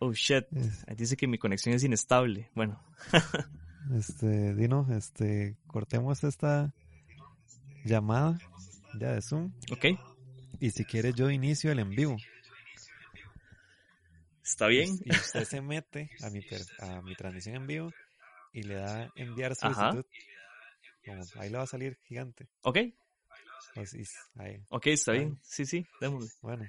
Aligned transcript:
Oh 0.00 0.12
shit. 0.12 0.46
Dice 0.96 1.16
que 1.16 1.26
mi 1.26 1.38
conexión 1.38 1.74
es 1.74 1.82
inestable. 1.82 2.50
Bueno. 2.54 2.82
este, 3.96 4.54
Dino, 4.54 4.86
este, 4.90 5.56
cortemos 5.66 6.22
esta 6.24 6.72
llamada 7.84 8.38
ya 8.98 9.12
de 9.12 9.22
Zoom. 9.22 9.52
Ok. 9.72 9.86
Y 10.60 10.70
si 10.70 10.84
quiere 10.84 11.12
yo 11.12 11.30
inicio 11.30 11.72
el 11.72 11.80
en 11.80 11.90
vivo. 11.90 12.16
Está 14.42 14.66
bien. 14.66 14.98
Y 15.04 15.10
usted 15.10 15.44
se 15.44 15.60
mete 15.60 16.10
a 16.22 16.30
mi, 16.30 16.40
a 16.80 17.02
mi 17.02 17.14
transmisión 17.14 17.56
en 17.56 17.66
vivo 17.66 17.92
y 18.52 18.62
le 18.62 18.74
da 18.74 19.12
enviar 19.14 19.54
solicitud. 19.54 20.04
Como, 21.04 21.22
ahí 21.36 21.50
le 21.50 21.58
va 21.58 21.64
a 21.64 21.66
salir 21.66 21.98
gigante. 22.04 22.48
Ok. 22.62 22.78
Pues, 23.74 23.94
ahí. 24.36 24.62
Ok, 24.70 24.86
está 24.88 25.12
bien. 25.12 25.38
Sí, 25.42 25.66
sí, 25.66 25.86
démosle. 26.00 26.30
Bueno. 26.42 26.64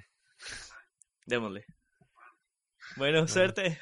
Démosle. 1.26 1.64
Bueno, 2.96 3.26
suerte. 3.26 3.78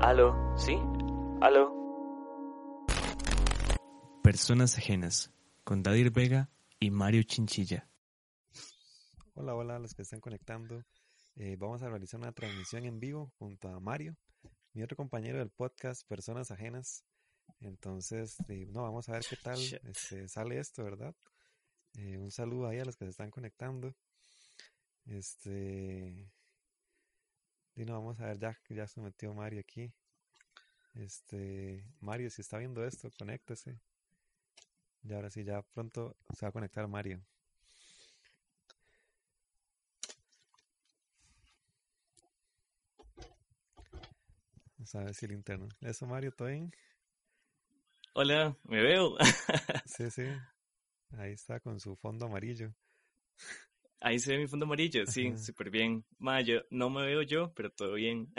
Aló, 0.00 0.34
¿sí? 0.56 0.78
Aló. 1.40 1.74
Personas 4.22 4.78
ajenas, 4.78 5.32
con 5.64 5.82
Dadir 5.82 6.10
Vega 6.10 6.48
y 6.78 6.90
Mario 6.90 7.22
Chinchilla. 7.24 7.88
Hola, 9.34 9.54
hola 9.54 9.76
a 9.76 9.78
los 9.78 9.94
que 9.94 10.02
están 10.02 10.20
conectando. 10.20 10.82
Eh, 11.34 11.56
vamos 11.58 11.82
a 11.82 11.88
realizar 11.88 12.18
una 12.18 12.32
transmisión 12.32 12.86
en 12.86 12.98
vivo 12.98 13.32
junto 13.38 13.68
a 13.68 13.78
Mario, 13.80 14.16
mi 14.76 14.82
otro 14.82 14.94
compañero 14.94 15.38
del 15.38 15.48
podcast 15.48 16.06
Personas 16.06 16.50
Ajenas. 16.50 17.02
Entonces, 17.60 18.36
eh, 18.48 18.66
no, 18.68 18.82
vamos 18.82 19.08
a 19.08 19.12
ver 19.12 19.24
qué 19.26 19.36
tal 19.36 19.58
este, 19.58 20.28
sale 20.28 20.58
esto, 20.58 20.84
¿verdad? 20.84 21.14
Eh, 21.94 22.18
un 22.18 22.30
saludo 22.30 22.68
ahí 22.68 22.78
a 22.78 22.84
los 22.84 22.94
que 22.94 23.06
se 23.06 23.12
están 23.12 23.30
conectando. 23.30 23.94
Este, 25.06 26.30
y 27.74 27.84
no, 27.86 27.94
vamos 27.94 28.20
a 28.20 28.26
ver, 28.26 28.38
ya, 28.38 28.54
ya 28.68 28.86
se 28.86 29.00
metió 29.00 29.32
Mario 29.32 29.60
aquí. 29.60 29.90
Este, 30.92 31.82
Mario, 32.00 32.28
si 32.28 32.42
está 32.42 32.58
viendo 32.58 32.84
esto, 32.84 33.10
conéctese. 33.18 33.80
Y 35.04 35.14
ahora 35.14 35.30
sí, 35.30 35.42
ya 35.42 35.62
pronto 35.62 36.18
se 36.34 36.44
va 36.44 36.50
a 36.50 36.52
conectar 36.52 36.86
Mario. 36.86 37.24
Ver 44.94 45.14
si 45.14 45.26
el 45.26 45.32
interno. 45.32 45.68
Eso, 45.80 46.06
Mario, 46.06 46.32
¿todo 46.32 46.48
bien? 46.48 46.72
Hola, 48.14 48.56
me 48.64 48.82
veo. 48.82 49.16
sí, 49.86 50.10
sí. 50.10 50.24
Ahí 51.10 51.32
está 51.32 51.60
con 51.60 51.80
su 51.80 51.96
fondo 51.96 52.26
amarillo. 52.26 52.74
Ahí 54.00 54.18
se 54.18 54.32
ve 54.32 54.38
mi 54.38 54.46
fondo 54.46 54.66
amarillo, 54.66 55.06
sí, 55.06 55.36
súper 55.36 55.70
bien. 55.70 56.04
Ma, 56.18 56.38
no 56.70 56.90
me 56.90 57.04
veo 57.04 57.22
yo, 57.22 57.52
pero 57.54 57.70
todo 57.70 57.94
bien. 57.94 58.32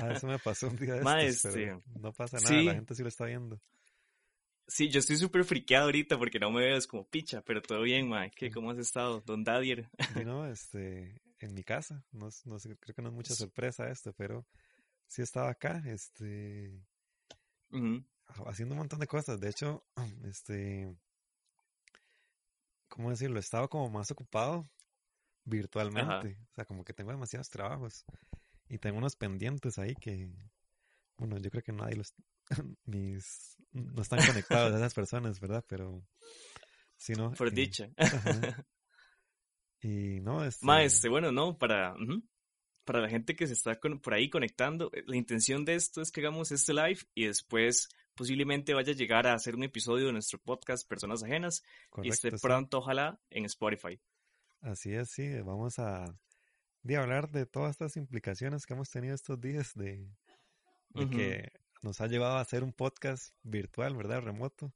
ah, 0.00 0.12
eso 0.12 0.26
me 0.26 0.38
pasó 0.38 0.68
un 0.68 0.76
día 0.76 0.94
de 0.94 1.26
este, 1.26 1.78
no 1.98 2.12
pasa 2.12 2.38
nada, 2.40 2.62
la 2.62 2.74
gente 2.74 2.94
sí 2.94 3.02
lo 3.02 3.08
está 3.08 3.24
viendo. 3.24 3.60
Sí, 4.66 4.90
yo 4.90 5.00
estoy 5.00 5.16
súper 5.16 5.44
friqueado 5.44 5.86
ahorita 5.86 6.18
porque 6.18 6.38
no 6.38 6.50
me 6.50 6.60
veo, 6.60 6.76
es 6.76 6.86
como 6.86 7.08
picha, 7.08 7.42
pero 7.42 7.62
todo 7.62 7.82
bien, 7.82 8.08
ma. 8.08 8.28
¿Qué, 8.28 8.50
¿Cómo 8.50 8.70
has 8.70 8.78
estado, 8.78 9.22
don 9.22 9.42
Dadier? 9.42 9.88
no, 10.24 10.46
este, 10.46 11.22
en 11.40 11.54
mi 11.54 11.64
casa, 11.64 12.04
no, 12.12 12.28
no 12.44 12.58
creo 12.58 12.94
que 12.94 13.02
no 13.02 13.08
es 13.08 13.14
mucha 13.14 13.34
sorpresa 13.34 13.88
esto, 13.88 14.12
pero 14.12 14.46
sí 15.08 15.22
estaba 15.22 15.50
acá, 15.50 15.82
este, 15.86 16.80
haciendo 18.46 18.74
un 18.74 18.78
montón 18.78 19.00
de 19.00 19.06
cosas. 19.06 19.40
De 19.40 19.48
hecho, 19.48 19.84
este, 20.24 20.94
¿cómo 22.88 23.10
decirlo? 23.10 23.40
Estaba 23.40 23.68
como 23.68 23.90
más 23.90 24.10
ocupado 24.10 24.64
virtualmente. 25.44 26.38
O 26.50 26.54
sea, 26.54 26.64
como 26.64 26.84
que 26.84 26.92
tengo 26.92 27.10
demasiados 27.10 27.48
trabajos 27.48 28.04
y 28.68 28.78
tengo 28.78 28.98
unos 28.98 29.16
pendientes 29.16 29.78
ahí 29.78 29.94
que, 29.94 30.30
bueno, 31.16 31.38
yo 31.38 31.50
creo 31.50 31.62
que 31.62 31.72
nadie 31.72 31.96
los, 31.96 32.14
mis, 32.84 33.56
no 33.72 34.02
están 34.02 34.24
conectados 34.24 34.72
a 34.72 34.76
esas 34.76 34.94
personas, 34.94 35.40
¿verdad? 35.40 35.64
Pero, 35.66 36.06
si 36.96 37.14
no. 37.14 37.32
Por 37.32 37.48
eh, 37.48 37.52
dicha. 37.52 37.88
Y 39.80 40.18
no, 40.20 40.44
este... 40.44 40.66
Maestre, 40.66 41.08
bueno, 41.08 41.30
no, 41.30 41.56
para, 41.56 41.94
para 42.88 43.02
la 43.02 43.10
gente 43.10 43.36
que 43.36 43.46
se 43.46 43.52
está 43.52 43.78
por 43.78 44.14
ahí 44.14 44.30
conectando, 44.30 44.90
eh, 44.94 45.04
la 45.06 45.14
intención 45.14 45.66
de 45.66 45.74
esto 45.74 46.00
es 46.00 46.10
que 46.10 46.22
hagamos 46.22 46.50
este 46.52 46.72
live 46.72 47.00
y 47.14 47.26
después 47.26 47.90
posiblemente 48.14 48.72
vaya 48.72 48.94
a 48.94 48.96
llegar 48.96 49.26
a 49.26 49.34
hacer 49.34 49.56
un 49.56 49.62
episodio 49.62 50.06
de 50.06 50.12
nuestro 50.12 50.38
podcast 50.38 50.88
Personas 50.88 51.22
Ajenas 51.22 51.62
y 52.02 52.08
esté 52.08 52.30
pronto, 52.38 52.78
ojalá, 52.78 53.20
en 53.28 53.44
Spotify. 53.44 54.00
Así 54.62 54.94
es, 54.94 55.10
sí, 55.10 55.38
vamos 55.42 55.78
a, 55.78 56.06
hablar 56.96 57.30
de 57.30 57.44
todas 57.44 57.72
estas 57.72 57.94
implicaciones 57.98 58.64
que 58.64 58.72
hemos 58.72 58.88
tenido 58.88 59.14
estos 59.14 59.38
días 59.38 59.74
de, 59.74 60.08
que 61.10 61.52
nos 61.82 62.00
ha 62.00 62.06
llevado 62.06 62.38
a 62.38 62.40
hacer 62.40 62.64
un 62.64 62.72
podcast 62.72 63.34
virtual, 63.42 63.94
¿verdad? 63.96 64.22
Remoto. 64.22 64.72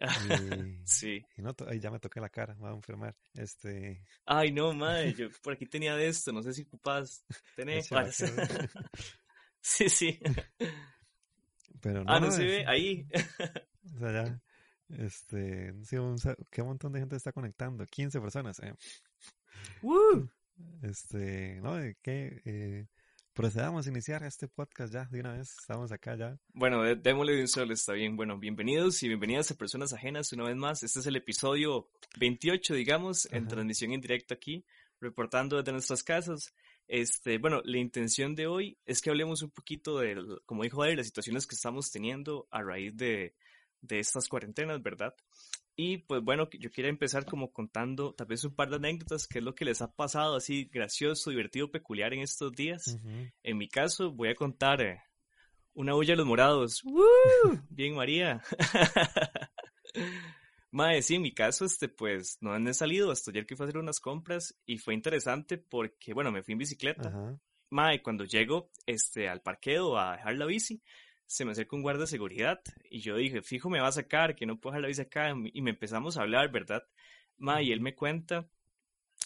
sí. 0.84 1.24
Y 1.36 1.42
no, 1.42 1.54
ahí 1.66 1.80
ya 1.80 1.90
me 1.90 1.98
toqué 1.98 2.20
la 2.20 2.28
cara, 2.28 2.54
me 2.54 2.60
voy 2.60 2.70
a 2.70 2.74
enfermar. 2.74 3.16
Este... 3.34 4.04
Ay, 4.24 4.52
no, 4.52 4.72
madre, 4.72 5.14
yo 5.14 5.28
por 5.42 5.54
aquí 5.54 5.66
tenía 5.66 5.96
de 5.96 6.08
esto, 6.08 6.32
no 6.32 6.42
sé 6.42 6.52
si 6.52 6.62
ocupas 6.62 7.24
tener. 7.56 7.82
sí, 9.60 9.88
sí. 9.88 10.20
Pero 11.80 12.04
no, 12.04 12.12
ah, 12.12 12.20
no, 12.20 12.30
se 12.30 12.44
ve 12.44 12.66
ahí. 12.66 13.06
o 13.94 13.98
sea, 13.98 14.12
ya. 14.12 14.40
Este, 14.88 15.74
sí, 15.84 15.96
un, 15.96 16.16
qué 16.50 16.62
montón 16.62 16.92
de 16.92 17.00
gente 17.00 17.16
está 17.16 17.32
conectando, 17.32 17.84
15 17.84 18.20
personas. 18.20 18.58
Eh. 18.60 18.74
Este, 20.82 21.60
¿no? 21.60 21.74
Que 22.02 22.40
eh, 22.44 22.86
procedamos 23.38 23.86
a 23.86 23.90
iniciar 23.90 24.24
este 24.24 24.48
podcast 24.48 24.92
ya, 24.92 25.04
de 25.04 25.20
una 25.20 25.34
vez, 25.34 25.54
estamos 25.60 25.92
acá 25.92 26.16
ya. 26.16 26.36
Bueno, 26.54 26.82
démosle 26.96 27.36
de 27.36 27.42
un 27.42 27.46
solo, 27.46 27.72
está 27.72 27.92
bien. 27.92 28.16
Bueno, 28.16 28.36
bienvenidos 28.36 29.00
y 29.04 29.06
bienvenidas 29.06 29.48
a 29.52 29.54
Personas 29.54 29.92
Ajenas 29.92 30.32
una 30.32 30.42
vez 30.42 30.56
más. 30.56 30.82
Este 30.82 30.98
es 30.98 31.06
el 31.06 31.14
episodio 31.14 31.88
28, 32.18 32.74
digamos, 32.74 33.28
en 33.30 33.46
transmisión 33.46 33.92
en 33.92 34.00
directo 34.00 34.34
aquí, 34.34 34.64
reportando 35.00 35.56
desde 35.56 35.70
nuestras 35.70 36.02
casas. 36.02 36.52
Este, 36.88 37.38
bueno, 37.38 37.62
la 37.64 37.78
intención 37.78 38.34
de 38.34 38.48
hoy 38.48 38.76
es 38.84 39.00
que 39.00 39.10
hablemos 39.10 39.40
un 39.42 39.50
poquito 39.50 40.00
de, 40.00 40.16
como 40.44 40.64
dijo 40.64 40.82
de 40.82 40.96
las 40.96 41.06
situaciones 41.06 41.46
que 41.46 41.54
estamos 41.54 41.92
teniendo 41.92 42.48
a 42.50 42.60
raíz 42.64 42.96
de, 42.96 43.36
de 43.82 44.00
estas 44.00 44.26
cuarentenas, 44.26 44.82
¿verdad? 44.82 45.14
Y 45.80 45.98
pues 45.98 46.24
bueno, 46.24 46.48
yo 46.58 46.72
quiero 46.72 46.90
empezar 46.90 47.24
como 47.24 47.52
contando 47.52 48.12
tal 48.12 48.26
vez 48.26 48.42
un 48.42 48.52
par 48.52 48.68
de 48.68 48.76
anécdotas, 48.76 49.28
qué 49.28 49.38
es 49.38 49.44
lo 49.44 49.54
que 49.54 49.64
les 49.64 49.80
ha 49.80 49.94
pasado 49.94 50.34
así 50.34 50.64
gracioso, 50.64 51.30
divertido, 51.30 51.70
peculiar 51.70 52.12
en 52.12 52.18
estos 52.18 52.50
días. 52.50 52.98
En 53.44 53.56
mi 53.56 53.68
caso 53.68 54.10
voy 54.10 54.30
a 54.30 54.34
contar 54.34 54.82
eh, 54.82 55.00
una 55.74 55.94
huella 55.94 56.14
de 56.14 56.16
los 56.16 56.26
morados. 56.26 56.82
Bien 57.70 57.94
María. 57.94 58.42
Mae, 60.72 61.00
sí, 61.00 61.14
en 61.14 61.22
mi 61.22 61.32
caso, 61.32 61.64
este, 61.64 61.88
pues, 61.88 62.38
no 62.40 62.52
han 62.52 62.74
salido 62.74 63.12
hasta 63.12 63.30
ayer 63.30 63.46
que 63.46 63.54
fui 63.54 63.62
a 63.62 63.68
hacer 63.68 63.78
unas 63.78 64.00
compras 64.00 64.58
y 64.66 64.78
fue 64.78 64.94
interesante 64.94 65.58
porque, 65.58 66.12
bueno, 66.12 66.32
me 66.32 66.42
fui 66.42 66.54
en 66.54 66.58
bicicleta. 66.58 67.38
Mae, 67.70 68.02
cuando 68.02 68.24
llego, 68.24 68.72
este, 68.84 69.28
al 69.28 69.42
parqueo 69.42 69.96
a 69.96 70.16
dejar 70.16 70.36
la 70.38 70.46
bici, 70.46 70.82
se 71.28 71.44
me 71.44 71.52
acerca 71.52 71.76
un 71.76 71.82
guardia 71.82 72.00
de 72.00 72.06
seguridad 72.08 72.60
y 72.90 73.00
yo 73.00 73.16
dije, 73.16 73.42
fijo, 73.42 73.68
me 73.68 73.80
va 73.80 73.88
a 73.88 73.92
sacar, 73.92 74.34
que 74.34 74.46
no 74.46 74.58
puedo 74.58 74.72
dejar 74.72 74.82
la 74.82 74.88
bici 74.88 75.02
acá. 75.02 75.34
Y 75.52 75.60
me 75.60 75.70
empezamos 75.70 76.16
a 76.16 76.22
hablar, 76.22 76.50
¿verdad? 76.50 76.82
Ma, 77.36 77.62
y 77.62 77.70
él 77.70 77.80
me 77.80 77.94
cuenta 77.94 78.48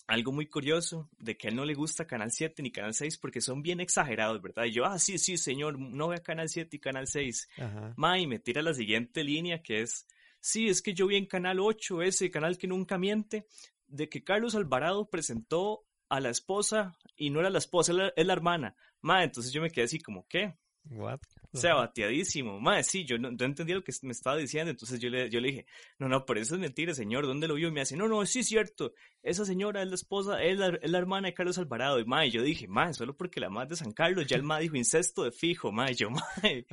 algo 0.09 0.33
muy 0.33 0.47
curioso 0.47 1.09
de 1.21 1.37
que 1.37 1.47
a 1.47 1.51
él 1.51 1.57
no 1.57 1.65
le 1.65 1.75
gusta 1.75 2.07
Canal 2.07 2.33
7 2.33 2.61
ni 2.61 2.73
Canal 2.73 2.93
6 2.93 3.19
porque 3.19 3.41
son 3.41 3.63
bien 3.63 3.79
exagerados, 3.79 4.43
¿verdad? 4.43 4.65
Y 4.65 4.73
yo, 4.73 4.85
ah, 4.85 4.99
sí, 4.99 5.17
sí, 5.17 5.37
señor, 5.37 5.79
no 5.79 6.09
vea 6.09 6.19
Canal 6.19 6.49
7 6.49 6.77
y 6.77 6.81
Canal 6.81 7.07
6. 7.07 7.49
Ma, 7.97 8.19
y 8.19 8.27
me 8.27 8.41
tira 8.41 8.63
la 8.63 8.75
siguiente 8.75 9.23
línea 9.23 9.63
que 9.63 9.83
es, 9.83 10.09
sí, 10.41 10.69
es 10.69 10.83
que 10.83 10.95
yo 10.95 11.07
vi 11.07 11.17
en 11.17 11.27
Canal 11.27 11.61
8, 11.61 12.03
ese 12.03 12.33
canal 12.33 12.59
que 12.59 12.67
nunca 12.67 12.99
miente, 12.99 13.47
de 13.87 14.09
que 14.09 14.25
Carlos 14.25 14.57
Alvarado 14.57 15.09
presentó 15.09 15.87
a 16.09 16.19
la 16.19 16.31
esposa 16.31 16.99
y 17.17 17.31
no 17.31 17.39
era 17.39 17.49
la 17.49 17.59
esposa, 17.59 17.93
es 18.17 18.27
la, 18.27 18.33
hermana. 18.33 18.75
Ma, 19.03 19.23
entonces 19.23 19.53
yo 19.53 19.63
me 19.63 19.71
quedé 19.71 19.85
así 19.85 20.01
como, 20.01 20.27
¿qué? 20.27 20.57
What? 20.91 21.21
O 21.55 21.59
sea, 21.59 21.75
bateadísimo. 21.75 22.59
Madre, 22.61 22.83
sí, 22.83 23.05
yo 23.05 23.19
no, 23.19 23.29
entendía 23.29 23.75
lo 23.75 23.85
que 23.85 23.93
me 24.03 24.13
estaba 24.13 24.37
diciendo, 24.37 24.71
entonces 24.71 24.99
yo 25.01 25.11
le, 25.11 25.29
yo 25.29 25.39
le 25.39 25.49
dije, 25.49 25.67
no, 25.99 26.09
no, 26.09 26.25
pero 26.25 26.41
eso 26.41 26.55
es 26.55 26.61
mentira, 26.61 26.95
señor, 26.95 27.27
¿dónde 27.27 27.47
lo 27.47 27.55
vio? 27.55 27.69
Y 27.69 27.73
me 27.73 27.83
hace, 27.83 27.97
no, 27.97 28.09
no, 28.09 28.25
sí 28.25 28.39
es 28.39 28.47
cierto, 28.47 28.95
esa 29.23 29.45
señora 29.45 29.83
es 29.83 29.89
la 29.89 29.95
esposa, 29.95 30.43
es 30.43 30.59
la, 30.59 30.99
hermana 30.99 31.29
de 31.29 31.35
Carlos 31.35 31.59
Alvarado. 31.59 32.01
Y 32.01 32.07
madre, 32.07 32.31
yo 32.31 32.43
dije, 32.43 32.69
madre, 32.69 32.95
solo 32.95 33.17
porque 33.17 33.39
la 33.39 33.51
madre 33.51 33.71
de 33.71 33.77
San 33.77 33.93
Carlos, 33.93 34.27
ya 34.27 34.37
el 34.37 34.43
madre 34.43 34.65
dijo 34.65 34.77
incesto 34.77 35.25
de 35.25 35.33
fijo, 35.33 35.73
madre, 35.73 35.95
yo, 35.95 36.09
madre. 36.11 36.67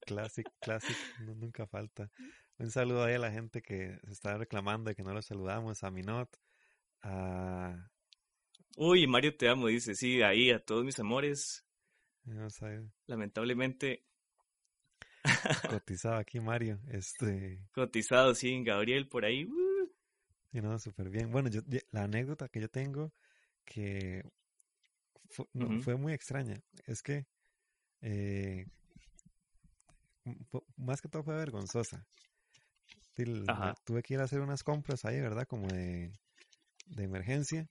Clásico, 0.00 0.52
clásico, 0.60 0.98
nunca 1.20 1.66
falta. 1.66 2.10
Un 2.58 2.70
saludo 2.70 3.04
ahí 3.04 3.14
a 3.14 3.18
la 3.18 3.32
gente 3.32 3.62
que 3.62 3.98
se 4.04 4.12
está 4.12 4.36
reclamando 4.36 4.90
de 4.90 4.94
que 4.94 5.02
no 5.02 5.14
los 5.14 5.24
saludamos, 5.24 5.82
a 5.82 5.90
Minot, 5.90 6.28
a... 7.02 7.88
Uy, 8.76 9.06
Mario 9.06 9.34
te 9.36 9.48
amo, 9.48 9.68
dice, 9.68 9.94
sí, 9.94 10.20
ahí, 10.20 10.50
a 10.50 10.62
todos 10.62 10.84
mis 10.84 10.98
amores, 10.98 11.64
Lamentablemente. 13.06 14.04
Cotizado 15.70 16.16
aquí, 16.16 16.40
Mario. 16.40 16.80
Este. 16.88 17.60
Cotizado, 17.72 18.34
sí, 18.34 18.62
Gabriel 18.64 19.08
por 19.08 19.24
ahí. 19.24 19.44
Uh. 19.44 19.90
Y 20.52 20.60
no, 20.60 20.78
súper 20.78 21.10
bien. 21.10 21.30
Bueno, 21.30 21.48
yo, 21.48 21.60
la 21.90 22.04
anécdota 22.04 22.48
que 22.48 22.60
yo 22.60 22.68
tengo 22.68 23.12
que 23.64 24.24
fue, 25.28 25.96
muy 25.96 26.12
extraña. 26.12 26.60
Es 26.86 27.02
que 27.02 27.26
eh, 28.00 28.66
más 30.76 31.00
que 31.00 31.08
todo 31.08 31.22
fue 31.22 31.36
vergonzosa. 31.36 32.06
Tuve 33.84 34.02
que 34.02 34.14
ir 34.14 34.20
a 34.20 34.24
hacer 34.24 34.40
unas 34.40 34.62
compras 34.62 35.04
ahí, 35.04 35.20
¿verdad? 35.20 35.46
Como 35.46 35.68
de, 35.68 36.10
de 36.86 37.04
emergencia. 37.04 37.68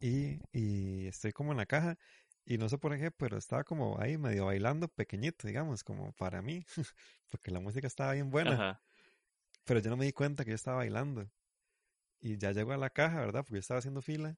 Y, 0.00 0.40
y, 0.52 1.06
estoy 1.06 1.32
como 1.32 1.52
en 1.52 1.58
la 1.58 1.66
caja. 1.66 1.98
Y 2.50 2.56
no 2.56 2.70
sé 2.70 2.78
por 2.78 2.98
qué, 2.98 3.10
pero 3.10 3.36
estaba 3.36 3.62
como 3.62 4.00
ahí 4.00 4.16
medio 4.16 4.46
bailando 4.46 4.88
pequeñito, 4.88 5.46
digamos, 5.46 5.84
como 5.84 6.12
para 6.12 6.40
mí. 6.40 6.64
porque 7.30 7.50
la 7.50 7.60
música 7.60 7.86
estaba 7.86 8.14
bien 8.14 8.30
buena. 8.30 8.80
Pero 9.66 9.80
yo 9.80 9.90
no 9.90 9.98
me 9.98 10.06
di 10.06 10.14
cuenta 10.14 10.46
que 10.46 10.52
yo 10.52 10.54
estaba 10.54 10.78
bailando. 10.78 11.30
Y 12.20 12.38
ya 12.38 12.52
llego 12.52 12.72
a 12.72 12.78
la 12.78 12.88
caja, 12.88 13.20
¿verdad? 13.20 13.42
Porque 13.42 13.56
yo 13.56 13.60
estaba 13.60 13.80
haciendo 13.80 14.00
fila. 14.00 14.34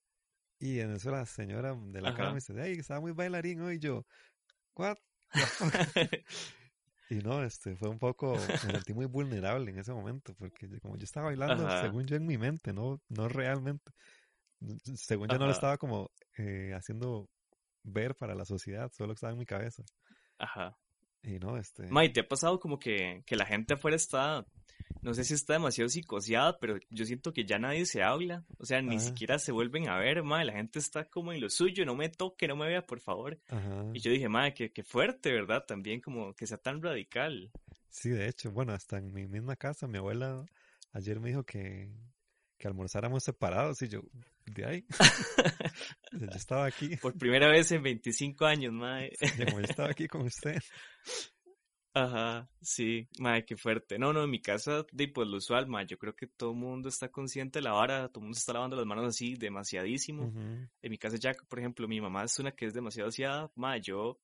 Y 0.58 0.80
en 0.80 0.92
eso 0.92 1.12
la 1.12 1.24
señora 1.24 1.76
de 1.76 2.00
la 2.00 2.12
caja 2.16 2.30
me 2.30 2.34
dice, 2.36 2.60
ay, 2.60 2.72
estaba 2.72 2.98
muy 2.98 3.12
bailarín 3.12 3.60
hoy. 3.60 3.78
yo, 3.78 4.04
¿what? 4.74 4.98
Y 7.10 7.18
no, 7.18 7.44
este, 7.44 7.76
fue 7.76 7.88
un 7.88 7.98
poco, 7.98 8.36
me 8.36 8.56
sentí 8.56 8.92
muy 8.92 9.06
vulnerable 9.06 9.70
en 9.70 9.78
ese 9.78 9.92
momento, 9.92 10.32
porque 10.34 10.68
como 10.80 10.96
yo 10.96 11.02
estaba 11.02 11.26
bailando, 11.26 11.68
según 11.80 12.06
yo 12.06 12.14
en 12.14 12.24
mi 12.24 12.38
mente, 12.38 12.72
no, 12.72 13.00
no 13.08 13.28
realmente. 13.28 13.92
Según 14.94 15.28
yo 15.28 15.38
no 15.38 15.46
lo 15.46 15.52
estaba 15.52 15.76
como 15.76 16.12
eh, 16.38 16.72
haciendo 16.72 17.28
ver 17.82 18.15
para 18.15 18.35
la 18.35 18.44
sociedad, 18.44 18.91
solo 18.93 19.12
estaba 19.12 19.32
en 19.32 19.38
mi 19.38 19.47
cabeza. 19.47 19.82
Ajá. 20.38 20.77
Y 21.23 21.38
no, 21.38 21.56
este. 21.59 21.87
May, 21.88 22.12
¿te 22.12 22.21
ha 22.21 22.29
pasado 22.29 22.59
como 22.59 22.79
que, 22.79 23.23
que 23.27 23.37
la 23.37 23.44
gente 23.44 23.75
afuera 23.75 23.97
está 23.97 24.47
no 25.03 25.15
sé 25.15 25.25
si 25.25 25.35
está 25.35 25.55
demasiado 25.55 25.88
psicoseada, 25.88 26.59
pero 26.59 26.79
yo 26.91 27.05
siento 27.05 27.32
que 27.32 27.44
ya 27.44 27.59
nadie 27.59 27.87
se 27.87 28.03
habla, 28.03 28.44
o 28.59 28.67
sea, 28.67 28.82
ni 28.82 28.99
siquiera 28.99 29.38
se 29.38 29.53
vuelven 29.53 29.88
a 29.88 29.99
ver, 29.99 30.23
madre, 30.23 30.47
la 30.47 30.53
gente 30.55 30.79
está 30.79 31.05
como 31.05 31.32
en 31.32 31.41
lo 31.41 31.49
suyo, 31.49 31.85
no 31.85 31.94
me 31.94 32.09
toque, 32.09 32.47
no 32.47 32.56
me 32.56 32.67
vea, 32.67 32.82
por 32.82 33.00
favor. 33.00 33.38
Y 33.94 34.00
yo 34.00 34.11
dije, 34.11 34.29
madre, 34.29 34.55
qué, 34.55 34.73
qué 34.73 34.82
fuerte, 34.82 35.32
¿verdad? 35.32 35.65
También 35.67 36.00
como 36.00 36.35
que 36.35 36.47
sea 36.47 36.59
tan 36.59 36.82
radical. 36.82 37.50
Sí, 37.88 38.11
de 38.11 38.29
hecho, 38.29 38.50
bueno, 38.53 38.73
hasta 38.73 38.99
en 38.99 39.12
mi 39.12 39.27
misma 39.27 39.56
casa, 39.56 39.87
mi 39.87 39.99
abuela 39.99 40.44
ayer 40.93 41.19
me 41.19 41.31
dijo 41.31 41.44
que, 41.44 41.91
que 42.60 42.68
almorzáramos 42.68 43.24
separados 43.24 43.80
y 43.82 43.88
yo, 43.88 44.02
de 44.44 44.66
ahí, 44.66 44.84
yo 46.12 46.26
estaba 46.26 46.66
aquí. 46.66 46.96
Por 46.98 47.16
primera 47.16 47.48
vez 47.48 47.72
en 47.72 47.82
25 47.82 48.44
años, 48.44 48.72
madre. 48.72 49.12
como 49.46 49.60
yo 49.60 49.64
estaba 49.64 49.90
aquí 49.90 50.06
con 50.06 50.22
usted. 50.22 50.58
Ajá, 51.94 52.48
sí, 52.60 53.08
madre, 53.18 53.46
qué 53.46 53.56
fuerte. 53.56 53.98
No, 53.98 54.12
no, 54.12 54.22
en 54.22 54.30
mi 54.30 54.40
casa, 54.40 54.84
de, 54.92 55.08
pues 55.08 55.26
lo 55.26 55.38
usual, 55.38 55.66
madre, 55.66 55.88
yo 55.88 55.98
creo 55.98 56.14
que 56.14 56.26
todo 56.26 56.50
el 56.50 56.58
mundo 56.58 56.90
está 56.90 57.08
consciente 57.08 57.58
de 57.58 57.64
la 57.64 57.72
vara, 57.72 58.08
todo 58.08 58.20
el 58.20 58.26
mundo 58.26 58.38
está 58.38 58.52
lavando 58.52 58.76
las 58.76 58.86
manos 58.86 59.06
así, 59.06 59.34
demasiadísimo. 59.34 60.30
En 60.82 60.90
mi 60.90 60.98
casa 60.98 61.16
ya, 61.16 61.32
por 61.48 61.58
ejemplo, 61.58 61.88
mi 61.88 62.00
mamá 62.00 62.24
es 62.24 62.38
una 62.38 62.52
que 62.52 62.66
es 62.66 62.74
demasiado 62.74 63.08
aseada, 63.08 63.50
madre, 63.56 63.80
yo 63.80 64.20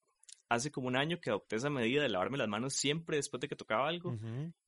hace 0.48 0.70
como 0.70 0.88
un 0.88 0.96
año 0.96 1.20
que 1.20 1.30
adopté 1.30 1.56
esa 1.56 1.70
medida 1.70 2.02
de 2.02 2.08
lavarme 2.08 2.38
las 2.38 2.48
manos 2.48 2.74
siempre 2.74 3.16
después 3.16 3.40
de 3.40 3.48
que 3.48 3.56
tocaba 3.56 3.88
algo. 3.88 4.16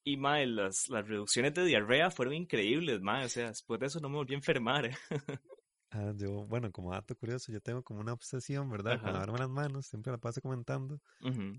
Y, 0.04 0.16
madre, 0.16 0.46
las, 0.46 0.88
las 0.88 1.06
reducciones 1.06 1.54
de 1.54 1.64
diarrea 1.64 2.10
fueron 2.10 2.34
increíbles, 2.34 3.00
madre, 3.00 3.26
o 3.26 3.28
sea, 3.28 3.48
después 3.48 3.78
de 3.80 3.86
eso 3.86 4.00
no 4.00 4.08
me 4.08 4.16
volví 4.16 4.34
a 4.34 4.38
enfermar. 4.38 4.90
Ah, 5.90 6.12
yo, 6.14 6.44
bueno, 6.46 6.70
como 6.70 6.92
dato 6.92 7.16
curioso, 7.16 7.50
yo 7.50 7.62
tengo 7.62 7.82
como 7.82 8.00
una 8.00 8.12
obsesión, 8.12 8.69
¿verdad? 8.69 9.00
Con 9.00 9.10
lavarme 9.10 9.38
las 9.38 9.48
manos, 9.48 9.86
siempre 9.86 10.12
la 10.12 10.19
paso 10.19 10.42
comentando. 10.42 11.00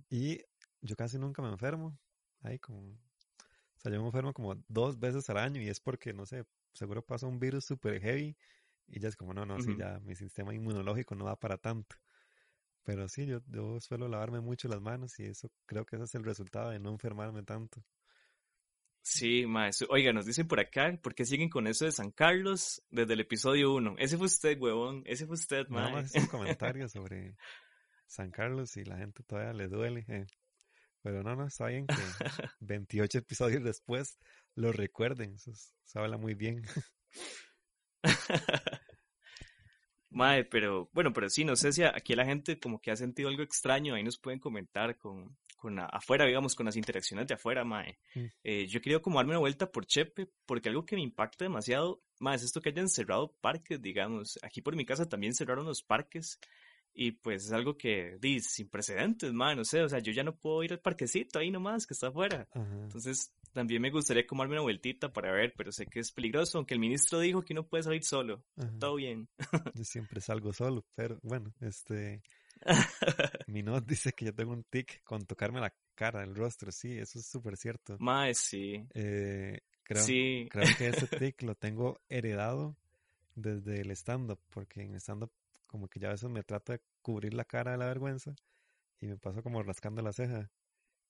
Y 0.07 0.39
yo 0.81 0.95
casi 0.95 1.17
nunca 1.17 1.41
me 1.41 1.49
enfermo. 1.49 1.97
Ahí 2.41 2.59
como... 2.59 2.79
O 2.79 3.81
sea, 3.81 3.91
yo 3.91 3.99
me 3.99 4.05
enfermo 4.05 4.31
como 4.31 4.53
dos 4.67 4.99
veces 4.99 5.27
al 5.31 5.37
año 5.37 5.59
y 5.61 5.69
es 5.69 5.79
porque, 5.79 6.13
no 6.13 6.27
sé, 6.27 6.45
seguro 6.73 7.03
pasa 7.03 7.25
un 7.25 7.39
virus 7.39 7.65
super 7.65 7.99
heavy 7.99 8.37
y 8.87 8.99
ya 8.99 9.07
es 9.07 9.15
como, 9.15 9.33
no, 9.33 9.45
no, 9.45 9.59
sí, 9.61 9.75
ya 9.77 9.99
mi 10.01 10.15
sistema 10.15 10.53
inmunológico 10.53 11.15
no 11.15 11.25
va 11.25 11.35
para 11.35 11.57
tanto. 11.57 11.95
Pero 12.89 13.07
sí, 13.07 13.27
yo, 13.27 13.39
yo 13.45 13.79
suelo 13.79 14.07
lavarme 14.07 14.41
mucho 14.41 14.67
las 14.67 14.81
manos 14.81 15.19
y 15.19 15.25
eso 15.25 15.51
creo 15.67 15.85
que 15.85 15.95
ese 15.95 16.05
es 16.05 16.15
el 16.15 16.23
resultado 16.23 16.71
de 16.71 16.79
no 16.79 16.89
enfermarme 16.89 17.43
tanto. 17.43 17.85
Sí, 19.03 19.45
maestro. 19.45 19.89
Oiga, 19.91 20.11
nos 20.11 20.25
dicen 20.25 20.47
por 20.47 20.59
acá, 20.59 20.97
¿por 20.99 21.13
qué 21.13 21.23
siguen 21.23 21.49
con 21.49 21.67
eso 21.67 21.85
de 21.85 21.91
San 21.91 22.09
Carlos 22.09 22.81
desde 22.89 23.13
el 23.13 23.19
episodio 23.19 23.75
1? 23.75 23.93
Ese 23.99 24.17
fue 24.17 24.25
usted, 24.25 24.59
huevón. 24.59 25.03
Ese 25.05 25.27
fue 25.27 25.35
usted, 25.35 25.67
maestro. 25.67 25.91
Nada 25.91 26.01
más 26.01 26.15
un 26.15 26.25
comentario 26.65 26.89
sobre 26.89 27.35
San 28.07 28.31
Carlos 28.31 28.75
y 28.75 28.83
la 28.85 28.97
gente 28.97 29.21
todavía 29.21 29.53
le 29.53 29.67
duele. 29.67 30.05
Eh. 30.07 30.25
Pero 31.03 31.21
no, 31.21 31.35
no, 31.35 31.45
está 31.45 31.67
bien 31.67 31.85
que 31.85 31.93
28 32.61 33.19
episodios 33.19 33.63
después 33.63 34.17
lo 34.55 34.71
recuerden. 34.71 35.35
Eso, 35.35 35.51
habla 35.93 36.17
muy 36.17 36.33
bien. 36.33 36.63
Mae, 40.11 40.43
pero 40.43 40.89
bueno, 40.93 41.13
pero 41.13 41.29
sí, 41.29 41.45
no 41.45 41.55
sé 41.55 41.71
si 41.71 41.83
aquí 41.83 42.15
la 42.15 42.25
gente 42.25 42.59
como 42.59 42.81
que 42.81 42.91
ha 42.91 42.95
sentido 42.95 43.29
algo 43.29 43.43
extraño, 43.43 43.93
ahí 43.93 44.03
nos 44.03 44.17
pueden 44.17 44.39
comentar 44.39 44.97
con, 44.97 45.37
con 45.55 45.79
afuera, 45.79 46.25
digamos, 46.25 46.55
con 46.55 46.65
las 46.65 46.75
interacciones 46.75 47.27
de 47.27 47.35
afuera, 47.35 47.63
Mae. 47.63 47.99
Mm. 48.15 48.25
Eh, 48.43 48.67
yo 48.67 48.81
quería 48.81 48.99
como 48.99 49.19
darme 49.19 49.33
una 49.33 49.39
vuelta 49.39 49.71
por 49.71 49.85
Chepe, 49.85 50.27
porque 50.45 50.69
algo 50.69 50.85
que 50.85 50.95
me 50.95 51.03
impacta 51.03 51.45
demasiado, 51.45 52.01
Mae, 52.19 52.35
es 52.37 52.43
esto 52.43 52.61
que 52.61 52.69
hayan 52.69 52.89
cerrado 52.89 53.35
parques, 53.39 53.81
digamos. 53.81 54.39
Aquí 54.41 54.61
por 54.61 54.75
mi 54.75 54.85
casa 54.85 55.07
también 55.07 55.33
cerraron 55.33 55.65
los 55.65 55.83
parques 55.83 56.39
y 57.01 57.13
pues 57.13 57.45
es 57.45 57.53
algo 57.53 57.77
que, 57.77 58.17
di, 58.19 58.41
sin 58.41 58.67
precedentes, 58.67 59.31
man, 59.31 59.55
no 59.55 59.63
sé, 59.63 59.81
o 59.81 59.87
sea, 59.87 59.99
yo 59.99 60.11
ya 60.11 60.21
no 60.21 60.35
puedo 60.35 60.65
ir 60.65 60.73
al 60.73 60.81
parquecito 60.81 61.39
ahí 61.39 61.49
nomás, 61.49 61.87
que 61.87 61.93
está 61.93 62.07
afuera. 62.07 62.45
Entonces, 62.53 63.31
también 63.53 63.81
me 63.81 63.89
gustaría 63.89 64.27
como 64.27 64.43
darme 64.43 64.55
una 64.55 64.63
vueltita 64.63 65.13
para 65.13 65.31
ver, 65.31 65.53
pero 65.55 65.71
sé 65.71 65.85
que 65.85 66.01
es 66.01 66.11
peligroso, 66.11 66.57
aunque 66.57 66.73
el 66.73 66.81
ministro 66.81 67.21
dijo 67.21 67.41
que 67.41 67.53
no 67.53 67.65
puede 67.65 67.83
salir 67.83 68.03
solo. 68.03 68.43
Todo 68.81 68.95
bien. 68.95 69.29
yo 69.75 69.83
siempre 69.85 70.19
salgo 70.19 70.51
solo, 70.51 70.85
pero 70.93 71.17
bueno, 71.23 71.53
este... 71.61 72.21
Mi 73.47 73.63
not 73.63 73.85
dice 73.85 74.11
que 74.11 74.25
yo 74.25 74.35
tengo 74.35 74.51
un 74.51 74.65
tic 74.65 75.01
con 75.05 75.25
tocarme 75.25 75.61
la 75.61 75.73
cara, 75.95 76.21
el 76.21 76.35
rostro, 76.35 76.69
sí, 76.69 76.97
eso 76.97 77.19
es 77.19 77.25
súper 77.25 77.55
cierto. 77.55 77.95
Mae, 78.01 78.33
sí. 78.33 78.85
Eh, 78.93 79.61
creo, 79.83 80.05
creo 80.49 80.77
que 80.77 80.89
ese 80.89 81.07
tic 81.17 81.43
lo 81.43 81.55
tengo 81.55 82.01
heredado 82.09 82.75
desde 83.35 83.79
el 83.79 83.91
stand-up, 83.91 84.41
porque 84.49 84.81
en 84.81 84.95
stand-up 84.95 85.31
como 85.69 85.87
que 85.87 85.99
ya 85.99 86.09
a 86.09 86.11
veces 86.11 86.29
me 86.29 86.43
trato 86.43 86.73
de 86.73 86.81
cubrir 87.01 87.33
la 87.33 87.45
cara 87.45 87.71
de 87.71 87.77
la 87.77 87.85
vergüenza 87.85 88.35
y 88.99 89.07
me 89.07 89.17
paso 89.17 89.43
como 89.43 89.63
rascando 89.63 90.01
la 90.01 90.11
ceja. 90.11 90.51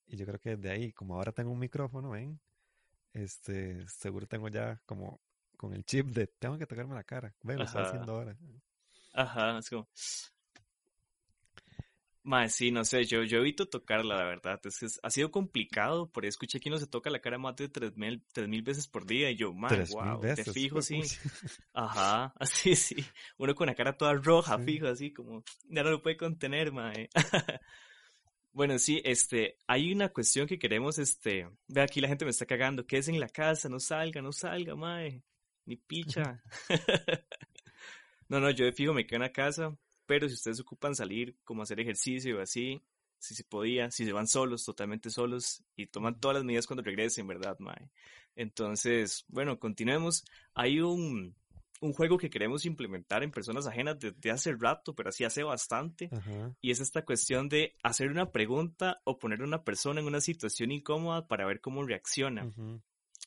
Y 0.06 0.16
yo 0.16 0.26
creo 0.26 0.38
que 0.38 0.56
desde 0.56 0.70
ahí, 0.70 0.92
como 0.92 1.16
ahora 1.16 1.32
tengo 1.32 1.50
un 1.50 1.58
micrófono, 1.58 2.10
ven, 2.10 2.40
este, 3.12 3.86
seguro 3.88 4.26
tengo 4.26 4.48
ya 4.48 4.80
como 4.86 5.20
con 5.56 5.72
el 5.72 5.84
chip 5.84 6.08
de 6.08 6.26
tengo 6.26 6.58
que 6.58 6.66
tocarme 6.66 6.94
la 6.94 7.04
cara. 7.04 7.34
Ven, 7.42 7.58
lo 7.58 7.64
estoy 7.64 7.82
haciendo 7.82 8.12
ahora. 8.12 8.36
Ajá, 9.14 9.58
es 9.58 9.70
como, 9.70 9.88
Mae, 12.22 12.50
sí, 12.50 12.70
no 12.70 12.84
sé, 12.84 13.04
yo, 13.04 13.22
yo 13.22 13.38
evito 13.38 13.66
tocarla, 13.66 14.14
la 14.14 14.24
verdad. 14.24 14.60
Es 14.64 14.78
que 14.78 14.86
ha 15.02 15.10
sido 15.10 15.30
complicado, 15.30 16.10
por 16.10 16.26
escuché 16.26 16.60
que 16.60 16.68
uno 16.68 16.76
se 16.76 16.86
toca 16.86 17.08
la 17.08 17.20
cara 17.20 17.38
más 17.38 17.56
de 17.56 17.68
tres 17.68 17.96
mil, 17.96 18.22
tres 18.32 18.46
mil 18.46 18.62
veces 18.62 18.86
por 18.88 19.06
día 19.06 19.30
y 19.30 19.36
yo, 19.36 19.54
mae, 19.54 19.86
wow, 19.90 20.20
te 20.20 20.44
fijo, 20.44 20.82
sí. 20.82 21.00
Ajá, 21.72 22.34
así, 22.38 22.76
sí. 22.76 22.96
Uno 23.38 23.54
con 23.54 23.68
la 23.68 23.74
cara 23.74 23.96
toda 23.96 24.12
roja, 24.12 24.58
fijo, 24.58 24.86
así 24.86 25.12
como, 25.12 25.42
ya 25.64 25.82
no 25.82 25.90
lo 25.90 26.02
puede 26.02 26.18
contener, 26.18 26.72
mae. 26.72 27.08
bueno, 28.52 28.78
sí, 28.78 29.00
este, 29.02 29.56
hay 29.66 29.90
una 29.90 30.10
cuestión 30.10 30.46
que 30.46 30.58
queremos, 30.58 30.98
este, 30.98 31.48
ve 31.68 31.80
aquí 31.80 32.02
la 32.02 32.08
gente 32.08 32.26
me 32.26 32.32
está 32.32 32.44
cagando, 32.44 32.86
que 32.86 32.98
es 32.98 33.08
en 33.08 33.18
la 33.18 33.30
casa, 33.30 33.70
no 33.70 33.80
salga, 33.80 34.20
no 34.20 34.32
salga, 34.32 34.76
mae, 34.76 35.22
ni 35.64 35.76
picha. 35.76 36.42
no, 38.28 38.40
no, 38.40 38.50
yo 38.50 38.66
de 38.66 38.72
fijo 38.72 38.92
me 38.92 39.06
quedo 39.06 39.16
en 39.16 39.22
la 39.22 39.32
casa, 39.32 39.74
pero 40.10 40.28
si 40.28 40.34
ustedes 40.34 40.58
ocupan 40.58 40.96
salir, 40.96 41.36
como 41.44 41.62
hacer 41.62 41.78
ejercicio 41.78 42.38
o 42.38 42.42
así, 42.42 42.82
si 43.20 43.32
se 43.36 43.44
podía, 43.44 43.92
si 43.92 44.04
se 44.04 44.12
van 44.12 44.26
solos, 44.26 44.64
totalmente 44.64 45.08
solos, 45.08 45.62
y 45.76 45.86
toman 45.86 46.18
todas 46.18 46.38
las 46.38 46.44
medidas 46.44 46.66
cuando 46.66 46.82
regresen, 46.82 47.28
¿verdad, 47.28 47.56
Mae? 47.60 47.92
Entonces, 48.34 49.24
bueno, 49.28 49.60
continuemos. 49.60 50.24
Hay 50.52 50.80
un, 50.80 51.36
un 51.80 51.92
juego 51.92 52.18
que 52.18 52.28
queremos 52.28 52.66
implementar 52.66 53.22
en 53.22 53.30
personas 53.30 53.68
ajenas 53.68 54.00
desde 54.00 54.32
hace 54.32 54.52
rato, 54.56 54.96
pero 54.96 55.10
así 55.10 55.22
hace 55.22 55.44
bastante, 55.44 56.10
y 56.60 56.72
es 56.72 56.80
esta 56.80 57.04
cuestión 57.04 57.48
de 57.48 57.76
hacer 57.84 58.10
una 58.10 58.32
pregunta 58.32 59.00
o 59.04 59.16
poner 59.16 59.42
a 59.42 59.44
una 59.44 59.62
persona 59.62 60.00
en 60.00 60.08
una 60.08 60.20
situación 60.20 60.72
incómoda 60.72 61.28
para 61.28 61.46
ver 61.46 61.60
cómo 61.60 61.84
reacciona. 61.84 62.52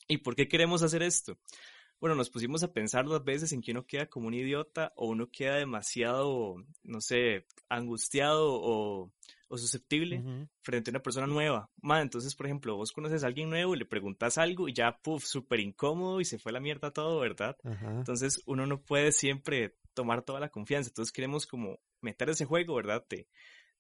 ¿Y 0.10 0.18
por 0.18 0.36
qué 0.36 0.50
queremos 0.50 0.84
hacer 0.84 1.02
esto? 1.02 1.38
Bueno, 2.00 2.16
nos 2.16 2.30
pusimos 2.30 2.64
a 2.64 2.74
pensar 2.74 3.06
dos 3.06 3.24
veces 3.24 3.52
en 3.54 3.62
que 3.62 3.72
uno 3.72 3.86
queda 3.86 4.08
como 4.08 4.28
un 4.28 4.34
idiota 4.34 4.92
o 4.96 5.08
uno 5.08 5.30
queda 5.32 5.56
demasiado, 5.56 6.56
no 6.84 7.02
sé, 7.02 7.46
angustiado 7.70 8.50
o, 8.52 9.12
susceptible 9.56 10.50
frente 10.64 10.90
a 10.90 10.94
una 10.94 11.04
persona 11.04 11.28
nueva. 11.28 11.70
Ma, 11.80 12.02
entonces, 12.02 12.36
por 12.36 12.48
ejemplo, 12.48 12.76
vos 12.76 12.92
conoces 12.92 13.24
a 13.24 13.28
alguien 13.28 13.52
nuevo 13.52 13.76
y 13.76 13.78
le 13.78 13.86
preguntas 13.86 14.40
algo 14.40 14.68
y 14.68 14.74
ya, 14.74 14.98
puff, 14.98 15.26
súper 15.26 15.60
incómodo 15.60 16.20
y 16.20 16.26
se 16.26 16.40
fue 16.40 16.52
la 16.52 16.60
mierda 16.60 16.90
todo, 16.92 17.20
¿verdad? 17.20 17.56
Entonces, 17.64 18.42
uno 18.48 18.66
no 18.66 18.82
puede 18.82 19.12
siempre 19.12 19.78
tomar 19.94 20.24
toda 20.24 20.40
la 20.40 20.50
confianza. 20.50 20.90
Entonces, 20.90 21.12
queremos 21.12 21.46
como 21.46 21.80
meter 22.02 22.30
ese 22.32 22.46
juego, 22.46 22.74
¿verdad? 22.74 23.06
De, 23.08 23.28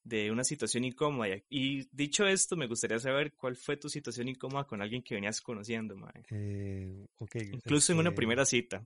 de 0.03 0.31
una 0.31 0.43
situación 0.43 0.83
incómoda. 0.83 1.37
Y 1.49 1.87
dicho 1.91 2.25
esto, 2.25 2.55
me 2.55 2.67
gustaría 2.67 2.99
saber 2.99 3.33
cuál 3.33 3.55
fue 3.55 3.77
tu 3.77 3.89
situación 3.89 4.27
incómoda 4.27 4.65
con 4.65 4.81
alguien 4.81 5.01
que 5.01 5.15
venías 5.15 5.41
conociendo, 5.41 5.95
mae. 5.95 6.23
Eh, 6.29 7.07
Incluso 7.51 7.93
en 7.93 7.99
una 7.99 8.09
este, 8.09 8.15
primera 8.15 8.45
cita. 8.45 8.85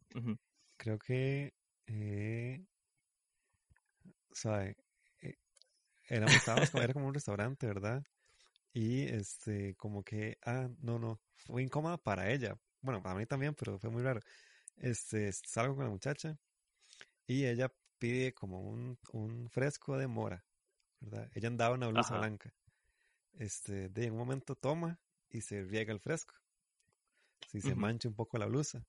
Creo 0.78 1.00
que, 1.00 1.54
eh, 1.88 2.64
¿sabe? 4.32 4.78
Eh, 5.22 5.36
éramos, 6.08 6.36
estábamos, 6.36 6.74
era 6.76 6.94
como 6.94 7.08
un 7.08 7.14
restaurante, 7.14 7.66
¿verdad? 7.66 8.04
Y 8.74 9.04
este, 9.04 9.76
como 9.76 10.04
que, 10.04 10.38
ah, 10.46 10.70
no, 10.80 11.00
no, 11.00 11.20
fue 11.36 11.64
incómoda 11.64 11.98
para 11.98 12.32
ella. 12.32 12.60
Bueno, 12.82 13.02
para 13.02 13.16
mí 13.16 13.26
también, 13.26 13.56
pero 13.56 13.80
fue 13.80 13.90
muy 13.90 14.04
raro. 14.04 14.22
Este, 14.76 15.32
salgo 15.32 15.76
con 15.76 15.86
la 15.86 15.90
muchacha 15.90 16.38
y 17.26 17.46
ella 17.46 17.74
pide 17.98 18.34
como 18.34 18.62
un, 18.62 19.00
un 19.14 19.50
fresco 19.50 19.98
de 19.98 20.06
mora, 20.06 20.46
¿verdad? 21.00 21.30
Ella 21.34 21.48
andaba 21.48 21.76
en 21.76 21.84
una 21.84 21.92
blusa 21.92 22.18
blanca. 22.18 22.54
Este, 23.34 23.90
de 23.90 24.10
un 24.10 24.18
momento 24.18 24.56
toma 24.56 25.00
y 25.30 25.42
se 25.42 25.64
riega 25.64 25.94
el 25.94 26.00
fresco. 26.00 26.36
Si 27.50 27.62
se 27.62 27.76
mancha 27.76 28.10
un 28.10 28.16
poco 28.16 28.38
la 28.38 28.46
blusa, 28.46 28.86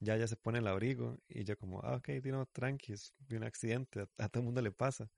ya 0.00 0.16
ya 0.16 0.26
se 0.26 0.36
pone 0.36 0.58
el 0.58 0.66
abrigo 0.66 1.18
y 1.28 1.44
yo 1.44 1.56
como, 1.56 1.80
ah, 1.82 1.96
ok, 1.96 2.08
no, 2.24 2.46
tranqui, 2.46 2.92
es 2.92 3.14
un 3.30 3.44
accidente, 3.44 4.00
a, 4.18 4.28
todo 4.28 4.40
el 4.40 4.44
mundo 4.44 4.60
le 4.60 4.72
pasa. 4.72 5.10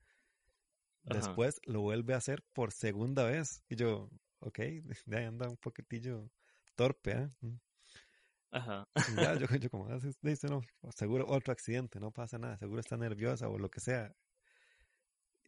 Después 1.03 1.59
lo 1.65 1.81
vuelve 1.81 2.13
a 2.13 2.17
hacer 2.17 2.43
por 2.53 2.71
segunda 2.71 3.23
vez 3.23 3.63
y 3.69 3.75
yo, 3.75 4.09
ok, 4.39 4.59
ya 5.05 5.27
anda 5.27 5.49
un 5.49 5.57
poquitillo 5.57 6.29
torpe, 6.75 7.11
¿eh? 7.11 7.29
Ajá. 8.51 8.87
ya, 9.15 9.35
yo, 9.35 9.47
yo 9.59 9.69
como, 9.69 9.87
ah, 9.87 9.99
dice, 10.21 10.47
no, 10.47 10.61
seguro 10.95 11.25
otro 11.27 11.53
accidente, 11.53 11.99
no 11.99 12.11
pasa 12.11 12.37
nada, 12.37 12.57
seguro 12.57 12.79
está 12.79 12.97
nerviosa 12.97 13.47
o 13.49 13.57
lo 13.57 13.69
que 13.69 13.79
sea. 13.79 14.13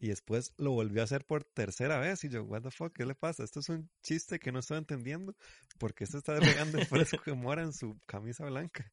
Y 0.01 0.07
después 0.07 0.55
lo 0.57 0.71
volvió 0.71 1.01
a 1.01 1.03
hacer 1.03 1.25
por 1.25 1.43
tercera 1.43 1.99
vez. 1.99 2.23
Y 2.23 2.29
yo, 2.29 2.43
what 2.43 2.63
the 2.63 2.71
fuck, 2.71 2.91
¿qué 2.91 3.05
le 3.05 3.13
pasa? 3.13 3.43
Esto 3.43 3.59
es 3.59 3.69
un 3.69 3.87
chiste 4.01 4.39
que 4.39 4.51
no 4.51 4.57
estoy 4.57 4.79
entendiendo. 4.79 5.35
Porque 5.77 6.05
esto 6.05 6.17
está 6.17 6.39
regando 6.39 6.79
el 6.79 6.87
fresco 6.87 7.21
que 7.23 7.33
mora 7.33 7.61
en 7.61 7.71
su 7.71 7.95
camisa 8.07 8.43
blanca. 8.47 8.91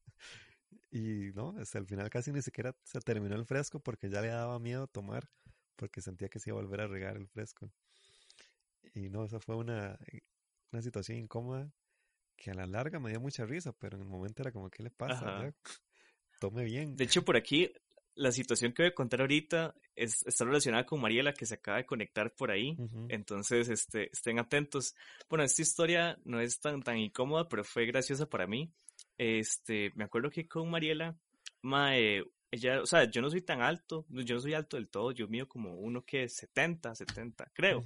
Y 0.91 1.31
no, 1.33 1.55
hasta 1.59 1.79
el 1.79 1.87
final 1.87 2.11
casi 2.11 2.31
ni 2.31 2.43
siquiera 2.43 2.75
se 2.83 2.99
terminó 2.99 3.35
el 3.35 3.47
fresco 3.47 3.79
porque 3.79 4.07
ya 4.07 4.21
le 4.21 4.27
daba 4.27 4.59
miedo 4.59 4.85
tomar. 4.85 5.27
Porque 5.75 5.99
sentía 5.99 6.29
que 6.29 6.37
se 6.37 6.51
iba 6.51 6.59
a 6.59 6.61
volver 6.61 6.81
a 6.81 6.87
regar 6.87 7.17
el 7.17 7.27
fresco. 7.27 7.71
Y 8.93 9.09
no, 9.09 9.25
esa 9.25 9.39
fue 9.39 9.55
una, 9.55 9.97
una 10.71 10.83
situación 10.83 11.17
incómoda 11.17 11.73
que 12.35 12.51
a 12.51 12.53
la 12.53 12.67
larga 12.67 12.99
me 12.99 13.09
dio 13.09 13.19
mucha 13.19 13.47
risa, 13.47 13.73
pero 13.73 13.97
en 13.97 14.03
el 14.03 14.07
momento 14.07 14.43
era 14.43 14.51
como, 14.51 14.69
¿qué 14.69 14.83
le 14.83 14.91
pasa? 14.91 15.51
Tome 16.39 16.65
bien. 16.65 16.95
De 16.95 17.05
hecho, 17.05 17.25
por 17.25 17.35
aquí, 17.35 17.73
la 18.15 18.31
situación 18.31 18.73
que 18.73 18.83
voy 18.83 18.91
a 18.91 18.95
contar 18.95 19.21
ahorita 19.21 19.75
es, 19.95 20.25
está 20.25 20.45
relacionada 20.45 20.85
con 20.85 21.01
Mariela, 21.01 21.33
que 21.33 21.45
se 21.45 21.55
acaba 21.55 21.77
de 21.77 21.85
conectar 21.85 22.33
por 22.35 22.51
ahí. 22.51 22.77
Entonces, 23.07 23.69
este, 23.69 24.09
estén 24.11 24.39
atentos. 24.39 24.95
Bueno, 25.29 25.43
esta 25.43 25.61
historia 25.61 26.19
no 26.25 26.39
es 26.39 26.59
tan, 26.59 26.81
tan 26.81 26.97
incómoda, 26.97 27.47
pero 27.47 27.63
fue 27.63 27.85
graciosa 27.85 28.29
para 28.29 28.47
mí. 28.47 28.71
Este, 29.17 29.91
me 29.95 30.03
acuerdo 30.03 30.29
que 30.29 30.47
con 30.47 30.69
Mariela, 30.69 31.17
mae, 31.61 32.23
ella, 32.51 32.81
o 32.81 32.85
sea, 32.85 33.09
yo 33.09 33.21
no 33.21 33.29
soy 33.29 33.41
tan 33.41 33.61
alto, 33.61 34.05
yo 34.09 34.35
no 34.35 34.41
soy 34.41 34.53
alto 34.53 34.77
del 34.77 34.89
todo, 34.89 35.11
yo 35.11 35.27
mío 35.27 35.47
como 35.47 35.75
uno 35.75 36.03
que 36.03 36.27
70, 36.27 36.95
70, 36.95 37.51
creo. 37.53 37.83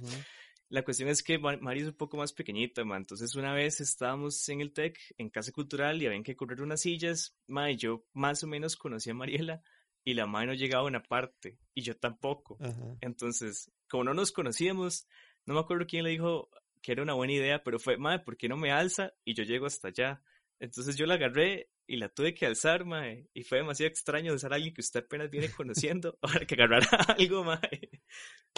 La 0.70 0.82
cuestión 0.82 1.08
es 1.08 1.22
que 1.22 1.38
Mari 1.38 1.82
es 1.82 1.88
un 1.88 1.94
poco 1.94 2.16
más 2.16 2.32
pequeñita, 2.32 2.84
ma. 2.84 2.96
Entonces, 2.96 3.34
una 3.34 3.52
vez 3.52 3.80
estábamos 3.80 4.48
en 4.48 4.60
el 4.60 4.72
TEC, 4.72 4.98
en 5.18 5.28
Casa 5.28 5.52
Cultural, 5.52 6.02
y 6.02 6.06
habían 6.06 6.22
que 6.22 6.34
correr 6.34 6.62
unas 6.62 6.80
sillas, 6.80 7.36
ma, 7.46 7.70
y 7.70 7.76
yo 7.76 8.04
más 8.12 8.42
o 8.42 8.46
menos 8.46 8.76
conocí 8.76 9.10
a 9.10 9.14
Mariela, 9.14 9.62
y 10.04 10.14
la 10.14 10.26
madre 10.26 10.48
no 10.48 10.54
llegaba 10.54 10.84
a 10.84 10.86
una 10.86 11.02
parte, 11.02 11.58
y 11.74 11.82
yo 11.82 11.96
tampoco. 11.96 12.58
Entonces, 13.00 13.72
como 13.88 14.04
no 14.04 14.14
nos 14.14 14.32
conocíamos, 14.32 15.06
no 15.46 15.54
me 15.54 15.60
acuerdo 15.60 15.86
quién 15.86 16.04
le 16.04 16.10
dijo 16.10 16.50
que 16.82 16.92
era 16.92 17.02
una 17.02 17.14
buena 17.14 17.32
idea, 17.32 17.62
pero 17.64 17.78
fue, 17.78 17.96
madre, 17.96 18.22
¿por 18.24 18.36
qué 18.36 18.48
no 18.48 18.56
me 18.56 18.70
alza? 18.70 19.12
Y 19.24 19.34
yo 19.34 19.42
llego 19.44 19.66
hasta 19.66 19.88
allá. 19.88 20.22
Entonces 20.60 20.96
yo 20.96 21.06
la 21.06 21.14
agarré 21.14 21.70
y 21.86 21.96
la 21.96 22.08
tuve 22.08 22.34
que 22.34 22.46
alzar, 22.46 22.84
mae. 22.84 23.28
Y 23.34 23.42
fue 23.42 23.58
demasiado 23.58 23.88
extraño 23.88 24.32
alzar 24.32 24.52
a 24.52 24.56
alguien 24.56 24.74
que 24.74 24.80
usted 24.80 25.00
apenas 25.00 25.30
viene 25.30 25.50
conociendo 25.50 26.16
para 26.20 26.46
que 26.46 26.54
agarrara 26.54 26.88
algo, 27.18 27.44
mae. 27.44 28.02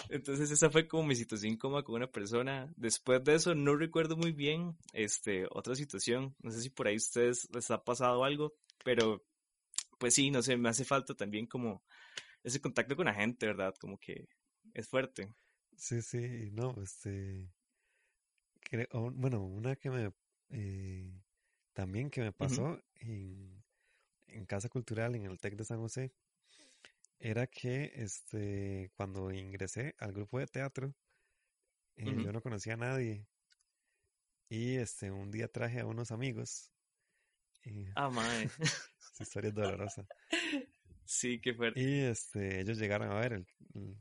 Entonces 0.08 0.50
esa 0.50 0.70
fue 0.70 0.86
como 0.86 1.04
mi 1.04 1.14
situación 1.14 1.52
incómoda 1.52 1.82
con 1.82 1.94
una 1.94 2.10
persona. 2.10 2.72
Después 2.76 3.22
de 3.24 3.34
eso 3.34 3.54
no 3.54 3.76
recuerdo 3.76 4.16
muy 4.16 4.32
bien 4.32 4.76
este, 4.92 5.46
otra 5.50 5.74
situación. 5.74 6.34
No 6.40 6.50
sé 6.50 6.60
si 6.60 6.70
por 6.70 6.88
ahí 6.88 6.94
a 6.94 6.98
ustedes 6.98 7.48
les 7.52 7.70
ha 7.70 7.82
pasado 7.82 8.24
algo, 8.24 8.54
pero 8.84 9.24
pues 9.98 10.14
sí, 10.14 10.30
no 10.30 10.42
sé, 10.42 10.56
me 10.56 10.68
hace 10.68 10.84
falta 10.84 11.14
también 11.14 11.46
como 11.46 11.82
ese 12.42 12.60
contacto 12.60 12.96
con 12.96 13.06
la 13.06 13.14
gente, 13.14 13.46
¿verdad? 13.46 13.74
Como 13.80 13.98
que 13.98 14.28
es 14.74 14.88
fuerte. 14.88 15.32
Sí, 15.76 16.02
sí, 16.02 16.50
no, 16.52 16.74
este... 16.82 17.50
bueno, 18.92 19.44
una 19.44 19.76
que 19.76 19.90
me... 19.90 20.12
Eh, 20.50 21.12
también 21.72 22.08
que 22.08 22.22
me 22.22 22.32
pasó 22.32 22.80
en, 22.94 23.62
en, 24.28 24.46
Casa 24.46 24.68
Cultural, 24.68 25.14
en 25.14 25.26
el 25.26 25.38
TEC 25.38 25.56
de 25.56 25.64
San 25.64 25.78
José, 25.78 26.14
era 27.18 27.46
que 27.46 27.92
este, 27.94 28.90
cuando 28.96 29.30
ingresé 29.30 29.94
al 29.98 30.12
grupo 30.12 30.38
de 30.38 30.46
teatro, 30.46 30.94
eh, 31.96 32.14
yo 32.22 32.32
no 32.32 32.42
conocía 32.42 32.74
a 32.74 32.78
nadie. 32.78 33.26
Y 34.48 34.76
este, 34.76 35.10
un 35.10 35.30
día 35.30 35.48
traje 35.48 35.80
a 35.80 35.86
unos 35.86 36.12
amigos. 36.12 36.70
Y, 37.64 37.86
ah, 37.94 38.10
madre. 38.10 38.48
historia 39.23 39.49
es 39.49 39.54
dolorosa. 39.54 40.06
Sí, 41.04 41.40
qué 41.40 41.54
fuerte. 41.54 41.80
Y 41.80 42.00
este, 42.00 42.61
ellos 42.61 42.78
llegaron 42.78 43.11
a 43.11 43.20
ver 43.20 43.32
el, 43.32 43.46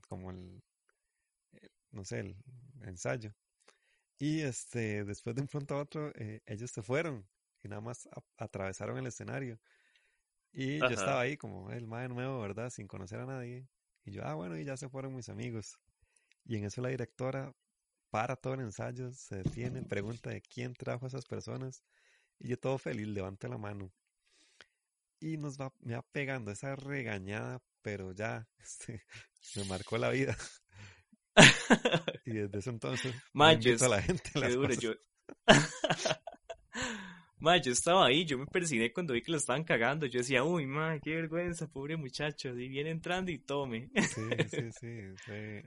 como 0.07 0.31
el, 0.31 0.61
no 1.91 2.03
sé, 2.03 2.19
el 2.19 2.35
ensayo. 2.83 3.33
Y 4.17 4.41
este, 4.41 5.03
después 5.03 5.35
de 5.35 5.41
un 5.41 5.47
pronto 5.47 5.75
a 5.75 5.81
otro, 5.81 6.11
eh, 6.15 6.41
ellos 6.45 6.71
se 6.71 6.81
fueron 6.81 7.27
y 7.61 7.67
nada 7.67 7.81
más 7.81 8.07
atravesaron 8.37 8.97
el 8.97 9.07
escenario. 9.07 9.59
Y 10.51 10.79
yo 10.79 10.87
estaba 10.87 11.19
ahí 11.19 11.35
como 11.35 11.71
el 11.71 11.85
más 11.85 12.09
nuevo, 12.09 12.39
¿verdad? 12.39 12.69
Sin 12.69 12.87
conocer 12.87 13.19
a 13.19 13.25
nadie. 13.25 13.67
Y 14.05 14.11
yo, 14.11 14.23
ah, 14.23 14.35
bueno, 14.35 14.57
y 14.57 14.63
ya 14.63 14.77
se 14.77 14.87
fueron 14.87 15.15
mis 15.15 15.27
amigos. 15.29 15.77
Y 16.45 16.55
en 16.55 16.63
eso 16.63 16.81
la 16.81 16.89
directora 16.89 17.53
para 18.09 18.37
todo 18.37 18.53
el 18.53 18.61
ensayo, 18.61 19.11
se 19.11 19.37
detiene, 19.37 19.81
pregunta 19.81 20.29
de 20.29 20.41
quién 20.41 20.73
trajo 20.73 21.05
a 21.05 21.07
esas 21.09 21.25
personas. 21.25 21.83
Y 22.39 22.47
yo 22.47 22.57
todo 22.57 22.77
feliz, 22.77 23.07
levanto 23.07 23.47
la 23.49 23.57
mano. 23.57 23.91
Y 25.25 25.37
nos 25.37 25.59
va, 25.59 25.73
me 25.81 25.95
va 25.95 26.03
pegando 26.03 26.51
esa 26.51 26.75
regañada, 26.75 27.59
pero 27.81 28.11
ya 28.11 28.47
este, 28.59 29.01
me 29.55 29.63
marcó 29.65 29.97
la 29.97 30.11
vida. 30.11 30.37
y 32.25 32.33
desde 32.33 32.59
ese 32.59 32.69
entonces, 32.69 33.15
Manches, 33.33 33.81
a 33.81 33.89
la 33.89 34.03
gente. 34.03 34.29
Las 34.35 34.53
duro, 34.53 34.71
yo... 34.75 34.93
Ma, 37.39 37.57
yo 37.57 37.71
estaba 37.71 38.05
ahí, 38.05 38.23
yo 38.23 38.37
me 38.37 38.45
persigné 38.45 38.93
cuando 38.93 39.13
vi 39.13 39.23
que 39.23 39.31
lo 39.31 39.37
estaban 39.37 39.63
cagando. 39.63 40.05
Yo 40.05 40.19
decía, 40.19 40.43
uy, 40.43 40.67
ma, 40.67 40.99
qué 40.99 41.15
vergüenza, 41.15 41.67
pobre 41.67 41.97
muchacho. 41.97 42.49
Y 42.49 42.69
viene 42.69 42.91
entrando 42.91 43.31
y 43.31 43.39
tome. 43.39 43.89
Sí, 43.95 44.21
sí, 44.49 44.71
sí. 44.79 44.99
Fue, 45.25 45.63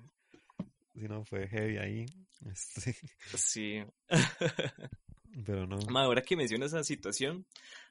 sí, 0.94 1.00
no, 1.08 1.24
fue 1.24 1.46
heavy 1.46 1.76
ahí. 1.78 2.06
Este. 2.50 2.96
Sí. 3.36 3.84
Pero 5.44 5.66
no. 5.66 5.78
Ma, 5.90 6.04
ahora 6.04 6.22
que 6.22 6.36
mencionas 6.36 6.72
esa 6.72 6.82
situación, 6.82 7.46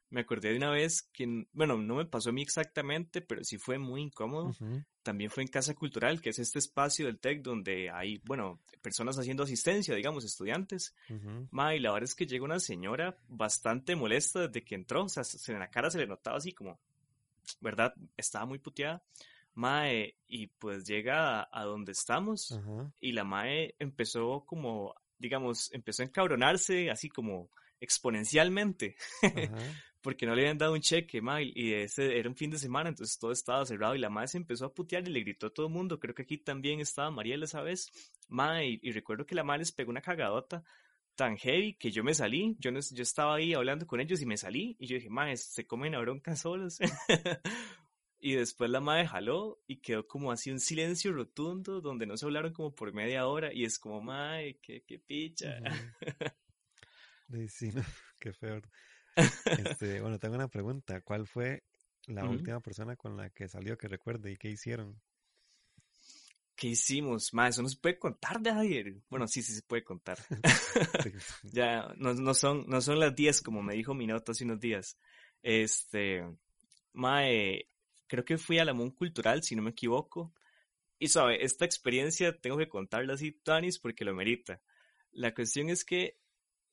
me 0.10 0.22
acordé 0.22 0.52
de 0.52 0.58
una 0.58 0.70
vez 0.70 1.04
que, 1.12 1.48
bueno, 1.52 1.78
no 1.78 1.96
me 1.96 2.06
pasó 2.06 2.30
a 2.30 2.34
mí 2.34 2.42
exactamente, 2.42 3.22
pero 3.22 3.44
sí 3.44 3.58
fue 3.58 3.78
muy 3.78 4.02
incómodo. 4.02 4.56
También 5.04 5.30
fue 5.30 5.44
en 5.44 5.50
Casa 5.50 5.74
Cultural, 5.74 6.22
que 6.22 6.30
es 6.30 6.40
este 6.40 6.60
espacio 6.60 7.06
del 7.06 7.20
TEC 7.20 7.42
donde 7.42 7.90
hay, 7.90 8.22
bueno, 8.24 8.62
personas 8.82 9.18
haciendo 9.20 9.44
asistencia, 9.44 9.96
digamos, 9.96 10.24
estudiantes. 10.24 10.96
Ma, 11.52 11.76
y 11.76 11.80
la 11.80 11.92
verdad 11.92 12.10
es 12.10 12.16
que 12.16 12.26
llega 12.26 12.46
una 12.46 12.60
señora 12.60 13.18
bastante 13.28 13.96
molesta 13.96 14.48
desde 14.48 14.64
que 14.64 14.76
entró, 14.76 15.04
o 15.04 15.10
sea, 15.10 15.24
en 15.48 15.60
la 15.60 15.70
cara 15.70 15.90
se 15.90 15.98
le 15.98 16.08
notaba 16.08 16.38
así 16.38 16.54
como, 16.54 16.80
¿verdad? 17.60 17.94
Estaba 18.16 18.46
muy 18.46 18.60
puteada. 18.60 19.04
Mae, 19.56 20.16
y 20.28 20.48
pues 20.48 20.86
llega 20.86 21.50
a, 21.52 21.64
donde 21.64 21.92
estamos 21.92 22.58
y 23.02 23.12
la 23.12 23.24
Mae 23.24 23.76
empezó 23.80 24.46
como, 24.46 24.94
digamos, 25.18 25.74
empezó 25.74 26.04
a 26.04 26.06
encabronarse 26.06 26.92
así 26.92 27.10
como 27.10 27.50
exponencialmente. 27.80 28.96
porque 30.08 30.26
no 30.26 30.36
le 30.36 30.44
habían 30.44 30.58
dado 30.58 30.72
un 30.72 30.80
cheque, 30.80 31.22
ma, 31.22 31.42
y 31.42 31.74
ese 31.74 32.18
era 32.18 32.30
un 32.30 32.36
fin 32.38 32.50
de 32.50 32.58
semana, 32.58 32.88
entonces 32.88 33.20
todo 33.20 33.34
estaba 33.34 33.66
cerrado 33.66 33.94
y 33.94 34.00
la 34.00 34.10
madre 34.10 34.30
se 34.30 34.38
empezó 34.38 34.64
a 34.64 34.74
putear 34.74 35.06
y 35.06 35.12
le 35.12 35.20
gritó 35.20 35.48
a 35.48 35.54
todo 35.54 35.68
el 35.68 35.74
mundo, 35.74 36.00
creo 36.00 36.16
que 36.16 36.22
aquí 36.22 36.38
también 36.38 36.80
estaba 36.80 37.12
Mariela 37.12 37.44
esa 37.44 37.62
vez, 37.62 37.92
ma, 38.30 38.64
y, 38.64 38.80
recuerdo 38.94 39.26
que 39.26 39.36
la 39.36 39.44
madre 39.44 39.64
les 39.64 39.74
pegó 39.74 39.90
una 39.90 40.00
cagadota 40.00 40.64
tan 41.16 41.36
heavy 41.36 41.74
que 41.74 41.92
yo 41.92 42.06
me 42.06 42.14
salí, 42.14 42.56
yo, 42.58 42.72
no, 42.72 42.80
yo 42.80 43.04
estaba 43.04 43.36
ahí 43.36 43.54
hablando 43.54 43.86
con 43.86 44.00
ellos 44.00 44.22
y 44.22 44.26
me 44.26 44.38
salí, 44.38 44.78
y 44.80 44.88
yo 44.88 44.96
dije, 44.96 45.10
ma, 45.10 45.36
se 45.36 45.68
comen 45.68 45.94
a 45.94 46.00
bronca 46.00 46.38
solos. 46.38 46.80
y 48.22 48.36
después 48.36 48.70
la 48.70 48.80
madre 48.80 49.10
jaló 49.10 49.62
y 49.68 49.82
quedó 49.82 50.08
como 50.08 50.32
así 50.32 50.52
un 50.52 50.62
silencio 50.62 51.12
rotundo 51.12 51.82
donde 51.82 52.06
no 52.06 52.16
se 52.16 52.26
hablaron 52.26 52.54
como 52.54 52.74
por 52.74 52.94
media 52.94 53.28
hora 53.28 53.54
y 53.54 53.66
es 53.66 53.78
como, 53.78 54.02
ma, 54.02 54.38
qué, 54.62 54.86
qué 54.88 55.00
picha. 55.00 55.60
Sí, 57.50 57.72
qué 58.20 58.34
feo. 58.34 58.62
Este, 59.18 60.02
bueno, 60.02 60.20
tengo 60.20 60.36
una 60.36 60.48
pregunta. 60.48 61.02
¿Cuál 61.02 61.28
fue 61.28 61.64
la 62.08 62.26
última 62.26 62.60
persona 62.60 62.96
con 62.96 63.18
la 63.18 63.30
que 63.30 63.48
salió 63.48 63.78
que 63.78 63.88
recuerde 63.88 64.32
y 64.32 64.38
qué 64.38 64.50
hicieron? 64.50 65.02
¿Qué 66.56 66.70
hicimos? 66.70 67.34
Ma, 67.34 67.48
eso 67.50 67.62
no 67.62 67.70
se 67.70 67.78
puede 67.78 68.00
contar, 68.00 68.42
Javier. 68.44 68.96
Bueno, 69.10 69.28
sí, 69.28 69.44
sí 69.44 69.54
se 69.54 69.62
puede 69.62 69.84
contar. 69.84 70.18
ya, 71.44 71.94
no, 71.98 72.14
no, 72.14 72.34
son, 72.34 72.66
no 72.68 72.82
son 72.82 73.00
las 73.00 73.16
10 73.16 73.42
como 73.42 73.62
me 73.62 73.76
dijo 73.76 73.94
mi 73.94 74.08
nota 74.08 74.32
hace 74.32 74.44
unos 74.44 74.60
días. 74.60 74.98
Este, 75.44 76.24
mae, 76.94 77.70
creo 78.08 78.26
que 78.26 78.38
fui 78.38 78.58
a 78.58 78.66
la 78.66 78.74
Mon 78.74 78.90
Cultural, 78.90 79.44
si 79.44 79.56
no 79.56 79.62
me 79.62 79.70
equivoco. 79.72 80.34
Y 80.98 81.10
sabe, 81.10 81.44
esta 81.44 81.66
experiencia 81.66 82.36
tengo 82.36 82.58
que 82.58 82.68
contarla 82.68 83.14
así, 83.14 83.32
Tanis, 83.32 83.78
porque 83.78 84.04
lo 84.04 84.16
merita. 84.16 84.60
La 85.12 85.34
cuestión 85.36 85.70
es 85.70 85.86
que 85.86 86.18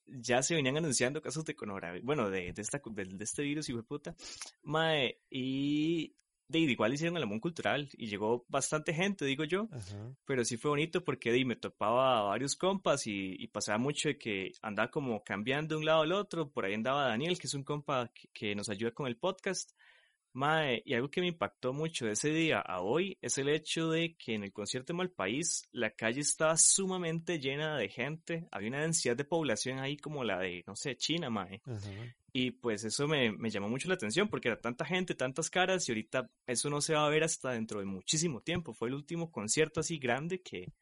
ya 0.07 0.43
se 0.43 0.55
venían 0.55 0.77
anunciando 0.77 1.23
casos 1.23 1.45
de 1.45 1.55
coronavirus, 1.55 2.05
bueno, 2.05 2.31
de, 2.31 2.53
de, 2.53 2.63
esta, 2.63 2.81
de, 2.85 3.17
este 3.21 3.43
virus, 3.43 3.69
hijo 3.69 3.79
de 3.79 3.85
puta. 3.85 4.15
Mae, 4.63 5.21
y 5.31 6.15
de 6.49 6.59
igual 6.59 6.93
hicieron 6.93 7.17
el 7.17 7.23
Amón 7.23 7.41
Cultural 7.41 7.89
y 7.95 8.07
llegó 8.07 8.45
bastante 8.49 8.93
gente, 8.93 9.25
digo 9.25 9.45
yo, 9.45 9.69
pero 10.25 10.45
sí 10.45 10.57
fue 10.57 10.71
bonito 10.71 11.03
porque 11.03 11.33
de, 11.33 11.45
me 11.45 11.57
topaba 11.57 12.19
a 12.19 12.23
varios 12.23 12.55
compas 12.55 13.07
y, 13.07 13.47
pasaba 13.49 13.79
mucho 13.79 14.09
de 14.09 14.19
que 14.19 14.53
andaba 14.63 14.91
como 14.91 15.23
cambiando 15.23 15.75
de 15.75 15.79
un 15.81 15.87
lado 15.87 16.03
al 16.03 16.13
otro, 16.13 16.51
por 16.51 16.65
ahí 16.65 16.75
andaba 16.75 17.09
Daniel, 17.09 17.39
que 17.39 17.47
es 17.47 17.55
un 17.55 17.65
compa 17.65 18.11
que, 18.33 18.55
nos 18.55 18.69
ayuda 18.69 18.93
con 18.93 19.07
el 19.07 19.17
podcast, 19.17 19.73
Mae, 20.35 20.83
y 20.85 20.95
algo 20.95 21.11
que 21.11 21.21
me 21.21 21.29
impactó 21.29 21.73
mucho 21.73 22.07
de 22.07 22.13
ese 22.13 22.31
día 22.31 22.59
a 22.59 22.81
hoy 22.81 23.17
es 23.23 23.39
el 23.39 23.49
hecho 23.49 23.89
de 23.91 24.17
que 24.17 24.35
en 24.35 24.43
el 24.43 24.53
concierto 24.53 24.93
de 24.93 24.97
Malpaís 24.97 25.69
la 25.71 25.91
calle 25.91 26.21
estaba 26.21 26.57
sumamente 26.57 27.39
llena 27.39 27.77
de 27.77 27.89
gente, 27.89 28.49
había 28.51 28.69
una 28.69 28.83
densidad 28.83 29.17
de 29.17 29.25
población 29.25 29.79
ahí 29.79 29.97
como 29.97 30.25
la 30.25 30.41
de, 30.41 30.65
no 30.67 30.75
sé, 30.75 30.97
China, 30.97 31.31
Mae. 31.31 31.63
Y 32.33 32.51
pues 32.51 32.85
eso 32.85 33.07
me, 33.07 33.31
me, 33.31 33.49
llamó 33.49 33.69
mucho 33.69 33.87
la 33.87 33.95
atención 33.95 34.29
porque 34.29 34.49
era 34.49 34.61
tanta 34.61 34.85
gente, 34.85 35.15
tantas 35.15 35.49
caras 35.49 35.89
y 35.89 35.93
ahorita 35.93 36.29
eso 36.49 36.69
no 36.69 36.81
se 36.81 36.95
va 36.95 37.07
a 37.07 37.11
ver 37.11 37.23
hasta 37.23 37.53
dentro 37.53 37.79
de 37.79 37.87
muchísimo 37.87 38.41
tiempo. 38.41 38.75
Fue 38.75 38.89
el 38.89 38.95
último 38.95 39.31
concierto 39.31 39.79
así 39.79 39.99
grande 39.99 40.43
que, 40.43 40.73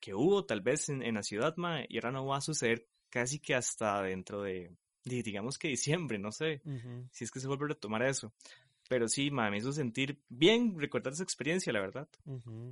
que 0.00 0.14
hubo 0.14 0.46
tal 0.46 0.62
vez 0.62 0.88
en, 0.88 1.02
en 1.02 1.16
la 1.16 1.22
ciudad, 1.22 1.54
ma, 1.58 1.82
y 1.86 1.98
ahora 1.98 2.12
no 2.12 2.24
va 2.24 2.38
a 2.38 2.40
suceder 2.40 2.86
casi 3.10 3.40
que 3.40 3.54
hasta 3.54 4.02
dentro 4.02 4.42
de, 4.42 4.74
digamos 5.04 5.58
que 5.58 5.68
diciembre, 5.68 6.18
no 6.18 6.32
sé, 6.32 6.60
si 7.12 7.24
es 7.24 7.30
que 7.30 7.40
se 7.40 7.46
vuelve 7.46 7.66
a 7.66 7.68
retomar 7.68 8.02
eso. 8.02 8.32
Pero 8.88 9.08
sí, 9.08 9.30
ma, 9.30 9.50
me 9.50 9.58
hizo 9.58 9.72
sentir 9.72 10.22
bien 10.28 10.78
recordar 10.78 11.12
esa 11.12 11.22
experiencia, 11.22 11.72
la 11.72 11.80
verdad. 11.80 12.08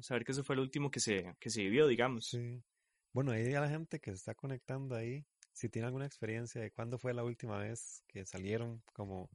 Saber 0.00 0.25
que 0.25 0.33
eso 0.33 0.44
fue 0.44 0.54
el 0.54 0.61
último 0.61 0.90
que 0.90 1.00
se, 1.00 1.35
que 1.40 1.50
se 1.50 1.62
vivió, 1.62 1.87
digamos. 1.87 2.28
Sí. 2.28 2.62
Bueno, 3.12 3.33
ahí 3.33 3.54
a 3.54 3.61
la 3.61 3.68
gente 3.68 4.00
que 4.00 4.11
se 4.11 4.16
está 4.16 4.35
conectando 4.35 4.97
ahí, 4.97 5.25
si 5.52 5.68
tiene 5.68 5.87
alguna 5.87 6.06
experiencia 6.06 6.61
de 6.61 6.71
cuándo 6.71 6.99
fue 6.99 7.14
la 7.14 7.25
última 7.25 7.59
vez 7.59 8.02
que 8.06 8.26
salieron 8.26 8.83
como 8.92 9.30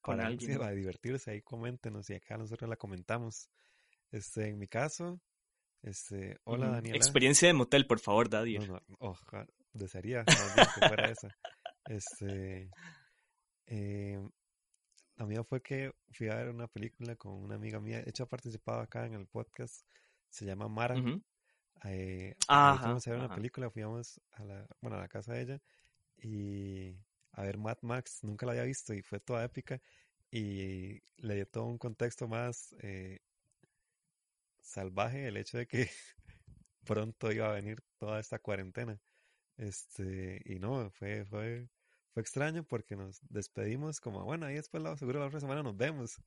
con 0.00 0.20
alguien 0.20 0.58
para 0.58 0.72
divertirse, 0.72 1.30
ahí 1.30 1.42
coméntenos 1.42 2.08
y 2.10 2.14
acá 2.14 2.36
nosotros 2.36 2.68
la 2.68 2.76
comentamos. 2.76 3.50
Este, 4.10 4.48
en 4.48 4.58
mi 4.58 4.68
caso, 4.68 5.20
este, 5.82 6.38
hola 6.44 6.68
Daniela. 6.68 6.96
Experiencia 6.96 7.48
de 7.48 7.54
motel, 7.54 7.86
por 7.86 8.00
favor, 8.00 8.28
Daddy. 8.28 8.58
No, 8.58 8.66
no, 8.66 8.82
ojalá, 8.98 9.46
desearía 9.72 10.24
que 10.24 10.34
fuera 10.86 11.10
esa. 11.10 11.36
Este, 11.86 12.70
eh, 13.66 14.20
la 15.18 15.26
mía 15.26 15.42
fue 15.42 15.60
que 15.60 15.92
fui 16.12 16.28
a 16.28 16.36
ver 16.36 16.48
una 16.48 16.68
película 16.68 17.16
con 17.16 17.32
una 17.32 17.56
amiga 17.56 17.80
mía, 17.80 18.00
de 18.00 18.08
hecho 18.08 18.22
ha 18.22 18.28
participado 18.28 18.80
acá 18.80 19.04
en 19.04 19.14
el 19.14 19.26
podcast, 19.26 19.84
se 20.30 20.44
llama 20.44 20.68
Mara. 20.68 20.94
Eh, 21.84 22.36
fuimos 22.80 23.06
a 23.06 23.10
ver 23.10 23.18
una 23.18 23.34
película, 23.34 23.68
fuimos 23.68 24.20
a 24.32 24.44
la, 24.44 24.66
bueno, 24.80 24.96
a 24.96 25.00
la 25.00 25.08
casa 25.08 25.32
de 25.32 25.42
ella 25.42 25.60
y 26.18 26.96
a 27.32 27.42
ver 27.42 27.58
Mad 27.58 27.78
Max, 27.82 28.20
nunca 28.22 28.46
la 28.46 28.52
había 28.52 28.64
visto 28.64 28.94
y 28.94 29.02
fue 29.02 29.18
toda 29.18 29.44
épica 29.44 29.80
y 30.30 31.02
le 31.16 31.34
dio 31.34 31.46
todo 31.48 31.64
un 31.64 31.78
contexto 31.78 32.28
más 32.28 32.74
eh, 32.80 33.20
salvaje 34.60 35.26
el 35.26 35.36
hecho 35.36 35.58
de 35.58 35.66
que 35.66 35.90
pronto 36.84 37.32
iba 37.32 37.48
a 37.48 37.54
venir 37.54 37.82
toda 37.98 38.20
esta 38.20 38.38
cuarentena. 38.38 39.00
Este, 39.56 40.40
y 40.44 40.60
no, 40.60 40.90
fue, 40.90 41.24
fue, 41.24 41.68
fue 42.18 42.22
extraño 42.22 42.64
porque 42.64 42.96
nos 42.96 43.20
despedimos 43.30 44.00
como, 44.00 44.24
bueno, 44.24 44.46
ahí 44.46 44.56
después 44.56 44.82
la, 44.82 44.96
seguro 44.96 45.20
la 45.20 45.26
otra 45.26 45.38
semana 45.38 45.62
nos 45.62 45.76
vemos. 45.76 46.20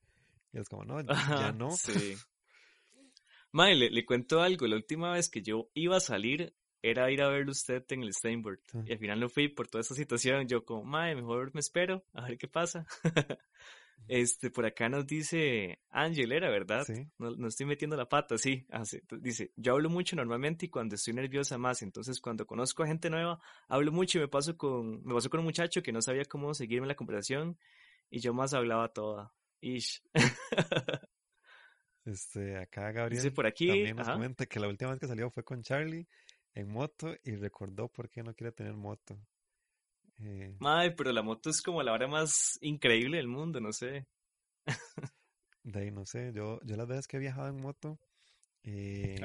Y 0.53 0.59
es 0.59 0.69
como, 0.69 0.85
no, 0.85 1.01
ya 1.01 1.51
no. 1.51 1.71
Sí. 1.71 2.15
Mae, 3.51 3.75
le, 3.75 4.05
cuento 4.05 4.41
algo. 4.41 4.67
La 4.67 4.77
última 4.77 5.11
vez 5.11 5.29
que 5.29 5.41
yo 5.41 5.69
iba 5.73 5.97
a 5.97 5.99
salir 5.99 6.55
era 6.81 7.11
ir 7.11 7.21
a 7.21 7.27
verlo 7.27 7.51
usted 7.51 7.83
en 7.89 8.03
el 8.03 8.13
Steinberg. 8.13 8.61
Ah. 8.73 8.83
Y 8.85 8.93
al 8.93 8.99
final 8.99 9.19
no 9.19 9.27
fui 9.27 9.49
por 9.49 9.67
toda 9.67 9.81
esa 9.81 9.93
situación. 9.93 10.47
Yo 10.47 10.63
como, 10.63 10.85
mae, 10.85 11.13
mejor 11.13 11.53
me 11.53 11.59
espero 11.59 12.05
a 12.13 12.27
ver 12.27 12.37
qué 12.37 12.47
pasa. 12.47 12.85
este, 14.07 14.49
por 14.49 14.65
acá 14.65 14.89
nos 14.89 15.05
dice 15.05 15.79
Ángel, 15.89 16.31
era 16.31 16.49
verdad. 16.49 16.85
No, 17.17 17.31
no, 17.31 17.47
estoy 17.47 17.65
metiendo 17.65 17.95
la 17.95 18.09
pata, 18.09 18.37
sí. 18.37 18.65
dice, 19.19 19.51
yo 19.55 19.73
hablo 19.73 19.89
mucho 19.89 20.15
normalmente 20.15 20.65
y 20.65 20.69
cuando 20.69 20.95
estoy 20.95 21.13
nerviosa 21.13 21.57
más. 21.57 21.81
Entonces, 21.81 22.19
cuando 22.19 22.45
conozco 22.45 22.83
a 22.83 22.87
gente 22.87 23.09
nueva, 23.09 23.39
hablo 23.67 23.91
mucho 23.91 24.17
y 24.17 24.21
me 24.21 24.27
paso 24.27 24.57
con, 24.57 25.03
me 25.03 25.13
pasó 25.13 25.29
con 25.29 25.39
un 25.39 25.45
muchacho 25.45 25.81
que 25.81 25.91
no 25.91 26.01
sabía 26.01 26.25
cómo 26.25 26.53
seguirme 26.53 26.87
la 26.87 26.95
conversación 26.95 27.57
y 28.09 28.19
yo 28.19 28.33
más 28.33 28.53
hablaba 28.53 28.89
toda. 28.89 29.33
Ish. 29.61 30.01
Este, 32.03 32.57
acá 32.57 32.91
Gabriel 32.91 33.31
por 33.31 33.45
aquí, 33.45 33.67
también 33.67 33.95
nos 33.95 34.09
comenta 34.09 34.47
que 34.47 34.59
la 34.59 34.67
última 34.67 34.89
vez 34.89 34.99
que 34.99 35.07
salió 35.07 35.29
fue 35.29 35.43
con 35.43 35.61
Charlie 35.61 36.07
en 36.55 36.67
moto 36.67 37.13
y 37.23 37.35
recordó 37.35 37.89
por 37.89 38.09
qué 38.09 38.23
no 38.23 38.33
quiere 38.33 38.51
tener 38.51 38.73
moto. 38.73 39.19
Eh, 40.23 40.55
Madre, 40.59 40.91
pero 40.91 41.11
la 41.11 41.23
moto 41.23 41.49
es 41.49 41.61
como 41.61 41.81
la 41.81 41.93
hora 41.93 42.07
más 42.07 42.57
increíble 42.61 43.17
del 43.17 43.27
mundo, 43.27 43.59
no 43.59 43.71
sé. 43.71 44.07
de 45.63 45.79
ahí 45.79 45.91
no 45.91 46.05
sé, 46.05 46.31
yo, 46.33 46.59
yo 46.63 46.75
las 46.75 46.87
veces 46.87 47.07
que 47.07 47.17
he 47.17 47.19
viajado 47.19 47.47
en 47.47 47.59
moto 47.59 47.99
eh, 48.63 49.19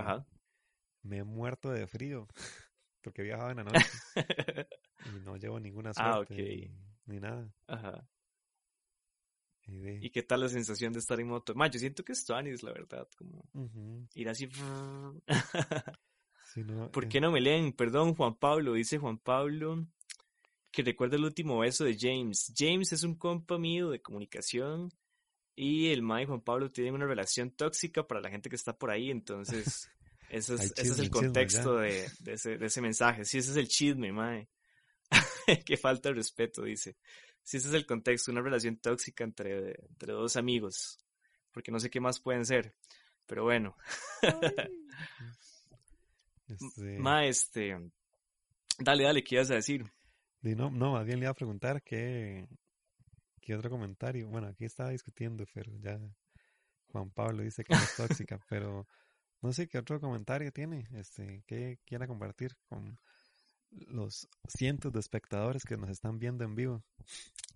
me 1.02 1.18
he 1.18 1.24
muerto 1.24 1.70
de 1.70 1.86
frío 1.86 2.26
porque 3.02 3.22
he 3.22 3.24
viajado 3.24 3.50
en 3.50 3.56
la 3.58 3.64
noche 3.64 3.86
y 5.04 5.20
no 5.20 5.36
llevo 5.36 5.60
ninguna 5.60 5.92
ah, 5.96 6.14
suerte 6.14 6.70
ni, 7.06 7.20
nada. 7.20 7.52
Ajá. 7.66 8.08
¿Y 9.68 10.10
qué 10.10 10.22
tal 10.22 10.40
la 10.40 10.48
sensación 10.48 10.92
de 10.92 11.00
estar 11.00 11.18
en 11.20 11.26
moto? 11.26 11.54
Ma, 11.54 11.66
yo 11.68 11.80
siento 11.80 12.04
que 12.04 12.12
es 12.12 12.24
Tuanis, 12.24 12.62
la 12.62 12.72
verdad, 12.72 13.08
como 13.16 13.44
ir 14.14 14.28
así. 14.28 14.48
¿Por 16.92 17.04
eh. 17.04 17.08
qué 17.08 17.20
no 17.20 17.32
me 17.32 17.40
leen? 17.40 17.72
Perdón, 17.72 18.14
Juan 18.14 18.36
Pablo, 18.36 18.74
dice 18.74 18.98
Juan 18.98 19.18
Pablo, 19.18 19.84
que 20.76 20.82
recuerda 20.82 21.16
el 21.16 21.24
último 21.24 21.58
beso 21.58 21.84
de 21.84 21.96
James. 21.98 22.52
James 22.54 22.92
es 22.92 23.02
un 23.02 23.14
compa 23.14 23.56
mío 23.56 23.88
de 23.88 24.02
comunicación 24.02 24.92
y 25.54 25.88
el 25.88 26.02
Ma 26.02 26.20
y 26.20 26.26
Juan 26.26 26.42
Pablo 26.42 26.70
tienen 26.70 26.92
una 26.92 27.06
relación 27.06 27.50
tóxica 27.50 28.06
para 28.06 28.20
la 28.20 28.28
gente 28.28 28.50
que 28.50 28.56
está 28.56 28.76
por 28.76 28.90
ahí, 28.90 29.10
entonces 29.10 29.90
ese 30.28 30.54
es, 30.54 30.74
ese 30.76 30.92
es 30.92 30.98
el 30.98 31.08
contexto 31.08 31.78
de, 31.78 32.06
de, 32.20 32.34
ese, 32.34 32.58
de, 32.58 32.66
ese, 32.66 32.82
mensaje. 32.82 33.24
Sí, 33.24 33.38
ese 33.38 33.52
es 33.52 33.56
el 33.56 33.68
chisme, 33.68 34.12
Mae. 34.12 34.48
que 35.64 35.78
falta 35.78 36.10
de 36.10 36.16
respeto, 36.16 36.62
dice 36.62 36.96
si 37.46 37.56
ese 37.58 37.68
es 37.68 37.74
el 37.74 37.86
contexto, 37.86 38.32
una 38.32 38.42
relación 38.42 38.76
tóxica 38.76 39.22
entre, 39.22 39.68
entre 39.88 40.12
dos 40.12 40.36
amigos, 40.36 40.98
porque 41.52 41.70
no 41.70 41.78
sé 41.78 41.88
qué 41.88 42.00
más 42.00 42.18
pueden 42.18 42.44
ser, 42.44 42.74
pero 43.24 43.44
bueno. 43.44 43.76
este... 46.48 46.98
Ma, 46.98 47.24
este, 47.24 47.78
dale, 48.80 49.04
dale, 49.04 49.22
¿qué 49.22 49.36
ibas 49.36 49.52
a 49.52 49.54
decir? 49.54 49.84
No, 50.54 50.70
no, 50.70 50.92
más 50.92 51.04
bien 51.04 51.18
le 51.18 51.24
iba 51.24 51.30
a 51.30 51.34
preguntar 51.34 51.82
qué, 51.82 52.46
qué 53.40 53.54
otro 53.54 53.70
comentario. 53.70 54.28
Bueno, 54.28 54.48
aquí 54.48 54.64
estaba 54.64 54.90
discutiendo, 54.90 55.44
pero 55.52 55.72
ya 55.78 55.98
Juan 56.92 57.10
Pablo 57.10 57.42
dice 57.42 57.64
que 57.64 57.74
es 57.74 57.96
tóxica, 58.26 58.38
pero 58.48 58.86
no 59.42 59.52
sé 59.52 59.68
qué 59.68 59.78
otro 59.78 60.00
comentario 60.00 60.52
tiene, 60.52 60.86
este, 60.94 61.42
que 61.46 61.78
quiera 61.84 62.06
compartir 62.06 62.56
con 62.68 62.98
los 63.70 64.28
cientos 64.48 64.92
de 64.92 65.00
espectadores 65.00 65.64
que 65.64 65.76
nos 65.76 65.90
están 65.90 66.18
viendo 66.18 66.44
en 66.44 66.54
vivo. 66.54 66.84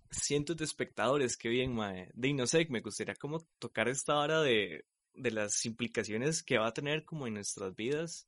Cientos 0.09 0.57
de 0.57 0.65
espectadores, 0.65 1.37
qué 1.37 1.49
bien, 1.49 1.73
mae. 1.73 2.09
De 2.13 2.33
no 2.33 2.45
sé, 2.45 2.67
me 2.69 2.81
gustaría 2.81 3.15
como 3.15 3.39
tocar 3.59 3.87
esta 3.87 4.17
hora 4.17 4.41
de, 4.41 4.85
de 5.13 5.31
las 5.31 5.65
implicaciones 5.65 6.43
que 6.43 6.57
va 6.57 6.67
a 6.67 6.73
tener 6.73 7.05
como 7.05 7.27
en 7.27 7.35
nuestras 7.35 7.75
vidas 7.75 8.27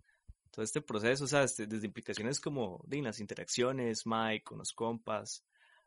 todo 0.53 0.63
este 0.63 0.81
proceso, 0.81 1.23
o 1.23 1.27
sea, 1.27 1.41
desde, 1.41 1.85
implicaciones 1.85 2.39
como 2.39 2.79
de 2.85 3.01
las 3.01 3.19
interacciones, 3.19 4.05
mae, 4.05 4.43
con 4.43 4.59
los 4.59 4.71
compas, 4.71 5.43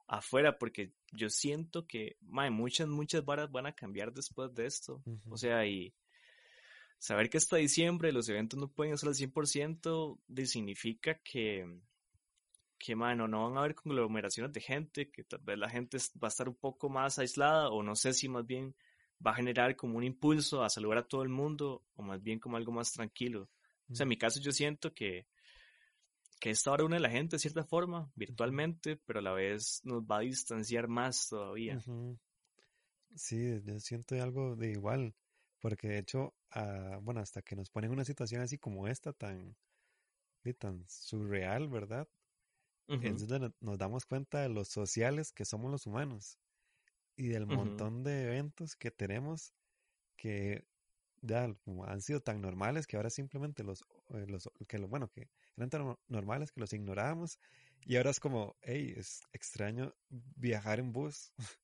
afuera, 0.09 0.59
porque 0.59 0.93
yo 1.13 1.31
siento 1.31 1.87
que, 1.87 2.17
mae, 2.23 2.51
muchas, 2.51 2.89
muchas 2.89 3.25
varas 3.25 3.51
van 3.53 3.67
a 3.67 3.77
cambiar 3.77 4.13
después 4.13 4.53
de 4.55 4.67
esto. 4.67 5.01
O 5.31 5.37
sea, 5.37 5.65
y 5.65 5.95
saber 6.99 7.31
que 7.31 7.39
hasta 7.39 7.59
diciembre 7.59 8.11
los 8.11 8.29
eventos 8.29 8.59
no 8.59 8.67
pueden 8.67 8.99
ser 8.99 9.11
al 9.11 9.15
100%, 9.15 10.19
de, 10.27 10.47
significa 10.47 11.21
que, 11.23 11.65
que, 12.77 12.97
mano, 12.97 13.29
no 13.29 13.45
van 13.45 13.59
a 13.59 13.61
haber 13.61 13.77
conglomeraciones 13.77 14.53
de 14.53 14.61
gente, 14.61 15.11
que 15.13 15.23
tal 15.23 15.43
vez 15.45 15.59
la 15.59 15.71
gente 15.71 15.99
va 16.21 16.27
a 16.27 16.35
estar 16.35 16.49
un 16.49 16.57
poco 16.57 16.89
más 16.89 17.21
aislada, 17.21 17.69
o 17.71 17.85
no 17.85 17.95
sé 17.95 18.13
si 18.13 18.29
más 18.29 18.45
bien 18.45 18.75
va 19.25 19.31
a 19.31 19.37
generar 19.37 19.77
como 19.77 19.97
un 19.97 20.03
impulso 20.03 20.65
a 20.65 20.71
saludar 20.71 20.99
a 20.99 21.07
todo 21.07 21.23
el 21.23 21.29
mundo, 21.29 21.85
o 21.95 22.03
más 22.03 22.21
bien 22.21 22.41
como 22.41 22.57
algo 22.57 22.73
más 22.73 22.91
tranquilo. 22.91 23.49
O 23.91 23.95
sea, 23.95 24.05
en 24.05 24.09
mi 24.09 24.19
caso 24.19 24.41
yo 24.41 24.53
siento 24.53 24.93
que, 24.93 25.27
que 26.41 26.51
esta 26.51 26.73
hora 26.73 26.85
une 26.85 26.97
a 26.97 27.01
la 27.01 27.11
gente 27.11 27.37
de 27.37 27.41
cierta 27.41 27.65
forma, 27.65 28.11
virtualmente, 28.15 28.97
pero 28.97 29.21
a 29.21 29.23
la 29.23 29.33
vez 29.33 29.81
nos 29.85 30.03
va 30.03 30.19
a 30.19 30.21
distanciar 30.21 30.89
más 30.89 31.29
todavía. 31.29 31.83
Sí, 33.15 33.63
yo 33.65 33.81
siento 33.81 34.21
algo 34.23 34.57
de 34.57 34.73
igual, 34.73 35.15
porque 35.61 35.89
de 35.89 35.99
hecho 35.99 36.35
bueno, 37.03 37.21
hasta 37.21 37.43
que 37.43 37.57
nos 37.57 37.71
ponen 37.71 37.91
una 37.91 38.05
situación 38.05 38.41
así 38.41 38.59
como 38.59 38.89
esta, 38.89 39.13
tan, 39.13 39.57
tan 40.59 40.85
surreal, 40.89 41.69
¿verdad? 41.69 42.09
Es 42.89 43.27
donde 43.27 43.53
nos 43.61 43.79
damos 43.79 44.07
cuenta 44.07 44.43
de 44.43 44.49
los 44.49 44.69
sociales 44.69 45.33
que 45.33 45.45
somos 45.45 45.71
los 45.71 45.87
humanos 45.87 46.39
y 47.17 47.29
del 47.29 47.47
montón 47.47 48.05
de 48.05 48.23
eventos 48.23 48.77
que 48.77 48.93
tenemos 48.93 49.53
que 50.17 50.65
ya 51.27 51.53
han 51.87 52.01
sido 52.01 52.21
tan 52.21 52.41
normales 52.41 52.87
que 52.87 52.97
ahora 52.97 53.11
simplemente 53.11 53.65
los, 53.65 53.83
eh, 54.11 54.27
los 54.29 54.49
que 54.67 54.79
lo, 54.79 54.89
bueno, 54.89 55.09
que 55.11 55.29
eran 55.57 55.71
tan 55.71 55.97
normales 56.09 56.53
que 56.53 56.61
los 56.61 56.73
ignorábamos 56.73 57.39
y 57.85 57.97
ahora 57.97 58.11
es 58.11 58.21
como, 58.21 58.57
hey, 58.63 58.95
es 58.97 59.21
extraño 59.33 59.95
viajar 60.09 60.79
en 60.79 60.93
bus. 60.93 61.33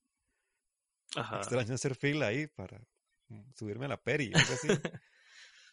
Extraño 1.17 1.75
hacer 1.75 1.95
fila 1.95 2.29
ahí 2.29 2.47
para 2.47 2.81
mm, 3.29 3.53
subirme 3.55 3.87
a 3.87 3.89
la 3.89 4.03
peri, 4.03 4.33
algo 4.35 4.55
así. 4.55 4.69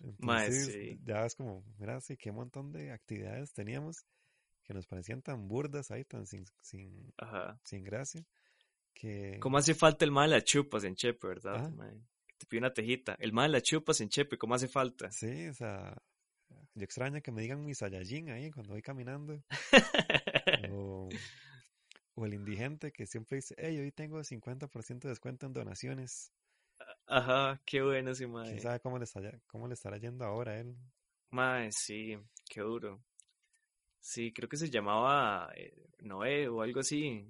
Entonces, 0.01 0.97
ya 1.03 1.25
es 1.25 1.35
como, 1.35 1.63
mira, 1.77 1.99
sí, 2.01 2.17
qué 2.17 2.31
montón 2.31 2.71
de 2.71 2.91
actividades 2.91 3.53
teníamos 3.53 4.05
que 4.63 4.73
nos 4.73 4.85
parecían 4.85 5.21
tan 5.21 5.47
burdas 5.47 5.91
ahí, 5.91 6.05
tan 6.05 6.27
sin, 6.27 6.45
sin, 6.61 7.13
sin 7.63 7.83
gracia. 7.83 8.23
Que... 8.93 9.39
¿Cómo 9.39 9.57
hace 9.57 9.73
falta 9.73 10.05
el 10.05 10.11
mal 10.11 10.31
a 10.33 10.43
chupas 10.43 10.83
en 10.83 10.95
Chepe, 10.95 11.27
verdad? 11.27 11.71
Te 12.39 12.45
pido 12.45 12.61
una 12.61 12.73
tejita. 12.73 13.15
El 13.19 13.33
mal 13.33 13.53
a 13.53 13.61
chupas 13.61 13.99
en 13.99 14.07
Chepe, 14.07 14.37
¿cómo 14.37 14.55
hace 14.55 14.69
falta? 14.69 15.11
Sí, 15.11 15.49
o 15.49 15.53
sea, 15.53 15.93
yo 16.73 16.83
extraño 16.85 17.21
que 17.21 17.33
me 17.33 17.41
digan 17.41 17.65
mi 17.65 17.75
Saiyajin 17.75 18.29
ahí 18.29 18.49
cuando 18.49 18.71
voy 18.71 18.81
caminando. 18.81 19.43
o, 20.71 21.09
el 22.25 22.33
indigente 22.33 22.93
que 22.93 23.05
siempre 23.05 23.37
dice, 23.37 23.55
hey, 23.57 23.77
hoy 23.77 23.91
tengo 23.91 24.19
50% 24.19 24.99
de 24.99 25.09
descuento 25.09 25.47
en 25.47 25.53
donaciones. 25.53 26.31
Ajá, 27.07 27.61
qué 27.65 27.81
bueno 27.81 28.11
ese 28.11 28.25
mae. 28.25 28.47
¿Quién 28.47 28.61
sabe 28.61 28.79
cómo 28.79 28.97
le, 28.97 29.05
cómo 29.47 29.67
le 29.67 29.73
estará 29.73 29.97
yendo 29.97 30.23
ahora 30.23 30.53
a 30.53 30.59
él? 30.59 30.77
Mae, 31.31 31.73
sí, 31.73 32.17
qué 32.49 32.61
duro. 32.61 33.03
Sí, 33.99 34.31
creo 34.31 34.47
que 34.47 34.55
se 34.55 34.69
llamaba 34.69 35.51
eh, 35.55 35.73
Noé 35.99 36.47
o 36.47 36.61
algo 36.61 36.79
así. 36.79 37.27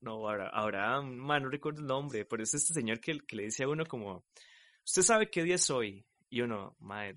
No, 0.00 0.28
Abraham, 0.28 1.16
man, 1.16 1.42
no 1.42 1.48
recuerdo 1.48 1.80
el 1.80 1.86
nombre, 1.86 2.24
pero 2.24 2.42
es 2.42 2.54
este 2.54 2.72
señor 2.72 3.00
que, 3.00 3.18
que 3.18 3.36
le 3.36 3.44
dice 3.44 3.64
a 3.64 3.68
uno 3.68 3.84
como, 3.84 4.24
¿usted 4.84 5.02
sabe 5.02 5.30
qué 5.30 5.42
día 5.42 5.56
es 5.56 5.68
hoy? 5.70 6.04
Y 6.30 6.40
uno, 6.40 6.76
mae, 6.80 7.16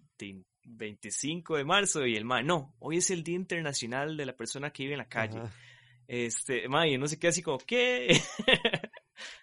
25 0.63 1.57
de 1.57 1.63
marzo, 1.63 2.05
y 2.05 2.15
el 2.15 2.25
mae, 2.25 2.43
no, 2.43 2.75
hoy 2.79 2.97
es 2.97 3.11
el 3.11 3.23
Día 3.23 3.35
Internacional 3.35 4.17
de 4.17 4.25
la 4.25 4.35
Persona 4.35 4.71
que 4.71 4.83
vive 4.83 4.93
en 4.93 4.99
la 4.99 5.09
calle. 5.09 5.41
Este, 6.07 6.67
mae, 6.67 6.97
no 6.97 7.07
sé 7.07 7.19
qué, 7.19 7.27
así 7.27 7.41
como, 7.41 7.59
¿qué? 7.59 8.07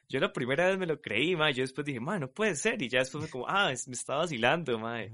yo 0.09 0.21
la 0.21 0.33
primera 0.33 0.67
vez 0.67 0.79
me 0.79 0.87
lo 0.87 1.01
creí, 1.01 1.37
mae, 1.37 1.53
yo 1.53 1.63
después 1.63 1.85
dije, 1.85 2.01
mae, 2.01 2.19
no 2.19 2.31
puede 2.31 2.57
ser, 2.57 2.81
y 2.83 2.89
ya 2.89 3.01
después 3.01 3.25
fue 3.25 3.31
como, 3.31 3.49
ah, 3.49 3.73
me 3.87 3.95
estaba 3.95 4.21
vacilando, 4.21 4.79
mae. 4.79 5.13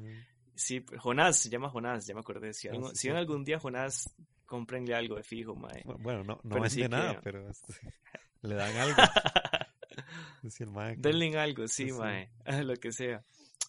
Sí, 0.55 0.85
Jonás, 0.99 1.39
se 1.39 1.51
llama 1.51 1.69
Jonás, 1.69 2.07
ya 2.07 2.15
me 2.15 2.21
acordé. 2.21 2.55
Si, 2.55 2.69
ah, 2.69 2.73
si 2.95 3.09
algún 3.09 3.45
día 3.45 3.59
Jonás, 3.59 4.15
cómprenle 4.55 4.95
algo 4.95 5.17
de 5.17 5.25
fijo, 5.25 5.57
mae. 5.57 5.83
Bueno, 5.85 6.23
no, 6.23 6.39
no 6.45 6.61
vende 6.61 6.89
nada, 6.89 7.21
pero 7.21 7.51
este, 7.51 7.75
le 8.43 8.55
dan 8.55 8.77
algo. 8.77 9.03
Denle 10.97 11.37
algo, 11.39 11.67
sí, 11.67 11.91
mae, 11.91 12.31
lo 12.65 12.77
que 12.77 12.93
sea. 12.93 13.25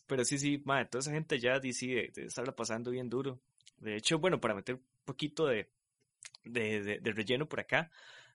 Pero 0.05 0.23
sí, 0.23 0.37
sí, 0.37 0.61
mae, 0.63 0.85
toda 0.85 0.99
esa 0.99 1.11
gente 1.11 1.39
ya 1.39 1.59
decide 1.59 2.11
de 2.13 2.25
estarla 2.25 2.55
pasando 2.55 2.91
bien 2.91 3.09
duro. 3.09 3.39
De 3.79 3.95
hecho, 3.95 4.19
bueno, 4.19 4.39
para 4.39 4.53
meter 4.53 4.75
un 4.75 4.83
poquito 5.05 5.47
de, 5.47 5.71
de, 6.43 6.99
de 7.01 7.11
relleno 7.11 7.49
por 7.49 7.61
acá, 7.61 7.89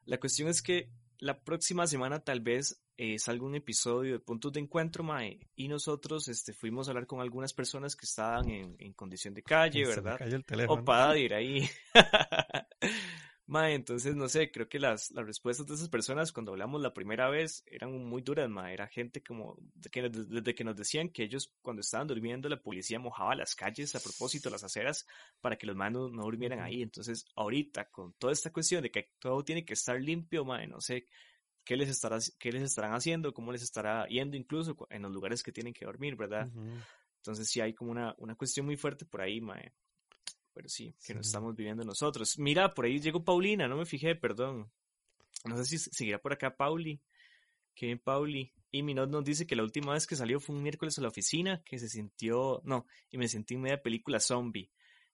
la 0.06 0.18
cuestión 0.18 0.48
es 0.48 0.60
que 0.60 0.90
la 1.18 1.38
próxima 1.38 1.86
semana 1.86 2.18
tal 2.18 2.40
vez 2.40 2.82
eh, 3.02 3.18
salga 3.18 3.46
un 3.46 3.54
episodio 3.54 4.12
de 4.12 4.18
Puntos 4.18 4.52
de 4.52 4.60
Encuentro, 4.60 5.02
Mae, 5.02 5.40
y 5.56 5.68
nosotros 5.68 6.28
este, 6.28 6.52
fuimos 6.52 6.86
a 6.86 6.90
hablar 6.90 7.06
con 7.06 7.22
algunas 7.22 7.54
personas 7.54 7.96
que 7.96 8.04
estaban 8.04 8.50
en, 8.50 8.76
en 8.78 8.92
condición 8.92 9.32
de 9.32 9.42
calle, 9.42 9.86
¿verdad? 9.86 10.18
O 10.68 10.84
para 10.84 11.16
ir 11.16 11.32
ahí. 11.32 11.66
Mae, 13.46 13.72
entonces, 13.72 14.14
no 14.14 14.28
sé, 14.28 14.50
creo 14.50 14.68
que 14.68 14.78
las, 14.78 15.12
las 15.12 15.24
respuestas 15.24 15.66
de 15.66 15.76
esas 15.76 15.88
personas 15.88 16.30
cuando 16.30 16.52
hablamos 16.52 16.82
la 16.82 16.92
primera 16.92 17.30
vez 17.30 17.64
eran 17.68 17.90
muy 18.04 18.20
duras, 18.20 18.50
Mae. 18.50 18.74
Era 18.74 18.86
gente 18.86 19.22
como, 19.22 19.56
que, 19.90 20.10
desde 20.10 20.54
que 20.54 20.62
nos 20.62 20.76
decían 20.76 21.08
que 21.08 21.22
ellos 21.22 21.54
cuando 21.62 21.80
estaban 21.80 22.06
durmiendo 22.06 22.50
la 22.50 22.60
policía 22.60 22.98
mojaba 22.98 23.34
las 23.34 23.54
calles 23.54 23.94
a 23.94 24.00
propósito, 24.00 24.50
las 24.50 24.62
aceras, 24.62 25.06
para 25.40 25.56
que 25.56 25.66
los 25.66 25.74
manos 25.74 26.12
no 26.12 26.24
durmieran 26.24 26.60
ahí. 26.60 26.82
Entonces, 26.82 27.24
ahorita, 27.34 27.86
con 27.86 28.12
toda 28.12 28.34
esta 28.34 28.52
cuestión 28.52 28.82
de 28.82 28.90
que 28.90 29.14
todo 29.18 29.42
tiene 29.42 29.64
que 29.64 29.72
estar 29.72 29.98
limpio, 29.98 30.44
Mae, 30.44 30.66
no 30.66 30.82
sé, 30.82 31.06
¿qué 31.64 31.76
les, 31.76 31.88
estará, 31.88 32.18
qué 32.38 32.52
les 32.52 32.62
estarán 32.62 32.94
haciendo? 32.94 33.32
¿Cómo 33.32 33.52
les 33.52 33.62
estará 33.62 34.06
yendo 34.08 34.36
incluso 34.36 34.76
en 34.90 35.02
los 35.02 35.12
lugares 35.12 35.42
que 35.42 35.52
tienen 35.52 35.72
que 35.72 35.84
dormir, 35.84 36.16
verdad? 36.16 36.50
Entonces, 37.16 37.48
sí 37.48 37.60
hay 37.60 37.74
como 37.74 37.90
una, 37.90 38.14
una 38.18 38.34
cuestión 38.34 38.66
muy 38.66 38.76
fuerte 38.76 39.04
por 39.04 39.20
ahí, 39.20 39.40
Mae 39.40 39.72
pero 40.52 40.68
sí, 40.68 40.94
que 41.04 41.14
nos 41.14 41.26
estamos 41.26 41.54
viviendo 41.54 41.84
nosotros. 41.84 42.38
Mira, 42.38 42.74
por 42.74 42.84
ahí 42.84 43.00
llegó 43.00 43.24
Paulina, 43.24 43.68
no 43.68 43.76
me 43.76 43.86
fijé, 43.86 44.14
perdón. 44.14 44.70
No 45.44 45.56
sé 45.56 45.64
si 45.64 45.78
seguirá 45.78 46.18
por 46.18 46.32
acá 46.32 46.56
Pauli. 46.56 47.00
Qué 47.74 47.86
bien, 47.86 47.98
Pauli. 47.98 48.52
Y 48.70 48.82
Minot 48.82 49.10
nos 49.10 49.24
dice 49.24 49.46
que 49.46 49.56
la 49.56 49.62
última 49.62 49.94
vez 49.94 50.06
que 50.06 50.16
salió 50.16 50.38
fue 50.38 50.54
un 50.54 50.62
miércoles 50.62 50.98
a 50.98 51.02
la 51.02 51.08
oficina, 51.08 51.62
que 51.64 51.78
se 51.78 51.88
sintió, 51.88 52.60
no, 52.64 52.86
y 53.10 53.18
me 53.18 53.26
sentí 53.26 53.54
en 53.54 53.62
media 53.62 53.82
película 53.82 54.20
zombie. 54.20 54.70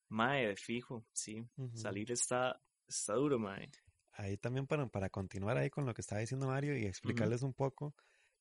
Mae, 0.08 0.48
de 0.48 0.56
fijo, 0.56 1.06
sí. 1.12 1.44
Salir 1.74 2.10
está, 2.12 2.60
está 2.88 3.14
duro, 3.14 3.38
mae. 3.38 3.70
Ahí 4.16 4.36
también 4.36 4.66
para, 4.66 4.86
para 4.86 5.10
continuar 5.10 5.58
ahí 5.58 5.70
con 5.70 5.86
lo 5.86 5.94
que 5.94 6.00
estaba 6.00 6.20
diciendo 6.20 6.46
Mario 6.46 6.76
y 6.76 6.86
explicarles 6.86 7.42
un 7.42 7.52
poco, 7.52 7.94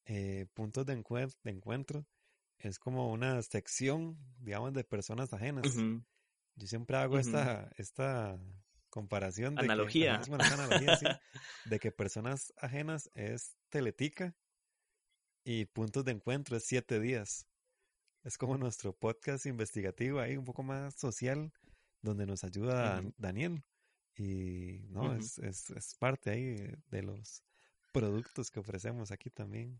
eh, 0.05 0.45
puntos 0.53 0.85
de, 0.85 0.93
encuentro, 0.93 1.39
de 1.43 1.51
encuentro 1.51 2.05
es 2.59 2.79
como 2.79 3.11
una 3.11 3.41
sección, 3.41 4.17
digamos, 4.39 4.73
de 4.73 4.83
personas 4.83 5.33
ajenas. 5.33 5.75
Yo 5.75 6.67
siempre 6.67 6.97
hago 6.97 7.19
esta, 7.19 7.69
esta 7.77 8.39
comparación 8.89 9.55
de 9.55 9.63
analogía. 9.63 10.21
Que, 10.21 10.33
analogía 10.33 10.95
sí, 10.95 11.05
de 11.65 11.79
que 11.79 11.91
personas 11.91 12.53
ajenas 12.57 13.11
es 13.13 13.57
teletica 13.69 14.35
y 15.43 15.65
puntos 15.65 16.05
de 16.05 16.13
encuentro 16.13 16.55
es 16.55 16.65
siete 16.65 16.99
días. 16.99 17.45
Es 18.23 18.37
como 18.37 18.57
nuestro 18.57 18.93
podcast 18.93 19.45
investigativo 19.45 20.19
ahí, 20.19 20.37
un 20.37 20.45
poco 20.45 20.63
más 20.63 20.95
social, 20.95 21.51
donde 22.01 22.25
nos 22.25 22.43
ayuda 22.43 23.03
Daniel. 23.17 23.63
Y 24.17 24.79
no, 24.89 25.15
es, 25.15 25.37
es, 25.39 25.69
es 25.71 25.95
parte 25.95 26.31
ahí 26.31 26.55
de 26.89 27.03
los 27.03 27.43
productos 27.91 28.49
que 28.49 28.59
ofrecemos 28.59 29.11
aquí 29.11 29.29
también 29.29 29.79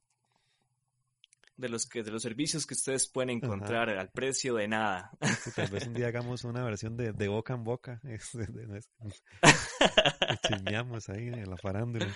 de 1.57 1.69
los 1.69 1.85
que 1.85 2.03
de 2.03 2.11
los 2.11 2.21
servicios 2.21 2.65
que 2.65 2.73
ustedes 2.73 3.09
pueden 3.09 3.29
encontrar 3.29 3.89
al 3.89 4.09
precio 4.09 4.55
de 4.55 4.67
nada. 4.67 5.11
tal 5.55 5.69
vez 5.69 5.87
un 5.87 5.93
día 5.93 6.07
hagamos 6.07 6.43
una 6.43 6.63
versión 6.63 6.97
de, 6.97 7.13
de 7.13 7.27
boca 7.27 7.53
en 7.53 7.63
boca. 7.63 8.01
Chismeamos 10.47 11.09
ahí 11.09 11.27
en 11.27 11.49
la 11.49 11.57
farándula. 11.57 12.13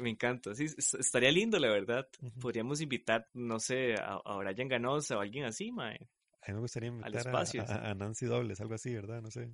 me 0.00 0.10
encanta, 0.10 0.54
sí, 0.54 0.64
estaría 0.64 1.30
lindo 1.30 1.58
la 1.58 1.68
verdad. 1.68 2.08
Podríamos 2.40 2.80
invitar, 2.80 3.28
no 3.34 3.60
sé, 3.60 3.94
a, 3.94 4.20
a, 4.24 4.36
Brian 4.38 4.68
Ganosa 4.68 5.18
o 5.18 5.20
alguien 5.20 5.44
así, 5.44 5.70
mae. 5.70 6.08
A 6.42 6.48
mí 6.48 6.54
me 6.54 6.60
gustaría 6.60 6.88
invitar 6.88 7.28
a, 7.28 7.90
a, 7.90 7.94
Nancy 7.94 8.26
Dobles, 8.26 8.60
algo 8.60 8.74
así, 8.74 8.94
¿verdad? 8.94 9.22
No 9.22 9.30
sé. 9.30 9.50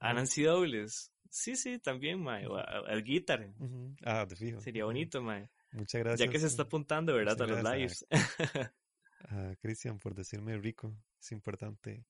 A 0.00 0.12
Nancy 0.12 0.42
Dobles. 0.42 1.12
Sí, 1.28 1.54
sí, 1.54 1.78
también, 1.78 2.20
mae. 2.20 2.46
O 2.46 2.56
al 2.56 3.02
guitar. 3.04 3.48
Ah, 4.04 4.26
te 4.28 4.34
fijo. 4.34 4.60
Sería 4.60 4.84
bonito, 4.84 5.22
mae. 5.22 5.48
Muchas 5.72 6.00
gracias. 6.00 6.26
Ya 6.26 6.32
que 6.32 6.40
se 6.40 6.46
está 6.46 6.64
apuntando, 6.64 7.14
¿verdad? 7.14 7.40
a 7.40 7.46
los 7.46 7.62
lives. 7.62 8.06
A, 9.28 9.54
Cristian 9.60 9.98
por 9.98 10.14
decirme 10.14 10.58
rico. 10.58 10.92
Es 11.20 11.30
importante 11.32 12.04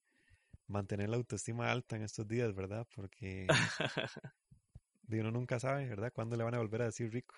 mantener 0.67 1.11
la 1.11 1.17
autoestima 1.17 1.71
alta 1.71 1.97
en 1.97 2.03
estos 2.03 2.27
días, 2.27 2.55
¿verdad? 2.55 2.87
Porque 2.95 3.47
uno 5.09 5.31
nunca 5.31 5.59
sabe, 5.59 5.87
¿verdad? 5.89 6.13
¿Cuándo 6.13 6.37
le 6.37 6.45
van 6.45 6.55
a 6.55 6.59
volver 6.59 6.83
a 6.83 6.87
decir 6.87 7.13
rico? 7.13 7.35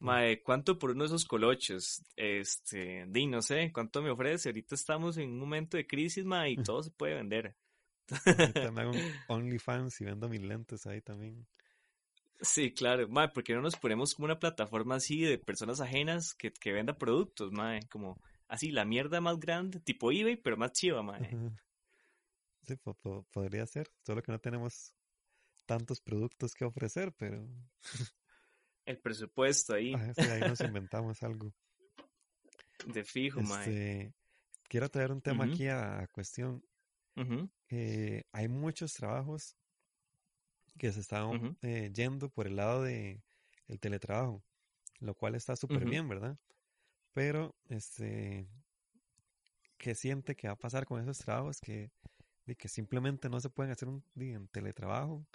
Mae, 0.00 0.42
¿cuánto 0.42 0.78
por 0.78 0.90
uno 0.90 1.04
de 1.04 1.06
esos 1.06 1.24
colochos? 1.24 2.04
Este, 2.16 3.06
di, 3.08 3.26
no 3.26 3.40
sé, 3.40 3.72
¿cuánto 3.72 4.02
me 4.02 4.10
ofrece? 4.10 4.50
Ahorita 4.50 4.74
estamos 4.74 5.16
en 5.16 5.30
un 5.30 5.38
momento 5.38 5.78
de 5.78 5.86
crisis, 5.86 6.26
mae, 6.26 6.50
y 6.50 6.56
todo 6.62 6.82
se 6.82 6.90
puede 6.90 7.14
vender. 7.14 7.56
También 8.06 8.78
hago 8.78 8.90
un 8.90 9.12
OnlyFans 9.28 10.00
y 10.00 10.04
vendo 10.04 10.28
mis 10.28 10.42
lentes 10.42 10.86
ahí 10.86 11.00
también. 11.00 11.46
Sí, 12.40 12.72
claro, 12.72 13.08
mae, 13.08 13.28
porque 13.28 13.54
no 13.54 13.62
nos 13.62 13.76
ponemos 13.76 14.14
como 14.14 14.26
una 14.26 14.38
plataforma 14.38 14.96
así 14.96 15.22
de 15.22 15.38
personas 15.38 15.80
ajenas 15.80 16.34
que, 16.34 16.52
que 16.52 16.72
venda 16.72 16.98
productos, 16.98 17.52
mae, 17.52 17.80
como 17.88 18.20
así 18.48 18.70
la 18.70 18.84
mierda 18.84 19.20
más 19.20 19.38
grande, 19.38 19.80
tipo 19.80 20.12
eBay, 20.12 20.36
pero 20.36 20.56
más 20.56 20.72
chiva, 20.72 21.02
mae. 21.02 21.30
Sí, 22.62 22.76
podría 23.30 23.66
ser, 23.66 23.90
solo 24.04 24.22
que 24.22 24.32
no 24.32 24.38
tenemos 24.40 24.94
tantos 25.66 26.00
productos 26.00 26.54
que 26.54 26.64
ofrecer, 26.64 27.12
pero... 27.16 27.46
El 28.84 28.98
presupuesto 28.98 29.74
ahí. 29.74 29.94
sí, 30.14 30.22
ahí 30.22 30.40
nos 30.40 30.60
inventamos 30.60 31.22
algo. 31.22 31.52
De 32.86 33.04
fijo, 33.04 33.40
este, 33.40 34.12
Quiero 34.68 34.90
traer 34.90 35.12
un 35.12 35.22
tema 35.22 35.44
aquí 35.44 35.68
a, 35.68 36.06
cuestión. 36.12 36.62
Eh, 37.76 38.22
hay 38.30 38.46
muchos 38.46 38.94
trabajos 38.94 39.56
que 40.78 40.92
se 40.92 41.00
estaban 41.00 41.58
eh, 41.62 41.90
yendo 41.92 42.28
por 42.30 42.46
el 42.46 42.54
lado 42.54 42.84
de 42.84 43.20
el 43.66 43.80
teletrabajo, 43.80 44.44
lo 45.00 45.16
cual 45.16 45.34
está 45.34 45.56
súper 45.56 45.84
bien, 45.84 46.08
¿verdad? 46.08 46.38
Pero 47.12 47.56
este 47.68 48.46
qué 49.76 49.96
siente 49.96 50.36
que 50.36 50.46
va 50.46 50.52
a 50.54 50.58
pasar 50.58 50.86
con 50.86 51.00
esos 51.00 51.18
trabajos 51.18 51.60
que, 51.60 51.90
que 52.56 52.68
simplemente 52.68 53.28
no 53.28 53.40
se 53.40 53.50
pueden 53.50 53.72
hacer 53.72 53.88
un, 53.88 54.04
en 54.14 54.46
teletrabajo, 54.46 55.26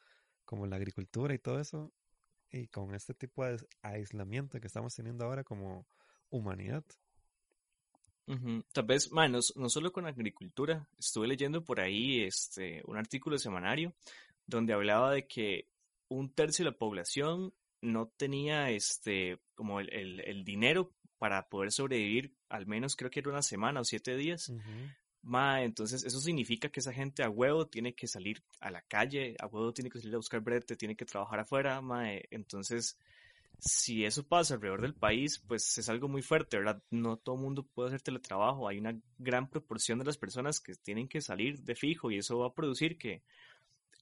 como 0.46 0.66
la 0.66 0.78
agricultura 0.78 1.34
y 1.34 1.40
todo 1.40 1.60
eso, 1.60 1.92
y 2.52 2.68
con 2.70 2.96
este 2.96 3.14
tipo 3.14 3.44
de 3.44 3.58
aislamiento 3.82 4.62
que 4.62 4.68
estamos 4.68 4.96
teniendo 4.96 5.26
ahora 5.26 5.44
como 5.44 5.86
humanidad. 6.30 6.86
Tal 8.74 8.86
vez, 8.86 9.10
no, 9.12 9.70
solo 9.70 9.92
con 9.92 10.06
agricultura, 10.06 10.88
estuve 11.00 11.28
leyendo 11.28 11.64
por 11.64 11.80
ahí 11.80 12.22
este, 12.22 12.84
un 12.86 12.96
artículo 12.98 13.40
semanario 13.40 13.94
donde 14.46 14.74
hablaba 14.74 15.12
de 15.12 15.26
que 15.26 15.68
un 16.10 16.32
tercio 16.32 16.64
de 16.64 16.72
la 16.72 16.78
población 16.78 17.54
no 17.82 18.08
tenía 18.18 18.70
este 18.70 19.40
como 19.56 19.80
el, 19.80 20.20
el, 20.20 20.44
dinero 20.44 20.92
para 21.18 21.48
poder 21.48 21.72
sobrevivir 21.72 22.34
al 22.50 22.68
menos 22.68 22.96
creo 22.96 23.10
que 23.10 23.22
era 23.22 23.30
una 23.30 23.42
semana 23.42 23.82
o 23.82 23.86
siete 23.86 24.16
días. 24.16 24.52
entonces 25.62 26.04
eso 26.04 26.20
significa 26.20 26.70
que 26.70 26.82
esa 26.82 26.94
gente 26.94 27.24
a 27.24 27.30
huevo 27.30 27.68
tiene 27.68 27.94
que 27.94 28.08
salir 28.08 28.44
a 28.60 28.70
la 28.70 28.82
calle, 28.82 29.36
a 29.40 29.48
huevo 29.48 29.74
tiene 29.74 29.90
que 29.90 30.00
salir 30.00 30.16
a 30.16 30.18
buscar 30.18 30.42
brete, 30.42 30.76
tiene 30.76 30.96
que 30.96 31.06
trabajar 31.06 31.40
afuera, 31.40 31.82
entonces 32.32 32.98
si 33.60 34.06
eso 34.06 34.26
pasa 34.28 34.56
alrededor 34.56 34.82
del 34.82 34.96
país, 34.96 35.44
pues 35.48 35.78
es 35.78 35.90
algo 35.90 36.08
muy 36.08 36.22
fuerte, 36.22 36.58
¿verdad? 36.58 36.82
No 36.90 37.18
todo 37.18 37.36
el 37.36 37.42
mundo 37.42 37.64
puede 37.64 37.90
hacer 37.90 38.02
teletrabajo, 38.02 38.68
hay 38.68 38.78
una 38.78 38.98
gran 39.18 39.50
proporción 39.50 40.00
de 40.00 40.06
las 40.06 40.18
personas 40.18 40.60
que 40.60 40.76
tienen 40.76 41.08
que 41.08 41.22
salir 41.22 41.60
de 41.62 41.76
fijo 41.76 42.10
y 42.10 42.18
eso 42.18 42.40
va 42.40 42.48
a 42.48 42.54
producir 42.54 42.98
que, 42.98 43.22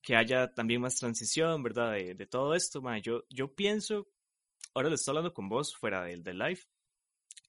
que 0.02 0.16
haya 0.16 0.54
también 0.54 0.82
más 0.82 0.96
transición, 0.96 1.64
¿verdad? 1.64 1.94
De, 1.94 2.28
todo 2.28 2.54
esto, 2.54 2.82
Yo, 3.02 3.24
yo 3.30 3.54
pienso, 3.54 4.08
ahora 4.74 4.90
le 4.90 4.96
estoy 4.96 5.14
hablando 5.14 5.34
con 5.34 5.50
vos 5.50 5.76
fuera 5.76 6.04
del, 6.04 6.24
del 6.24 6.38
live, 6.38 6.62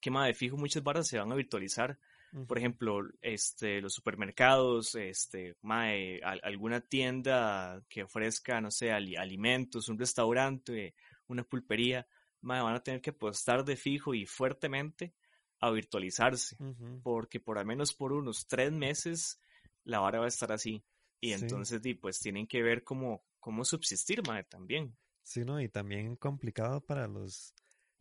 que 0.01 0.11
más 0.11 0.27
de 0.27 0.35
fijo 0.35 0.57
muchas 0.57 0.83
barras 0.83 1.09
se 1.09 1.19
van 1.19 1.31
a 1.31 1.37
virtualizar. 1.37 1.99
Por 2.47 2.59
ejemplo, 2.59 3.01
este, 3.23 3.81
los 3.81 3.95
supermercados, 3.95 4.95
este, 4.97 5.57
mae, 5.63 6.21
alguna 6.23 6.83
tienda 6.83 7.83
que 7.89 8.03
ofrezca, 8.03 8.61
no 8.61 8.71
sé, 8.71 8.93
alimentos, 8.93 9.89
un 9.89 9.99
restaurante, 9.99 10.95
una 11.29 11.45
pulpería, 11.45 12.07
van 12.41 12.75
a 12.75 12.83
tener 12.83 13.01
que 13.01 13.11
apostar 13.11 13.65
de 13.65 13.77
fijo 13.77 14.15
y 14.15 14.27
fuertemente 14.27 15.15
a 15.61 15.71
virtualizarse, 15.71 16.57
porque 17.03 17.41
por 17.41 17.59
al 17.59 17.67
menos 17.67 17.93
por 17.93 18.13
unos 18.13 18.47
tres 18.47 18.73
meses 18.73 19.41
la 19.85 20.01
vara 20.01 20.21
va 20.21 20.27
a 20.27 20.29
estar 20.29 20.53
así. 20.53 20.85
Y 21.21 21.33
entonces, 21.33 21.81
pues 22.01 22.21
tienen 22.21 22.47
que 22.47 22.63
ver 22.63 22.85
cómo, 22.85 23.25
cómo 23.41 23.65
subsistir, 23.65 24.23
también. 24.49 24.97
Sí, 25.23 25.45
¿no? 25.45 25.61
Y 25.61 25.69
también 25.69 26.17
complicado 26.17 26.81
para 26.81 27.09
los 27.09 27.55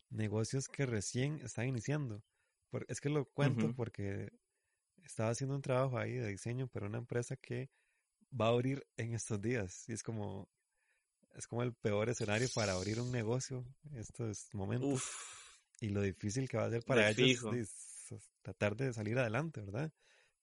negocios 0.09 0.67
que 0.67 0.85
recién 0.85 1.39
están 1.43 1.67
iniciando. 1.67 2.23
es 2.87 3.01
que 3.01 3.09
lo 3.09 3.25
cuento 3.25 3.73
porque 3.75 4.31
estaba 5.03 5.31
haciendo 5.31 5.55
un 5.55 5.61
trabajo 5.61 5.97
ahí 5.97 6.13
de 6.13 6.27
diseño 6.27 6.67
para 6.67 6.85
una 6.85 6.99
empresa 6.99 7.35
que 7.35 7.69
va 8.29 8.47
a 8.47 8.49
abrir 8.49 8.85
en 8.97 9.13
estos 9.13 9.41
días. 9.41 9.87
Y 9.89 9.93
es 9.93 10.03
como, 10.03 10.47
es 11.37 11.47
como 11.47 11.61
el 11.61 11.73
peor 11.73 12.09
escenario 12.09 12.47
para 12.53 12.73
abrir 12.73 12.99
un 12.99 13.11
negocio 13.11 13.63
en 13.85 13.97
estos 13.97 14.49
momentos. 14.53 15.03
Y 15.79 15.89
lo 15.89 16.01
difícil 16.01 16.49
que 16.49 16.57
va 16.57 16.65
a 16.65 16.69
ser 16.71 16.83
para 16.83 17.11
ellos 17.11 17.43
tratar 18.41 18.75
de 18.75 18.91
salir 18.91 19.19
adelante, 19.19 19.61
¿verdad? 19.61 19.93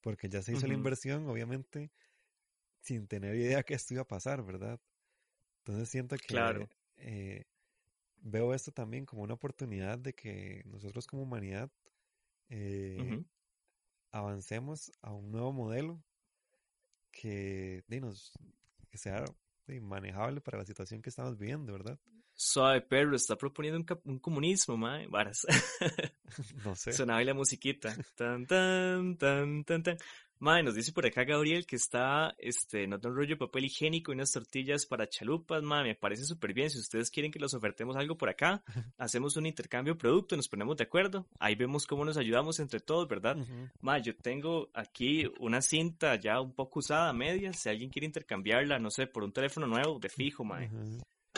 Porque 0.01 0.29
ya 0.29 0.43
se 0.43 0.53
hizo 0.53 0.67
la 0.69 0.75
inversión, 0.75 1.27
obviamente, 1.29 1.91
sin 2.81 3.09
tener 3.09 3.35
idea 3.35 3.65
que 3.65 3.75
esto 3.75 3.95
iba 3.95 4.03
a 4.03 4.07
pasar, 4.07 4.45
¿verdad? 4.45 4.81
Entonces 5.59 5.89
siento 5.89 6.17
que 6.17 6.27
claro. 6.27 6.69
Eh, 6.97 7.47
veo 8.21 8.55
esto 8.55 8.71
también 8.71 9.05
como 9.05 9.23
una 9.23 9.35
oportunidad 9.35 9.99
de 9.99 10.15
que 10.15 10.63
nosotros 10.67 11.07
como 11.07 11.23
humanidad 11.23 11.73
eh, 12.51 13.25
avancemos 14.13 14.93
a 15.03 15.13
un 15.13 15.33
nuevo 15.33 15.53
modelo 15.53 16.01
que, 17.11 17.83
dinos, 17.89 18.33
que 18.91 18.99
sea 18.99 19.25
manejable 19.81 20.41
para 20.41 20.59
la 20.59 20.65
situación 20.65 21.03
que 21.03 21.11
estamos 21.11 21.39
viviendo, 21.39 21.73
¿verdad? 21.73 21.99
Suave 22.37 22.81
perro, 22.81 23.15
está 23.15 23.37
proponiendo 23.37 23.85
un, 24.05 24.19
comunismo, 24.19 24.77
mae, 24.77 25.07
varas. 25.07 25.47
no 26.65 26.75
sé. 26.75 26.93
Sonaba 26.93 27.23
la 27.23 27.35
musiquita. 27.35 27.97
Tan, 28.17 28.45
tan, 28.47 29.17
tan, 29.17 29.65
tan, 29.65 29.83
tan. 29.83 29.97
Mae, 30.45 30.63
nos 30.63 30.75
dice 30.75 30.93
por 30.93 31.07
acá 31.07 31.25
Gabriel 31.25 31.65
que 31.65 31.77
está, 31.77 32.35
este, 32.37 32.87
nos 32.87 33.01
da 33.01 33.09
un 33.09 33.17
rollo 33.17 33.31
de 33.31 33.37
papel 33.39 33.65
higiénico 33.65 34.13
y 34.13 34.15
unas 34.15 34.31
tortillas 34.31 34.85
para 34.85 35.09
chalupas, 35.09 35.63
mae, 35.63 35.83
me 35.83 35.95
parece 35.95 36.25
súper 36.25 36.53
bien. 36.53 36.69
Si 36.69 36.79
ustedes 36.79 37.11
quieren 37.11 37.33
que 37.33 37.39
los 37.39 37.55
ofertemos 37.55 37.97
algo 37.97 38.19
por 38.19 38.29
acá, 38.29 38.63
hacemos 38.99 39.39
un 39.39 39.47
intercambio 39.47 39.95
de 39.95 40.01
producto, 40.01 40.37
nos 40.37 40.47
ponemos 40.47 40.77
de 40.77 40.85
acuerdo. 40.85 41.27
Ahí 41.39 41.55
vemos 41.55 41.87
cómo 41.87 42.05
nos 42.05 42.19
ayudamos 42.19 42.61
entre 42.61 42.81
todos, 42.81 43.09
¿verdad? 43.09 43.39
Uh 43.39 43.95
yo 44.03 44.15
tengo 44.17 44.69
aquí 44.75 45.25
una 45.39 45.63
cinta 45.63 46.17
ya 46.17 46.39
un 46.41 46.53
poco 46.53 46.81
usada, 46.81 47.11
media, 47.15 47.55
si 47.55 47.71
alguien 47.71 47.89
quiere 47.89 48.05
intercambiarla, 48.05 48.79
no 48.79 48.91
sé, 48.91 49.07
por 49.07 49.25
un 49.25 49.33
teléfono 49.33 49.67
nuevo, 49.67 49.99
de 49.99 50.11
fijo, 50.11 50.45
mae. 50.45 50.69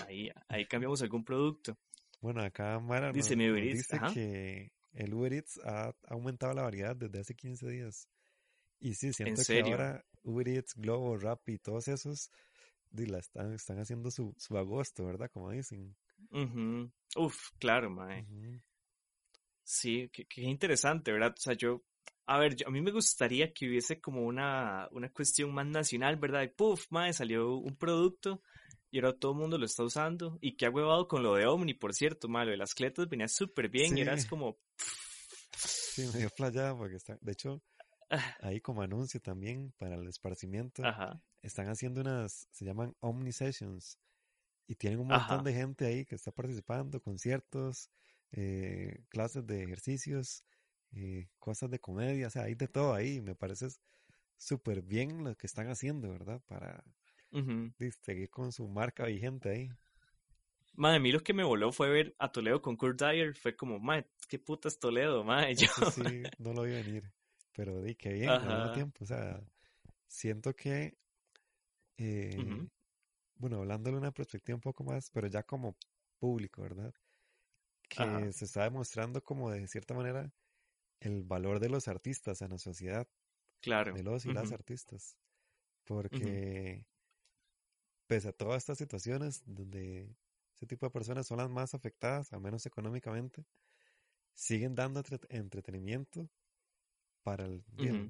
Ahí, 0.04 0.30
ahí 0.48 0.66
cambiamos 0.66 1.00
algún 1.02 1.22
producto. 1.22 1.78
Bueno, 2.20 2.42
acá 2.42 2.80
Mara 2.80 3.12
dice, 3.12 3.36
dice 3.36 4.00
que 4.12 4.72
el 4.94 5.14
Uber 5.14 5.32
Eats 5.32 5.60
ha 5.64 5.94
aumentado 6.08 6.54
la 6.54 6.62
variedad 6.62 6.96
desde 6.96 7.20
hace 7.20 7.36
15 7.36 7.68
días. 7.68 8.08
Y 8.78 8.94
sí, 8.94 9.12
siento 9.12 9.42
que 9.46 9.60
ahora 9.60 10.04
Uber 10.22 10.48
Eats, 10.48 10.74
Globo, 10.74 11.16
Rappi 11.16 11.54
y 11.54 11.58
todos 11.58 11.88
esos 11.88 12.30
la 13.04 13.18
están, 13.18 13.52
están 13.52 13.78
haciendo 13.78 14.10
su, 14.10 14.34
su 14.38 14.56
agosto, 14.56 15.04
¿verdad? 15.04 15.30
Como 15.30 15.50
dicen. 15.50 15.94
Uf, 17.16 17.50
claro, 17.58 17.90
mae. 17.90 18.26
Sí, 19.62 20.10
qué, 20.12 20.42
interesante, 20.42 21.12
¿verdad? 21.12 21.34
O 21.36 21.40
sea, 21.40 21.54
yo, 21.54 21.82
a 22.26 22.38
ver, 22.38 22.56
a 22.66 22.70
mí 22.70 22.80
me 22.80 22.92
gustaría 22.92 23.52
que 23.52 23.68
hubiese 23.68 24.00
como 24.00 24.22
una, 24.22 24.88
una 24.92 25.10
cuestión 25.10 25.52
más 25.52 25.66
nacional, 25.66 26.16
¿verdad? 26.16 26.42
Y 26.42 26.48
puf, 26.48 26.86
mae, 26.90 27.12
salió 27.12 27.56
un 27.56 27.76
producto 27.76 28.42
y 28.90 28.98
ahora 28.98 29.18
todo 29.18 29.32
el 29.32 29.38
mundo 29.38 29.58
lo 29.58 29.66
está 29.66 29.82
usando. 29.82 30.38
Y 30.40 30.56
que 30.56 30.66
ha 30.66 30.70
huevado 30.70 31.08
con 31.08 31.22
lo 31.22 31.34
de 31.34 31.46
Omni, 31.46 31.74
por 31.74 31.94
cierto, 31.94 32.28
malo, 32.28 32.52
de 32.52 32.56
las 32.56 32.74
cletas 32.74 33.08
venía 33.08 33.28
súper 33.28 33.68
bien 33.68 33.98
y 33.98 34.02
era 34.02 34.16
como... 34.28 34.58
Sí, 35.56 36.06
medio 36.12 36.28
playada 36.30 36.76
porque 36.76 36.96
está, 36.96 37.18
de 37.22 37.32
hecho, 37.32 37.62
ahí 38.42 38.60
como 38.60 38.82
anuncio 38.82 39.20
también 39.20 39.72
para 39.78 39.96
el 39.96 40.06
esparcimiento, 40.08 40.82
están 41.42 41.68
haciendo 41.68 42.00
unas, 42.00 42.48
se 42.50 42.64
llaman 42.64 42.94
Omni 43.00 43.32
Sessions, 43.32 43.98
y 44.68 44.74
tienen 44.74 45.00
un 45.00 45.08
montón 45.08 45.44
de 45.44 45.52
gente 45.52 45.86
ahí 45.86 46.04
que 46.04 46.16
está 46.16 46.32
participando, 46.32 47.00
conciertos, 47.00 47.90
eh, 48.32 49.04
clases 49.08 49.46
de 49.46 49.62
ejercicios, 49.62 50.44
eh, 50.92 51.28
cosas 51.38 51.70
de 51.70 51.78
comedia, 51.78 52.26
o 52.26 52.30
sea, 52.30 52.42
hay 52.42 52.54
de 52.54 52.68
todo 52.68 52.94
ahí, 52.94 53.20
me 53.20 53.34
parece 53.36 53.68
súper 54.36 54.82
bien 54.82 55.22
lo 55.22 55.36
que 55.36 55.46
están 55.46 55.68
haciendo, 55.68 56.10
¿verdad? 56.10 56.42
Para 56.46 56.82
seguir 58.02 58.30
con 58.30 58.52
su 58.52 58.66
marca 58.66 59.04
vigente 59.06 59.50
ahí. 59.50 59.70
Madre, 60.74 60.96
a 60.96 61.00
mí 61.00 61.10
lo 61.10 61.20
que 61.20 61.32
me 61.32 61.42
voló 61.42 61.72
fue 61.72 61.88
ver 61.88 62.14
a 62.18 62.30
Toledo 62.30 62.60
con 62.60 62.76
Kurt 62.76 63.00
Dyer. 63.00 63.34
Fue 63.34 63.56
como, 63.56 63.78
madre, 63.78 64.10
qué 64.28 64.38
puta 64.38 64.68
es 64.68 64.78
Toledo, 64.78 65.24
madre. 65.24 65.54
Yo, 65.56 65.68
sí, 65.90 66.22
no 66.38 66.52
lo 66.52 66.62
vi 66.62 66.72
venir. 66.72 67.10
Pero 67.56 67.80
di 67.80 67.94
que 67.94 68.12
bien, 68.12 68.28
al 68.28 68.46
mismo 68.46 68.72
tiempo. 68.72 69.02
O 69.02 69.06
sea, 69.06 69.42
siento 70.06 70.54
que, 70.54 70.98
eh, 71.96 72.68
bueno, 73.36 73.56
hablándole 73.56 73.96
una 73.96 74.12
perspectiva 74.12 74.56
un 74.56 74.60
poco 74.60 74.84
más, 74.84 75.10
pero 75.10 75.26
ya 75.26 75.42
como 75.42 75.74
público, 76.18 76.60
¿verdad? 76.60 76.92
Que 77.88 78.30
se 78.34 78.44
está 78.44 78.64
demostrando 78.64 79.24
como 79.24 79.50
de 79.50 79.66
cierta 79.68 79.94
manera 79.94 80.30
el 81.00 81.22
valor 81.22 81.58
de 81.58 81.70
los 81.70 81.88
artistas 81.88 82.42
en 82.42 82.50
la 82.50 82.58
sociedad. 82.58 83.08
Claro. 83.60 83.94
De 83.94 84.02
los 84.02 84.26
y 84.26 84.32
las 84.34 84.52
artistas. 84.52 85.16
Porque 85.84 86.84
pese 88.06 88.28
a 88.28 88.32
todas 88.32 88.58
estas 88.58 88.76
situaciones 88.76 89.42
donde 89.46 90.14
ese 90.56 90.66
tipo 90.66 90.84
de 90.84 90.90
personas 90.90 91.26
son 91.26 91.38
las 91.38 91.48
más 91.48 91.72
afectadas, 91.72 92.34
al 92.34 92.40
menos 92.42 92.66
económicamente, 92.66 93.46
siguen 94.34 94.74
dando 94.74 95.02
entretenimiento 95.30 96.28
para 97.26 97.44
el, 97.44 97.64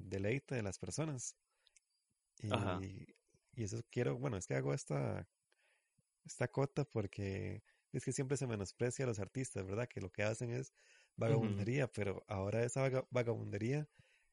deleite 0.07 0.53
de 0.53 0.61
las 0.61 0.77
personas. 0.77 1.35
Y, 2.37 2.53
eso 3.55 3.81
quiero, 3.89 4.15
bueno, 4.19 4.37
es 4.37 4.45
que 4.45 4.53
hago 4.53 4.75
esta, 4.75 5.27
esta 6.23 6.47
cota 6.49 6.85
porque 6.85 7.63
es 7.91 8.05
que 8.05 8.11
siempre 8.11 8.37
se 8.37 8.45
menosprecia 8.45 9.05
a 9.05 9.07
los 9.07 9.17
artistas, 9.17 9.65
¿verdad? 9.65 9.87
Que 9.87 10.01
lo 10.01 10.11
que 10.11 10.21
hacen 10.21 10.51
es 10.51 10.71
vagabundería, 11.15 11.87
pero 11.87 12.23
ahora 12.27 12.63
esa 12.63 13.07
vagabundería 13.09 13.89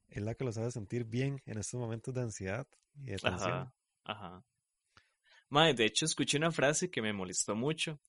es 0.09 0.23
la 0.23 0.35
que 0.35 0.44
los 0.44 0.59
hace 0.59 0.73
sentir 0.73 1.07
bien 1.07 1.40
en 1.47 1.57
estos 1.57 1.81
momentos 1.81 2.12
de 2.12 2.20
ansiedad 2.20 2.68
y 2.94 3.12
de 3.12 3.16
tensión. 3.16 3.73
Ajá, 4.05 4.44
ajá. 5.49 5.73
de 5.73 5.85
hecho, 5.87 6.05
escuché 6.05 6.37
una 6.37 6.53
frase 6.53 6.90
que 6.90 7.01
me 7.01 7.14
molestó 7.14 7.57
mucho 7.57 8.03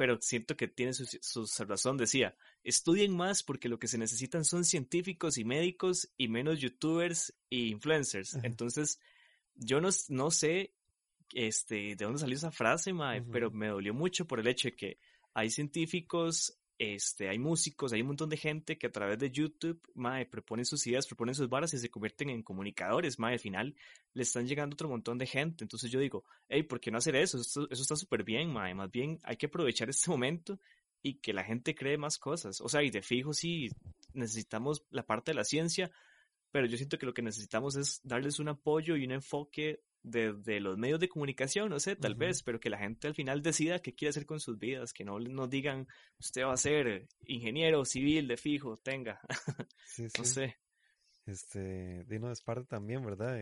pero 0.00 0.18
siento 0.22 0.56
que 0.56 0.66
tiene 0.66 0.94
su, 0.94 1.46
razón. 1.68 1.98
Decía, 1.98 2.34
estudien 2.64 3.14
más 3.14 3.42
porque 3.42 3.68
lo 3.68 3.78
que 3.78 3.86
se 3.86 3.98
necesitan 3.98 4.46
son 4.46 4.64
científicos 4.64 5.36
y 5.36 5.44
médicos 5.44 6.10
y 6.16 6.28
menos 6.28 6.58
youtubers 6.58 7.34
e 7.50 7.56
influencers. 7.66 8.38
Entonces, 8.42 8.98
yo 9.56 9.78
no, 9.82 9.90
no 10.08 10.30
sé 10.30 10.72
este, 11.34 11.96
de 11.96 11.96
dónde 11.96 12.18
salió 12.18 12.34
esa 12.34 12.50
frase, 12.50 12.94
mae, 12.94 13.20
pero 13.20 13.50
me 13.50 13.68
dolió 13.68 13.92
mucho 13.92 14.26
por 14.26 14.40
el 14.40 14.46
hecho 14.46 14.68
de 14.68 14.74
que 14.74 14.98
hay 15.34 15.50
científicos 15.50 16.58
este, 16.82 17.28
hay 17.28 17.38
músicos, 17.38 17.92
hay 17.92 18.00
un 18.00 18.06
montón 18.06 18.30
de 18.30 18.38
gente 18.38 18.78
que 18.78 18.86
a 18.86 18.90
través 18.90 19.18
de 19.18 19.30
YouTube, 19.30 19.78
mae, 19.92 20.24
proponen 20.24 20.64
sus 20.64 20.86
ideas, 20.86 21.06
proponen 21.06 21.34
sus 21.34 21.46
varas 21.46 21.74
y 21.74 21.78
se 21.78 21.90
convierten 21.90 22.30
en 22.30 22.42
comunicadores, 22.42 23.18
mae, 23.18 23.34
al 23.34 23.38
final 23.38 23.76
le 24.14 24.22
están 24.22 24.48
llegando 24.48 24.72
otro 24.72 24.88
montón 24.88 25.18
de 25.18 25.26
gente. 25.26 25.62
Entonces 25.62 25.90
yo 25.90 26.00
digo, 26.00 26.24
hey, 26.48 26.62
¿por 26.62 26.80
qué 26.80 26.90
no 26.90 26.96
hacer 26.96 27.16
eso? 27.16 27.38
eso 27.38 27.68
está 27.70 27.96
súper 27.96 28.24
bien, 28.24 28.50
mae, 28.50 28.74
más 28.74 28.90
bien 28.90 29.18
hay 29.24 29.36
que 29.36 29.44
aprovechar 29.44 29.90
este 29.90 30.10
momento 30.10 30.58
y 31.02 31.18
que 31.18 31.34
la 31.34 31.44
gente 31.44 31.74
cree 31.74 31.98
más 31.98 32.16
cosas. 32.16 32.62
O 32.62 32.68
sea, 32.70 32.82
y 32.82 32.88
de 32.88 33.02
fijo 33.02 33.34
sí 33.34 33.68
necesitamos 34.14 34.82
la 34.88 35.04
parte 35.04 35.32
de 35.32 35.34
la 35.34 35.44
ciencia, 35.44 35.90
pero 36.50 36.66
yo 36.66 36.78
siento 36.78 36.96
que 36.96 37.04
lo 37.04 37.12
que 37.12 37.20
necesitamos 37.20 37.76
es 37.76 38.00
darles 38.04 38.38
un 38.38 38.48
apoyo 38.48 38.96
y 38.96 39.04
un 39.04 39.12
enfoque 39.12 39.82
de, 40.02 40.60
los 40.60 40.78
medios 40.78 41.00
de 41.00 41.08
comunicación, 41.08 41.68
no 41.70 41.78
sé, 41.80 41.96
tal 41.96 42.14
vez, 42.14 42.42
pero 42.42 42.60
que 42.60 42.70
la 42.70 42.78
gente 42.78 43.06
al 43.06 43.14
final 43.14 43.42
decida 43.42 43.80
qué 43.80 43.94
quiere 43.94 44.10
hacer 44.10 44.26
con 44.26 44.40
sus 44.40 44.58
vidas, 44.58 44.92
que 44.92 45.04
no 45.04 45.18
nos 45.18 45.50
digan, 45.50 45.86
usted 46.18 46.42
va 46.42 46.52
a 46.52 46.56
ser 46.56 47.08
ingeniero 47.26 47.84
civil 47.84 48.28
de 48.28 48.36
fijo, 48.36 48.78
tenga. 48.78 49.20
Sí, 49.86 50.06
no 50.18 50.24
sé. 50.24 50.56
Este, 51.26 52.04
Dino 52.04 52.30
es 52.30 52.42
parte 52.42 52.64
también, 52.64 53.04
¿verdad? 53.04 53.38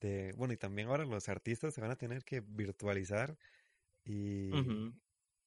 De, 0.00 0.32
bueno, 0.36 0.54
y 0.54 0.56
también 0.56 0.88
ahora 0.88 1.04
los 1.04 1.28
artistas 1.28 1.74
se 1.74 1.80
van 1.80 1.90
a 1.90 1.96
tener 1.96 2.24
que 2.24 2.40
virtualizar 2.40 3.36
y, 4.04 4.50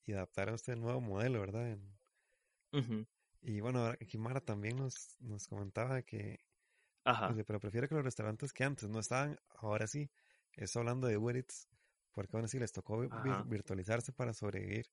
y 0.05 0.13
adaptar 0.13 0.49
a 0.49 0.55
este 0.55 0.75
nuevo 0.75 0.99
modelo, 0.99 1.39
¿verdad? 1.39 1.77
Y 3.41 3.61
bueno, 3.61 3.93
Kimara 4.07 4.41
también 4.41 4.77
nos, 4.77 5.15
nos 5.19 5.47
comentaba 5.47 6.01
que, 6.01 6.39
Ajá. 7.03 7.33
pero 7.45 7.59
prefiero 7.59 7.87
que 7.87 7.95
los 7.95 8.03
restaurantes 8.03 8.53
que 8.53 8.63
antes 8.63 8.87
no 8.89 8.99
estaban, 8.99 9.39
ahora 9.57 9.87
sí, 9.87 10.09
eso 10.53 10.79
hablando 10.79 11.07
de 11.07 11.17
Uber 11.17 11.45
porque 12.11 12.31
bueno, 12.33 12.47
sí 12.47 12.59
les 12.59 12.71
tocó 12.71 12.99
virtualizarse 13.45 14.11
para 14.11 14.33
sobrevivir. 14.33 14.87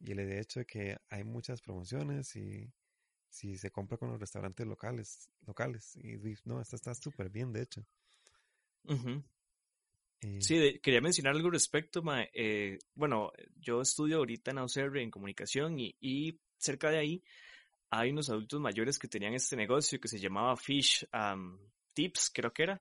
Y 0.00 0.12
el 0.12 0.20
hecho 0.20 0.60
de 0.60 0.66
que 0.66 0.96
hay 1.08 1.24
muchas 1.24 1.60
promociones 1.62 2.34
y 2.36 2.72
si 3.28 3.56
se 3.56 3.70
compra 3.70 3.98
con 3.98 4.10
los 4.10 4.20
restaurantes 4.20 4.66
locales, 4.66 5.30
locales. 5.46 5.96
Y 5.96 6.18
no, 6.44 6.60
esto 6.60 6.76
está 6.76 6.94
súper 6.94 7.30
bien, 7.30 7.52
de 7.52 7.62
hecho. 7.62 7.86
Sí, 10.40 10.80
quería 10.80 11.00
mencionar 11.00 11.34
algo 11.34 11.50
respecto, 11.50 12.02
eh, 12.32 12.78
bueno, 12.94 13.32
yo 13.60 13.82
estudio 13.82 14.18
ahorita 14.18 14.50
en 14.50 14.58
Auxerre 14.58 15.02
en 15.02 15.10
comunicación 15.10 15.78
y, 15.78 15.94
y, 16.00 16.40
cerca 16.56 16.90
de 16.90 16.98
ahí 16.98 17.22
hay 17.90 18.10
unos 18.10 18.28
adultos 18.30 18.60
mayores 18.60 18.98
que 18.98 19.08
tenían 19.08 19.34
este 19.34 19.56
negocio 19.56 20.00
que 20.00 20.08
se 20.08 20.18
llamaba 20.18 20.56
Fish 20.56 21.06
Tips, 21.92 22.30
creo 22.34 22.52
que 22.52 22.64
era. 22.64 22.80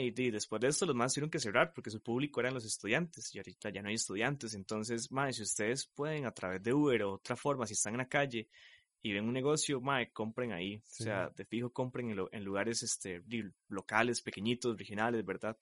y, 0.00 0.10
después 0.30 0.60
de 0.60 0.68
esto 0.68 0.84
los 0.84 0.96
más 0.96 1.14
tuvieron 1.14 1.30
que 1.30 1.38
cerrar 1.38 1.72
porque 1.72 1.90
su 1.90 2.02
público 2.02 2.40
eran 2.40 2.54
los 2.54 2.64
estudiantes 2.64 3.32
y 3.32 3.38
ahorita 3.38 3.70
ya 3.70 3.80
no 3.80 3.88
hay 3.88 3.94
estudiantes. 3.94 4.54
Entonces, 4.54 5.10
ma, 5.12 5.32
si 5.32 5.42
ustedes 5.42 5.86
pueden 5.86 6.26
a 6.26 6.32
través 6.32 6.60
de 6.62 6.74
Uber 6.74 7.04
o 7.04 7.12
otra 7.14 7.36
forma, 7.36 7.66
si 7.66 7.74
están 7.74 7.94
en 7.94 7.98
la 7.98 8.08
calle 8.08 8.48
y 9.02 9.12
ven 9.12 9.24
un 9.24 9.32
negocio, 9.32 9.80
ma, 9.80 10.04
compren 10.06 10.52
ahí. 10.52 10.78
O 10.78 11.04
sea, 11.04 11.30
de 11.30 11.44
fijo 11.44 11.72
compren 11.72 12.10
en, 12.10 12.18
en 12.32 12.44
lugares 12.44 12.82
este, 12.82 13.22
locales, 13.68 14.20
pequeñitos, 14.20 14.74
originales, 14.74 15.24
¿verdad? 15.24 15.56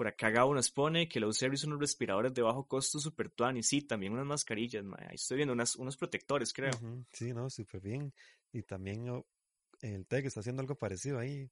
Por 0.00 0.08
acá 0.08 0.30
Gabo 0.30 0.54
nos 0.54 0.70
pone 0.70 1.10
que 1.10 1.20
los 1.20 1.36
service 1.36 1.60
son 1.60 1.72
unos 1.72 1.82
respiradores 1.82 2.32
de 2.32 2.40
bajo 2.40 2.66
costo 2.66 2.98
super 2.98 3.28
tuan 3.28 3.58
y 3.58 3.62
sí, 3.62 3.82
también 3.82 4.14
unas 4.14 4.24
mascarillas, 4.24 4.82
ahí 4.96 5.16
estoy 5.16 5.36
viendo 5.36 5.52
unas, 5.52 5.76
unos 5.76 5.98
protectores, 5.98 6.54
creo. 6.54 6.70
Sí, 7.12 7.34
no, 7.34 7.50
súper 7.50 7.82
bien. 7.82 8.14
Y 8.50 8.62
también 8.62 9.10
oh, 9.10 9.26
el 9.82 10.06
TEC 10.06 10.24
está 10.24 10.40
haciendo 10.40 10.62
algo 10.62 10.74
parecido 10.76 11.18
ahí. 11.18 11.50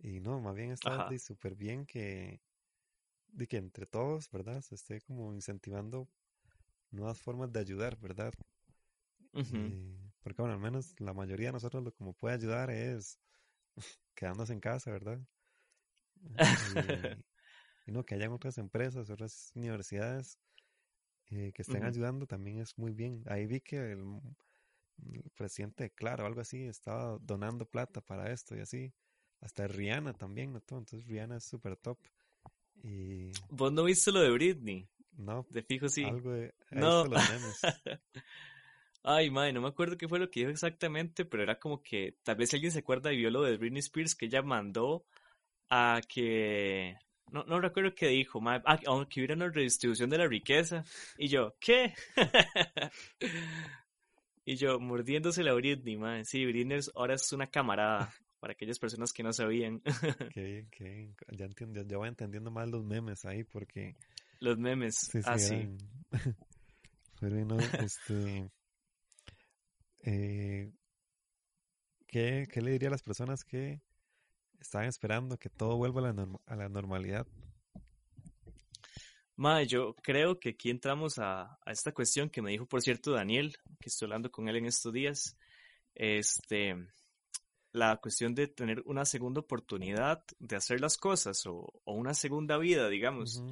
Y 0.00 0.18
no, 0.18 0.40
más 0.40 0.56
bien 0.56 0.72
está 0.72 1.08
súper 1.20 1.54
bien 1.54 1.86
que, 1.86 2.40
de 3.28 3.46
que 3.46 3.58
entre 3.58 3.86
todos, 3.86 4.28
¿verdad? 4.32 4.60
Se 4.62 4.74
esté 4.74 5.00
como 5.02 5.32
incentivando 5.32 6.08
nuevas 6.90 7.22
formas 7.22 7.52
de 7.52 7.60
ayudar, 7.60 7.96
¿verdad? 8.00 8.34
porque 10.20 10.42
bueno, 10.42 10.54
al 10.54 10.60
menos 10.60 10.98
la 10.98 11.12
mayoría 11.12 11.50
de 11.50 11.52
nosotros 11.52 11.84
lo 11.84 11.92
como 11.92 12.12
puede 12.12 12.34
ayudar 12.34 12.70
es 12.70 13.20
quedándose 14.16 14.52
en 14.52 14.58
casa, 14.58 14.90
¿verdad? 14.90 15.20
y 17.86 17.92
no, 17.92 18.04
que 18.04 18.14
hayan 18.14 18.32
otras 18.32 18.58
empresas, 18.58 19.10
otras 19.10 19.52
universidades 19.54 20.38
eh, 21.30 21.52
que 21.54 21.62
estén 21.62 21.84
ayudando 21.84 22.26
también 22.26 22.58
es 22.58 22.78
muy 22.78 22.92
bien. 22.92 23.22
Ahí 23.26 23.46
vi 23.46 23.60
que 23.60 23.92
el, 23.92 24.20
presidente, 25.34 25.90
claro, 25.90 26.26
algo 26.26 26.40
así, 26.40 26.64
estaba 26.64 27.18
donando 27.20 27.66
plata 27.66 28.00
para 28.00 28.32
esto 28.32 28.56
y 28.56 28.60
así. 28.60 28.92
Hasta 29.40 29.66
Rihanna 29.66 30.14
también, 30.14 30.52
¿no? 30.52 30.58
Entonces 30.58 31.04
Rihanna 31.06 31.36
es 31.36 31.44
súper 31.44 31.76
top. 31.76 31.98
Y... 32.82 33.30
¿Vos 33.50 33.72
no 33.72 33.84
viste 33.84 34.12
lo 34.12 34.20
de 34.20 34.30
Britney? 34.30 34.88
No. 35.16 35.46
De 35.50 35.62
fijo 35.62 35.88
sí. 35.88 36.04
Algo 36.04 36.32
de... 36.32 36.54
No. 36.70 37.04
Los 37.04 37.30
memes. 37.30 37.60
Ay, 39.02 39.30
madre, 39.30 39.52
no 39.52 39.60
me 39.60 39.68
acuerdo 39.68 39.98
qué 39.98 40.08
fue 40.08 40.18
lo 40.18 40.30
que 40.30 40.40
dijo 40.40 40.50
exactamente, 40.50 41.26
pero 41.26 41.42
era 41.42 41.58
como 41.58 41.82
que 41.82 42.16
tal 42.22 42.36
vez 42.36 42.54
alguien 42.54 42.72
se 42.72 42.78
acuerda 42.78 43.12
y 43.12 43.18
vio 43.18 43.30
lo 43.30 43.42
de 43.42 43.58
Britney 43.58 43.80
Spears 43.80 44.14
que 44.14 44.26
ella 44.26 44.40
mandó 44.40 45.04
a 45.68 46.00
que 46.08 46.96
no, 47.30 47.44
no 47.44 47.60
recuerdo 47.60 47.94
qué 47.94 48.08
dijo, 48.08 48.40
ah, 48.44 49.06
que 49.08 49.20
hubiera 49.20 49.34
una 49.34 49.48
redistribución 49.48 50.10
de 50.10 50.18
la 50.18 50.26
riqueza. 50.26 50.84
Y 51.18 51.28
yo, 51.28 51.54
¿qué? 51.58 51.94
y 54.44 54.56
yo, 54.56 54.78
mordiéndose 54.78 55.42
la 55.42 55.54
Britney, 55.54 55.96
madre. 55.96 56.24
Sí, 56.24 56.44
Britney 56.44 56.80
ahora 56.94 57.14
es 57.14 57.32
una 57.32 57.46
camarada 57.46 58.12
para 58.38 58.52
aquellas 58.52 58.78
personas 58.78 59.12
que 59.12 59.22
no 59.22 59.32
sabían. 59.32 59.80
qué 60.34 60.68
bien, 60.78 61.16
Ya, 61.32 61.46
entiendo, 61.46 61.82
ya 61.82 61.96
voy 61.96 62.08
entendiendo 62.08 62.50
más 62.50 62.68
los 62.68 62.84
memes 62.84 63.24
ahí 63.24 63.42
porque... 63.42 63.96
Los 64.40 64.58
memes, 64.58 64.94
sí, 64.96 65.22
sí, 65.22 65.28
ah, 65.28 65.38
sí. 65.38 65.76
Pero 67.20 67.44
no, 67.44 67.58
este... 67.58 68.50
Eh, 70.00 70.70
¿qué, 72.06 72.46
¿Qué 72.52 72.60
le 72.60 72.72
diría 72.72 72.88
a 72.88 72.92
las 72.92 73.02
personas 73.02 73.42
que 73.42 73.80
estaban 74.64 74.88
esperando 74.88 75.38
que 75.38 75.50
todo 75.50 75.76
vuelva 75.76 76.08
a 76.08 76.12
la, 76.12 76.28
a 76.46 76.56
la 76.56 76.68
normalidad. 76.68 77.26
Ma, 79.36 79.62
yo 79.62 79.94
creo 79.96 80.38
que 80.38 80.50
aquí 80.50 80.70
entramos 80.70 81.18
a, 81.18 81.58
a, 81.64 81.72
esta 81.72 81.92
cuestión 81.92 82.30
que 82.30 82.40
me 82.40 82.50
dijo, 82.50 82.66
por 82.66 82.82
cierto, 82.82 83.12
Daniel, 83.12 83.56
que 83.80 83.88
estoy 83.88 84.06
hablando 84.06 84.30
con 84.30 84.48
él 84.48 84.56
en 84.56 84.66
estos 84.66 84.92
días. 84.92 85.36
Este, 85.94 86.76
la 87.72 87.96
cuestión 87.98 88.34
de 88.34 88.46
tener 88.46 88.82
una 88.86 89.04
segunda 89.04 89.40
oportunidad 89.40 90.24
de 90.38 90.56
hacer 90.56 90.80
las 90.80 90.96
cosas 90.96 91.44
o, 91.46 91.80
o 91.84 91.92
una 91.92 92.14
segunda 92.14 92.56
vida, 92.56 92.88
digamos. 92.88 93.42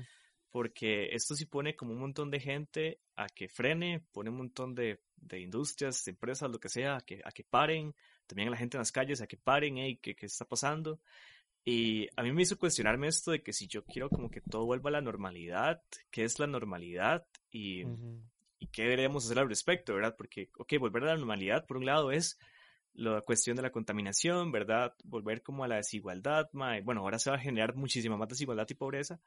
Porque 0.50 1.14
esto 1.14 1.34
sí 1.34 1.46
pone 1.46 1.76
como 1.76 1.92
un 1.92 2.00
montón 2.00 2.30
de 2.30 2.40
gente 2.40 3.00
a 3.16 3.26
que 3.26 3.48
frene, 3.48 4.06
pone 4.12 4.30
un 4.30 4.36
montón 4.36 4.74
de, 4.74 5.00
de 5.16 5.40
industrias, 5.40 6.04
de 6.04 6.12
empresas, 6.12 6.50
lo 6.50 6.60
que 6.60 6.68
sea, 6.68 6.96
a 6.96 7.00
que, 7.00 7.20
a 7.24 7.32
que 7.32 7.42
paren, 7.44 7.94
también 8.32 8.48
a 8.48 8.52
la 8.52 8.56
gente 8.56 8.76
en 8.76 8.80
las 8.80 8.92
calles 8.92 9.20
a 9.20 9.26
que 9.26 9.36
paren, 9.36 9.76
hey, 9.76 9.98
¿qué, 10.00 10.14
¿qué 10.14 10.26
está 10.26 10.44
pasando? 10.46 11.00
Y 11.64 12.08
a 12.16 12.22
mí 12.22 12.32
me 12.32 12.42
hizo 12.42 12.58
cuestionarme 12.58 13.06
esto 13.06 13.30
de 13.30 13.42
que 13.42 13.52
si 13.52 13.68
yo 13.68 13.84
quiero 13.84 14.08
como 14.08 14.30
que 14.30 14.40
todo 14.40 14.64
vuelva 14.64 14.90
a 14.90 14.94
la 14.94 15.00
normalidad, 15.00 15.82
¿qué 16.10 16.24
es 16.24 16.38
la 16.38 16.46
normalidad? 16.46 17.26
Y, 17.50 17.84
y 18.58 18.66
qué 18.68 18.82
deberíamos 18.82 19.24
hacer 19.24 19.38
al 19.38 19.48
respecto, 19.48 19.94
¿verdad? 19.94 20.14
Porque, 20.16 20.50
ok, 20.58 20.72
volver 20.80 21.04
a 21.04 21.06
la 21.06 21.16
normalidad, 21.16 21.66
por 21.66 21.76
un 21.76 21.86
lado, 21.86 22.10
es 22.10 22.38
la 22.94 23.20
cuestión 23.20 23.56
de 23.56 23.62
la 23.62 23.70
contaminación, 23.70 24.50
¿verdad? 24.50 24.94
Volver 25.04 25.42
como 25.42 25.62
a 25.62 25.68
la 25.68 25.76
desigualdad, 25.76 26.48
bueno, 26.52 27.02
ahora 27.02 27.18
se 27.18 27.30
va 27.30 27.36
a 27.36 27.40
generar 27.40 27.74
muchísima 27.76 28.16
más 28.16 28.28
desigualdad 28.28 28.66
y 28.68 28.74
pobreza, 28.74 29.20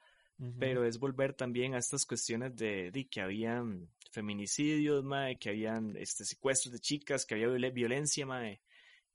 pero 0.59 0.83
es 0.83 0.99
volver 0.99 1.33
también 1.33 1.73
a 1.73 1.77
estas 1.77 2.05
cuestiones 2.05 2.55
de, 2.55 2.91
de 2.91 3.07
que 3.07 3.21
habían 3.21 3.87
feminicidios, 4.11 5.03
mae, 5.03 5.37
que 5.37 5.49
habían 5.49 5.95
este, 5.95 6.25
secuestros 6.25 6.73
de 6.73 6.79
chicas, 6.79 7.25
que 7.25 7.35
había 7.35 7.47
violencia, 7.69 8.25
mae, 8.25 8.61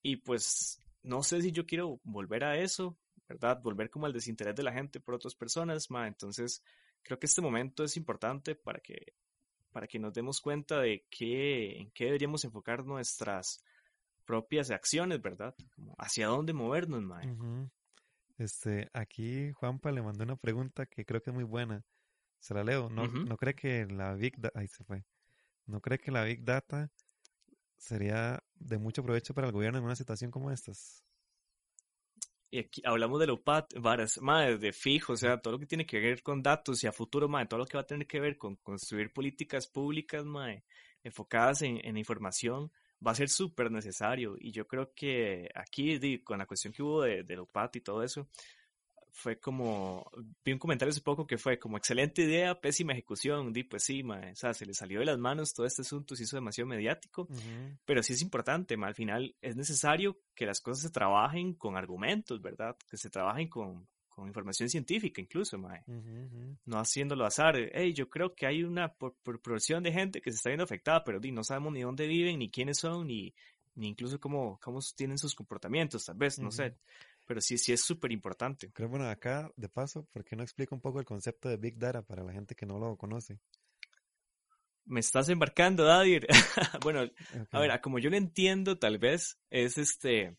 y 0.03 0.17
pues 0.17 0.81
no 1.03 1.23
sé 1.23 1.41
si 1.43 1.53
yo 1.53 1.67
quiero 1.67 2.01
volver 2.05 2.45
a 2.45 2.59
eso, 2.59 2.99
¿verdad? 3.29 3.61
Volver 3.63 3.91
como 3.91 4.07
al 4.07 4.13
desinterés 4.13 4.55
de 4.55 4.63
la 4.63 4.73
gente 4.73 5.01
por 5.01 5.15
otras 5.15 5.35
personas, 5.35 5.91
ma. 5.91 6.07
Entonces, 6.07 6.63
creo 7.03 7.19
que 7.19 7.27
este 7.27 7.41
momento 7.41 7.85
es 7.85 7.97
importante 7.97 8.55
para 8.55 8.81
que, 8.81 9.15
para 9.73 9.87
que 9.87 9.99
nos 9.99 10.13
demos 10.13 10.41
cuenta 10.41 10.81
de 10.81 11.07
qué, 11.11 11.79
en 11.79 11.91
qué 11.93 12.07
deberíamos 12.07 12.45
enfocar 12.45 12.85
nuestras 12.85 13.63
propias 14.25 14.71
acciones, 14.71 15.21
¿verdad? 15.21 15.55
hacia 15.99 16.29
dónde 16.29 16.53
movernos, 16.53 17.03
ma. 17.03 17.23
Este, 18.39 18.89
aquí 18.95 19.53
Juanpa 19.53 19.93
le 19.93 20.03
mandó 20.03 20.25
una 20.25 20.37
pregunta 20.37 20.87
que 20.87 21.05
creo 21.05 21.23
que 21.23 21.31
es 21.31 21.35
muy 21.35 21.45
buena. 21.45 21.85
Se 22.39 22.55
la 22.55 22.65
leo. 22.65 22.89
¿No, 22.89 23.07
¿no 23.07 23.37
cree 23.37 23.55
que 23.55 23.85
la 23.87 24.15
Big 24.15 24.39
Data... 24.39 24.59
Ahí 24.59 24.67
se 24.67 24.83
fue. 24.83 25.05
¿No 25.67 25.81
cree 25.81 25.99
que 25.99 26.11
la 26.11 26.25
Big 26.25 26.43
Data 26.43 26.91
sería 27.81 28.45
de 28.55 28.79
mucho 28.79 29.03
provecho 29.03 29.35
para 29.35 29.47
el 29.47 29.53
gobierno 29.53 29.79
en 29.79 29.85
una 29.85 29.97
situación 29.97 30.31
como 30.31 30.51
estas. 30.51 31.03
Y 32.53 32.59
aquí 32.59 32.83
hablamos 32.85 33.21
de 33.21 33.27
lo 33.27 33.43
pat, 33.43 33.73
varas, 33.79 34.21
más 34.21 34.61
de 34.61 34.73
fijo, 34.73 35.15
o 35.15 35.17
sea, 35.17 35.41
todo 35.41 35.53
lo 35.53 35.59
que 35.59 35.67
tiene 35.67 35.87
que 35.87 36.01
ver 36.01 36.23
con 36.23 36.43
datos 36.43 36.83
y 36.83 36.87
a 36.87 36.93
futuro, 36.93 37.29
madre, 37.29 37.47
todo 37.47 37.61
lo 37.61 37.67
que 37.67 37.77
va 37.77 37.83
a 37.83 37.87
tener 37.87 38.07
que 38.07 38.21
ver 38.21 38.37
con 38.37 38.57
construir 38.57 39.13
políticas 39.13 39.67
públicas, 39.69 40.25
madre, 40.25 40.65
enfocadas 41.03 41.63
en, 41.63 41.81
en 41.85 41.97
información, 41.97 42.71
va 43.07 43.13
a 43.13 43.15
ser 43.15 43.29
súper 43.29 43.71
necesario. 43.71 44.37
Y 44.39 44.51
yo 44.51 44.67
creo 44.67 44.93
que 44.95 45.49
aquí, 45.55 46.19
con 46.23 46.39
la 46.39 46.47
cuestión 46.47 46.73
que 46.73 46.83
hubo 46.83 47.03
de, 47.03 47.23
de 47.23 47.37
lo 47.37 47.47
pat 47.47 47.77
y 47.77 47.81
todo 47.81 48.03
eso, 48.03 48.29
fue 49.13 49.39
como, 49.39 50.11
vi 50.45 50.53
un 50.53 50.59
comentario 50.59 50.91
hace 50.91 51.01
poco 51.01 51.27
que 51.27 51.39
fue 51.39 51.59
como 51.59 51.77
excelente 51.77 52.23
idea, 52.23 52.61
pésima 52.61 52.93
ejecución, 52.93 53.53
di 53.53 53.65
pues 53.65 53.85
sí, 53.85 54.03
ma, 54.03 54.21
o 54.33 54.37
sea, 54.37 54.55
se 54.55 54.67
le 54.67 54.75
salió 54.75 55.01
de 55.01 55.07
las 55.07 55.19
manos 55.19 55.53
todo 55.53 55.67
este 55.67 55.83
asunto, 55.83 56.17
se 56.17 56.25
hizo 56.25 56.37
demasiado 56.37 56.69
mediático, 56.69 57.29
pero 57.85 58.03
sí 58.03 58.13
es 58.13 58.23
importante, 58.23 58.77
ma, 58.77 58.89
al 58.89 58.95
final 58.95 59.35
es 59.41 59.57
necesario 59.57 60.19
que 60.35 60.47
las 60.47 60.61
cosas 60.61 60.83
se 60.83 60.91
trabajen 60.91 61.55
con 61.55 61.77
argumentos, 61.77 62.41
¿verdad? 62.41 62.77
Que 62.89 62.97
se 62.97 63.11
trabajen 63.11 63.49
con, 63.49 63.87
con 64.09 64.29
información 64.29 64.69
científica 64.69 65.21
incluso, 65.21 65.59
mae. 65.59 65.83
No 66.67 66.79
haciéndolo 66.79 67.25
azar. 67.25 67.57
Hey, 67.73 67.95
yo 67.95 68.09
creo 68.09 68.35
que 68.35 68.47
hay 68.47 68.63
una 68.63 68.95
proporción 68.95 69.83
de 69.83 69.93
gente 69.93 70.21
que 70.21 70.31
se 70.31 70.37
está 70.37 70.51
viendo 70.51 70.65
afectada, 70.65 71.03
pero 71.05 71.21
di, 71.21 71.33
no 71.33 71.43
sabemos 71.43 71.73
ni 71.73 71.81
dónde 71.81 72.07
viven, 72.07 72.39
ni 72.39 72.51
quiénes 72.51 72.79
son, 72.79 73.07
ni, 73.07 73.35
ni 73.75 73.89
incluso 73.89 74.21
cómo, 74.21 74.59
cómo 74.63 74.81
tienen 74.95 75.19
sus 75.19 75.35
comportamientos, 75.35 76.05
tal 76.05 76.17
vez, 76.17 76.39
no 76.39 76.51
sé. 76.51 76.77
Pero 77.31 77.41
sí, 77.41 77.59
sí 77.59 77.73
es 77.73 77.81
súper 77.81 78.11
importante. 78.11 78.73
Creo, 78.73 78.89
bueno, 78.89 79.09
acá, 79.09 79.53
de 79.55 79.69
paso, 79.69 80.05
¿por 80.07 80.25
qué 80.25 80.35
no 80.35 80.43
explica 80.43 80.75
un 80.75 80.81
poco 80.81 80.99
el 80.99 81.05
concepto 81.05 81.49
de 81.49 81.59
Big 81.59 81.79
Data 81.79 82.03
para 82.03 82.25
la 82.25 82.33
gente 82.33 82.57
que 82.57 82.67
no 82.67 82.77
lo 82.81 82.97
conoce? 82.97 83.39
Me 84.85 84.99
estás 84.99 85.29
embarcando, 85.29 85.85
Dadir. 85.85 86.27
bueno, 86.83 87.09
a 87.53 87.61
ver, 87.61 87.81
como 87.81 88.01
yo 88.01 88.11
lo 88.11 88.17
entiendo, 88.17 88.81
tal 88.81 88.99
vez 88.99 89.39
es 89.49 89.79
este 89.79 90.39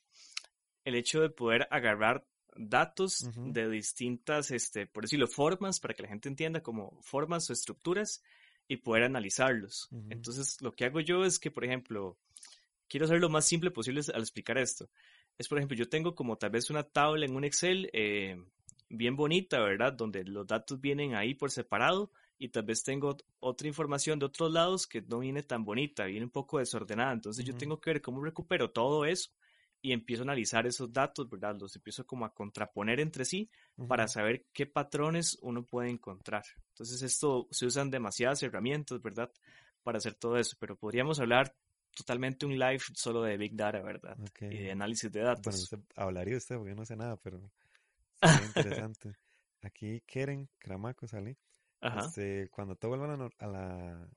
el 0.84 0.96
hecho 0.96 1.22
de 1.22 1.30
poder 1.30 1.66
agarrar 1.72 2.28
datos 2.58 3.26
de 3.38 3.70
distintas, 3.70 4.52
este, 4.52 4.86
por 4.86 5.06
decirlo, 5.06 5.30
formas, 5.30 5.80
para 5.80 5.94
que 5.94 6.04
la 6.04 6.10
gente 6.10 6.28
entienda 6.28 6.62
como 6.62 7.02
formas 7.04 7.50
o 7.50 7.54
estructuras 7.54 8.22
y 8.68 8.76
poder 8.76 9.04
analizarlos. 9.04 9.88
Entonces, 10.10 10.58
lo 10.60 10.74
que 10.74 10.84
hago 10.84 11.00
yo 11.00 11.24
es 11.24 11.40
que, 11.40 11.52
por 11.52 11.64
ejemplo, 11.64 12.18
quiero 12.90 13.06
hacer 13.06 13.22
lo 13.22 13.30
más 13.30 13.46
simple 13.46 13.72
posible 13.72 14.02
al 14.14 14.24
explicar 14.24 14.58
esto. 14.58 14.90
Es, 15.42 15.48
por 15.48 15.58
ejemplo, 15.58 15.76
yo 15.76 15.90
tengo 15.90 16.14
como 16.14 16.38
tal 16.38 16.52
vez 16.52 16.70
una 16.70 16.84
tabla 16.84 17.26
en 17.26 17.36
un 17.36 17.44
Excel 17.44 17.90
eh, 17.94 18.40
bien 18.90 19.16
bonita, 19.16 19.60
¿verdad? 19.60 19.92
Donde 19.92 20.24
los 20.24 20.46
datos 20.46 20.80
vienen 20.80 21.16
ahí 21.16 21.34
por 21.34 21.50
separado 21.50 22.12
y 22.38 22.50
tal 22.50 22.62
vez 22.62 22.84
tengo 22.84 23.18
otra 23.40 23.68
información 23.68 24.20
de 24.20 24.28
otros 24.28 24.52
lados 24.52 24.86
que 24.86 25.02
no 25.02 25.18
viene 25.18 25.42
tan 25.42 25.66
bonita, 25.66 26.06
viene 26.06 26.26
un 26.26 26.32
poco 26.32 26.60
desordenada. 26.60 27.12
Entonces, 27.12 27.44
yo 27.44 27.56
tengo 27.56 27.82
que 27.82 27.90
ver 27.90 28.02
cómo 28.04 28.24
recupero 28.24 28.70
todo 28.70 29.04
eso 29.04 29.32
y 29.82 29.94
empiezo 29.94 30.22
a 30.22 30.26
analizar 30.26 30.68
esos 30.68 30.94
datos, 30.94 31.28
¿verdad? 31.28 31.56
Los 31.60 31.76
empiezo 31.76 32.06
como 32.06 32.26
a 32.26 32.36
contraponer 32.36 33.00
entre 33.00 33.26
sí 33.26 33.50
para 33.88 34.08
saber 34.08 34.46
qué 34.54 34.68
patrones 34.68 35.40
uno 35.42 35.66
puede 35.66 35.90
encontrar. 35.90 36.44
Entonces 36.68 37.02
esto 37.02 37.48
se 37.50 37.66
usan 37.66 37.90
demasiadas 37.90 38.44
herramientas, 38.44 39.02
¿verdad? 39.02 39.32
Para 39.82 39.98
hacer 39.98 40.14
todo 40.14 40.38
eso, 40.38 40.56
pero 40.60 40.76
podríamos 40.76 41.20
hablar 41.20 41.56
totalmente 41.96 42.46
un 42.46 42.58
live 42.58 42.82
solo 42.94 43.24
de 43.24 43.38
Big 43.38 43.56
Data, 43.56 43.82
¿verdad? 43.82 44.18
Y 44.40 44.58
de 44.58 44.72
análisis 44.72 45.12
de 45.12 45.22
datos. 45.22 45.44
Bueno, 45.44 45.64
usted, 45.64 45.80
hablaría 45.96 46.38
usted 46.38 46.56
porque 46.56 46.72
yo 46.72 46.76
no 46.76 46.86
sé 46.86 46.96
nada, 46.96 47.18
pero 47.18 47.52
es 48.22 48.46
interesante. 48.46 49.16
Aquí 49.62 50.02
Keren 50.06 50.50
Kramaco 50.58 51.08
sale. 51.08 51.38
Este, 51.82 52.48
cuando 52.50 52.76
todo 52.76 52.96
vuelva 52.96 53.14
a 53.14 53.18
la, 53.18 53.30
a 53.40 53.48
la, 53.48 54.10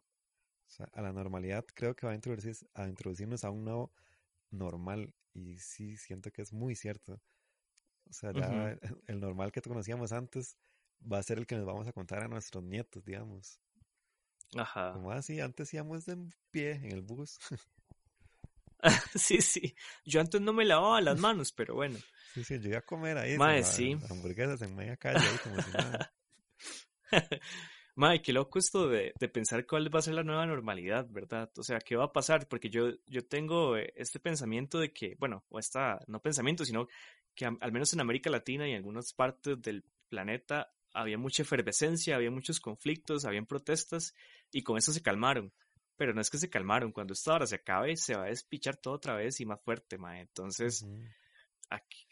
a 0.93 1.03
la 1.03 1.12
normalidad, 1.12 1.64
creo 1.75 1.95
que 1.97 2.07
va 2.07 2.12
a, 2.12 2.14
introducir, 2.14 2.55
a 2.75 2.87
introducirnos 2.87 3.45
a 3.45 3.51
un 3.51 3.64
nuevo 3.64 3.93
normal 4.51 5.14
y 5.33 5.59
sí, 5.59 5.97
siento 5.97 6.31
que 6.31 6.43
es 6.43 6.53
muy 6.53 6.75
cierto. 6.75 7.20
O 8.09 8.12
sea, 8.12 8.33
ya 8.33 8.79
el 9.07 9.20
normal 9.20 9.51
que 9.51 9.62
conocíamos 9.62 10.12
antes 10.12 10.59
va 11.11 11.18
a 11.18 11.22
ser 11.22 11.39
el 11.39 11.47
que 11.47 11.57
nos 11.57 11.64
vamos 11.64 11.87
a 11.89 11.93
contar 11.93 12.22
a 12.22 12.29
nuestros 12.29 12.62
nietos, 12.62 13.05
digamos. 13.05 13.61
Ajá. 14.57 14.92
Como 14.92 15.11
así, 15.11 15.40
ah, 15.40 15.47
antes 15.47 15.72
íbamos 15.74 16.05
de 16.07 16.16
pie 16.51 16.72
en 16.72 16.92
el 16.92 17.03
bus. 17.03 17.38
sí, 19.14 19.40
sí. 19.40 19.74
Yo 20.05 20.20
antes 20.20 20.40
no 20.40 20.53
me 20.53 20.64
lavaba 20.64 21.01
las 21.01 21.18
manos, 21.20 21.53
pero 21.53 21.74
bueno. 21.74 21.99
Sí, 22.34 22.45
sí, 22.45 22.59
yo 22.61 22.70
iba 22.70 22.78
a 22.78 22.82
comer 22.82 23.18
ahí. 23.18 23.36
Mae, 23.38 23.62
sí. 23.62 23.97
Hamburguesas 24.11 24.62
en 24.62 24.74
media 24.74 24.97
calle, 24.97 25.18
ahí 25.18 25.38
como 25.42 25.61
si 25.62 25.70
nada. 25.70 26.12
Mae, 27.97 28.20
qué 28.22 28.32
loco 28.32 28.59
esto 28.59 28.88
de, 28.88 29.14
de, 29.20 29.28
pensar 29.28 29.64
cuál 29.66 29.95
va 29.95 30.01
a 30.01 30.03
ser 30.03 30.14
la 30.14 30.24
nueva 30.24 30.45
normalidad, 30.47 31.07
¿verdad? 31.09 31.49
O 31.57 31.62
sea, 31.62 31.78
¿qué 31.78 31.95
va 31.95 32.07
a 32.07 32.12
pasar? 32.12 32.49
Porque 32.49 32.68
yo, 32.68 32.88
yo 33.07 33.24
tengo 33.24 33.76
eh, 33.76 33.92
este 33.95 34.18
pensamiento 34.18 34.80
de 34.80 34.92
que, 34.92 35.14
bueno, 35.20 35.45
o 35.49 35.61
esta, 35.61 36.01
no 36.09 36.20
pensamiento, 36.20 36.64
sino 36.64 36.88
que 37.36 37.45
al 37.45 37.72
menos 37.72 37.92
en 37.92 38.01
América 38.01 38.30
Latina 38.30 38.66
y 38.66 38.72
en 38.72 38.78
algunas 38.78 39.12
partes 39.12 39.62
del 39.62 39.84
planeta 40.09 40.74
había 40.95 41.18
mucha 41.18 41.42
efervescencia, 41.42 42.16
había 42.16 42.30
muchos 42.30 42.61
conflictos, 42.61 43.24
habían 43.24 43.47
protestas 43.47 44.14
y 44.51 44.62
con 44.62 44.78
eso 44.78 44.92
se 44.92 45.03
calmaron. 45.03 45.53
Pero 45.97 46.14
no 46.14 46.20
es 46.20 46.30
que 46.30 46.38
se 46.38 46.51
calmaron, 46.51 46.90
cuando 46.90 47.12
esto 47.12 47.32
ahora 47.32 47.47
se 47.47 47.57
acabe, 47.57 47.97
se 47.97 48.16
va 48.16 48.24
a 48.24 48.28
despichar 48.28 48.76
todo 48.76 48.95
otra 48.95 49.14
vez 49.14 49.40
y 49.40 49.47
más 49.47 49.61
fuerte, 49.61 49.97
mae. 49.99 50.22
Entonces, 50.22 50.84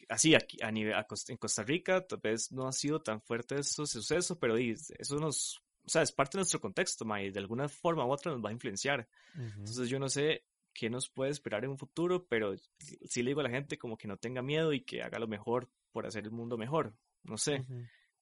así, 0.09 0.35
aquí, 0.35 0.59
a 0.63 0.71
nivel, 0.71 0.95
en 1.29 1.37
Costa 1.37 1.63
Rica, 1.65 2.07
tal 2.07 2.21
vez 2.23 2.53
no 2.53 2.69
ha 2.69 2.73
sido 2.73 3.01
tan 3.01 3.21
fuerte 3.23 3.59
ese 3.59 3.87
suceso, 3.87 4.39
pero 4.39 4.57
eso 4.57 5.17
nos 5.17 5.63
o 5.85 5.89
sea, 5.89 6.03
es 6.03 6.13
parte 6.13 6.37
de 6.37 6.41
nuestro 6.41 6.61
contexto, 6.61 7.05
ma, 7.05 7.23
y 7.23 7.31
de 7.31 7.41
alguna 7.41 7.69
forma 7.69 8.07
u 8.07 8.11
otra 8.11 8.33
nos 8.33 8.45
va 8.45 8.51
a 8.51 8.53
influenciar. 8.53 9.09
Entonces 9.35 9.89
yo 9.89 9.99
no 9.99 10.09
sé 10.09 10.45
qué 10.73 10.89
nos 10.89 11.09
puede 11.09 11.31
esperar 11.31 11.65
en 11.65 11.71
un 11.71 11.79
futuro, 11.79 12.27
pero 12.27 12.55
sí 12.79 13.23
le 13.23 13.31
digo 13.31 13.41
a 13.41 13.45
la 13.45 13.51
gente 13.51 13.79
como 13.79 13.97
que 13.97 14.09
no 14.09 14.17
tenga 14.17 14.43
miedo 14.43 14.73
y 14.73 14.83
que 14.83 15.03
haga 15.03 15.19
lo 15.19 15.27
mejor 15.27 15.71
por 15.91 16.07
hacer 16.07 16.25
el 16.25 16.31
mundo 16.31 16.57
mejor. 16.57 16.95
No 17.25 17.37
sé, 17.37 17.65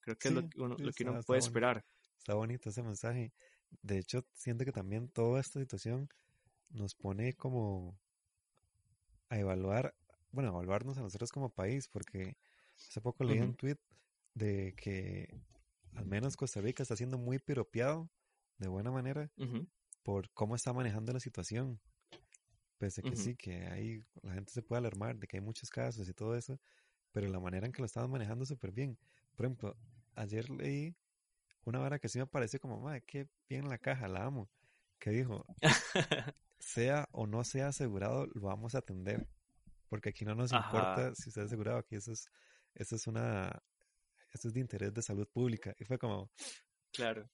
creo 0.01 0.17
que 0.17 0.27
es 0.27 0.33
lo, 0.33 0.47
uno, 0.57 0.75
lo 0.77 0.91
que 0.91 1.03
uno 1.03 1.21
puede 1.23 1.39
esperar. 1.39 1.85
Está 2.17 2.33
bonito 2.33 2.69
ese 2.69 2.83
mensaje. 2.83 3.33
De 3.81 3.97
hecho, 3.97 4.25
siento 4.33 4.65
que 4.65 4.71
también 4.71 5.09
toda 5.09 5.39
esta 5.39 5.59
situación 5.59 6.09
nos 6.69 6.95
pone 6.95 7.33
como 7.33 7.97
a 9.29 9.39
evaluar, 9.39 9.95
bueno, 10.31 10.49
a 10.49 10.53
evaluarnos 10.53 10.97
a 10.97 11.01
nosotros 11.01 11.31
como 11.31 11.49
país, 11.49 11.87
porque 11.87 12.37
hace 12.75 13.01
poco 13.01 13.23
leí 13.23 13.39
un 13.39 13.55
tweet 13.55 13.77
de 14.33 14.73
que 14.75 15.41
al 15.95 16.05
menos 16.05 16.37
Costa 16.37 16.61
Rica 16.61 16.83
está 16.83 16.95
siendo 16.95 17.17
muy 17.17 17.39
piropeado 17.39 18.09
de 18.57 18.67
buena 18.67 18.91
manera 18.91 19.31
por 20.03 20.29
cómo 20.31 20.55
está 20.55 20.73
manejando 20.73 21.13
la 21.13 21.19
situación. 21.19 21.79
Pese 22.77 23.01
a 23.01 23.03
que 23.09 23.15
sí, 23.15 23.35
que 23.35 23.67
ahí 23.67 24.03
la 24.23 24.33
gente 24.33 24.51
se 24.51 24.63
puede 24.63 24.79
alarmar 24.79 25.17
de 25.17 25.27
que 25.27 25.37
hay 25.37 25.41
muchos 25.41 25.69
casos 25.69 26.09
y 26.09 26.13
todo 26.13 26.35
eso, 26.35 26.59
pero 27.11 27.27
la 27.29 27.39
manera 27.39 27.65
en 27.65 27.71
que 27.71 27.81
lo 27.81 27.85
estamos 27.85 28.09
manejando 28.09 28.45
súper 28.45 28.71
bien. 28.71 28.97
Por 29.35 29.45
ejemplo, 29.45 29.77
ayer 30.15 30.49
leí 30.49 30.95
una 31.65 31.79
vara 31.79 31.99
que 31.99 32.09
sí 32.09 32.19
me 32.19 32.27
pareció 32.27 32.59
como, 32.59 32.79
madre, 32.79 33.03
qué 33.05 33.27
bien 33.47 33.69
la 33.69 33.77
caja, 33.77 34.07
la 34.07 34.25
amo. 34.25 34.49
Que 34.99 35.11
dijo, 35.11 35.45
sea 36.59 37.07
o 37.11 37.27
no 37.27 37.43
sea 37.43 37.67
asegurado, 37.67 38.27
lo 38.27 38.41
vamos 38.41 38.75
a 38.75 38.79
atender. 38.79 39.27
Porque 39.89 40.09
aquí 40.09 40.25
no 40.25 40.35
nos 40.35 40.53
importa 40.53 41.13
si 41.15 41.29
está 41.29 41.43
asegurado, 41.43 41.79
aquí 41.79 41.95
eso 41.95 42.11
es, 42.13 42.29
eso 42.75 42.95
es 42.95 43.07
una, 43.07 43.61
esto 44.33 44.47
es 44.47 44.53
de 44.53 44.61
interés 44.61 44.93
de 44.93 45.01
salud 45.01 45.27
pública. 45.27 45.75
Y 45.79 45.85
fue 45.85 45.97
como... 45.97 46.31
Claro. 46.93 47.29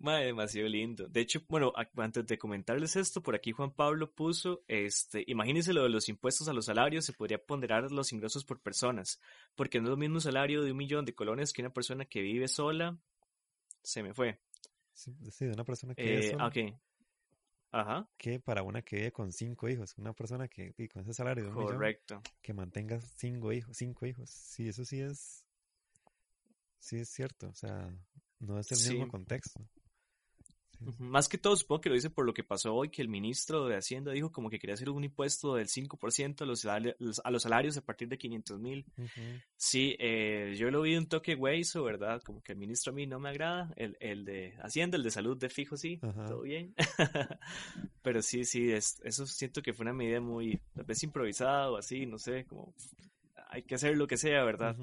Madre, 0.00 0.26
demasiado 0.26 0.66
lindo. 0.66 1.08
De 1.08 1.20
hecho, 1.20 1.42
bueno, 1.46 1.74
antes 1.96 2.26
de 2.26 2.38
comentarles 2.38 2.96
esto, 2.96 3.22
por 3.22 3.34
aquí 3.34 3.52
Juan 3.52 3.70
Pablo 3.70 4.10
puso, 4.10 4.64
este, 4.66 5.22
imagínense 5.26 5.74
lo 5.74 5.82
de 5.82 5.90
los 5.90 6.08
impuestos 6.08 6.48
a 6.48 6.54
los 6.54 6.64
salarios, 6.64 7.04
se 7.04 7.12
podría 7.12 7.44
ponderar 7.44 7.92
los 7.92 8.10
ingresos 8.14 8.46
por 8.46 8.62
personas, 8.62 9.20
porque 9.54 9.78
no 9.78 9.84
es 9.84 9.90
lo 9.90 9.96
mismo 9.98 10.14
un 10.14 10.20
salario 10.22 10.62
de 10.62 10.70
un 10.70 10.78
millón 10.78 11.04
de 11.04 11.14
colones 11.14 11.52
que 11.52 11.60
una 11.60 11.74
persona 11.74 12.06
que 12.06 12.22
vive 12.22 12.48
sola, 12.48 12.98
se 13.82 14.02
me 14.02 14.14
fue. 14.14 14.40
Sí, 14.94 15.12
de 15.38 15.52
una 15.52 15.64
persona 15.64 15.94
que 15.94 16.02
vive 16.02 16.26
eh, 16.28 16.30
sola. 16.30 16.46
Ok. 16.46 16.56
Ajá. 17.72 18.08
que 18.16 18.40
para 18.40 18.64
una 18.64 18.82
que 18.82 18.96
vive 18.96 19.12
con 19.12 19.32
cinco 19.32 19.68
hijos, 19.68 19.94
una 19.98 20.12
persona 20.12 20.48
que 20.48 20.72
con 20.88 21.02
ese 21.02 21.14
salario 21.14 21.44
de 21.44 21.50
un 21.50 21.54
Correcto. 21.54 22.22
que 22.40 22.52
mantenga 22.52 23.00
cinco 23.00 23.52
hijos, 23.52 23.76
cinco 23.76 24.06
hijos. 24.06 24.30
Sí, 24.30 24.66
eso 24.66 24.84
sí 24.84 25.00
es, 25.00 25.44
sí 26.78 26.96
es 26.96 27.10
cierto, 27.10 27.48
o 27.48 27.54
sea, 27.54 27.94
no 28.38 28.58
es 28.58 28.72
el 28.72 28.94
mismo 28.94 29.08
contexto. 29.08 29.60
Más 30.98 31.28
que 31.28 31.38
todo, 31.38 31.56
supongo 31.56 31.80
que 31.80 31.88
lo 31.88 31.94
dice 31.94 32.10
por 32.10 32.24
lo 32.24 32.32
que 32.32 32.44
pasó 32.44 32.74
hoy, 32.74 32.88
que 32.88 33.02
el 33.02 33.08
ministro 33.08 33.66
de 33.66 33.76
Hacienda 33.76 34.12
dijo 34.12 34.32
como 34.32 34.48
que 34.48 34.58
quería 34.58 34.74
hacer 34.74 34.90
un 34.90 35.04
impuesto 35.04 35.54
del 35.54 35.68
5% 35.68 36.42
a 36.42 36.44
los, 36.46 36.60
salarios, 36.60 37.20
a 37.22 37.30
los 37.30 37.42
salarios 37.42 37.76
a 37.76 37.84
partir 37.84 38.08
de 38.08 38.18
500 38.18 38.60
mil. 38.60 38.86
Sí, 39.56 39.96
eh, 39.98 40.54
yo 40.56 40.70
lo 40.70 40.82
vi 40.82 40.96
un 40.96 41.06
toque 41.06 41.34
hueso, 41.34 41.82
¿verdad? 41.84 42.22
Como 42.22 42.42
que 42.42 42.52
el 42.52 42.58
ministro 42.58 42.92
a 42.92 42.94
mí 42.94 43.06
no 43.06 43.20
me 43.20 43.28
agrada. 43.28 43.72
El, 43.76 43.96
el 44.00 44.24
de 44.24 44.54
Hacienda, 44.62 44.96
el 44.96 45.02
de 45.02 45.10
salud 45.10 45.36
de 45.36 45.50
fijo, 45.50 45.76
sí, 45.76 45.98
todo 45.98 46.42
bien. 46.42 46.74
Pero 48.02 48.22
sí, 48.22 48.44
sí, 48.44 48.72
es, 48.72 49.00
eso 49.04 49.26
siento 49.26 49.62
que 49.62 49.74
fue 49.74 49.84
una 49.84 49.92
medida 49.92 50.20
muy, 50.20 50.60
tal 50.74 50.84
vez 50.84 51.02
improvisada 51.02 51.70
o 51.70 51.76
así, 51.76 52.06
no 52.06 52.18
sé, 52.18 52.44
como 52.46 52.74
hay 53.50 53.62
que 53.62 53.74
hacer 53.74 53.96
lo 53.96 54.06
que 54.06 54.16
sea, 54.16 54.44
¿verdad? 54.44 54.76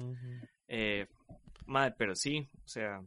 eh, 0.68 1.06
madre, 1.66 1.94
pero 1.98 2.14
sí, 2.14 2.48
o 2.64 2.68
sea, 2.68 3.02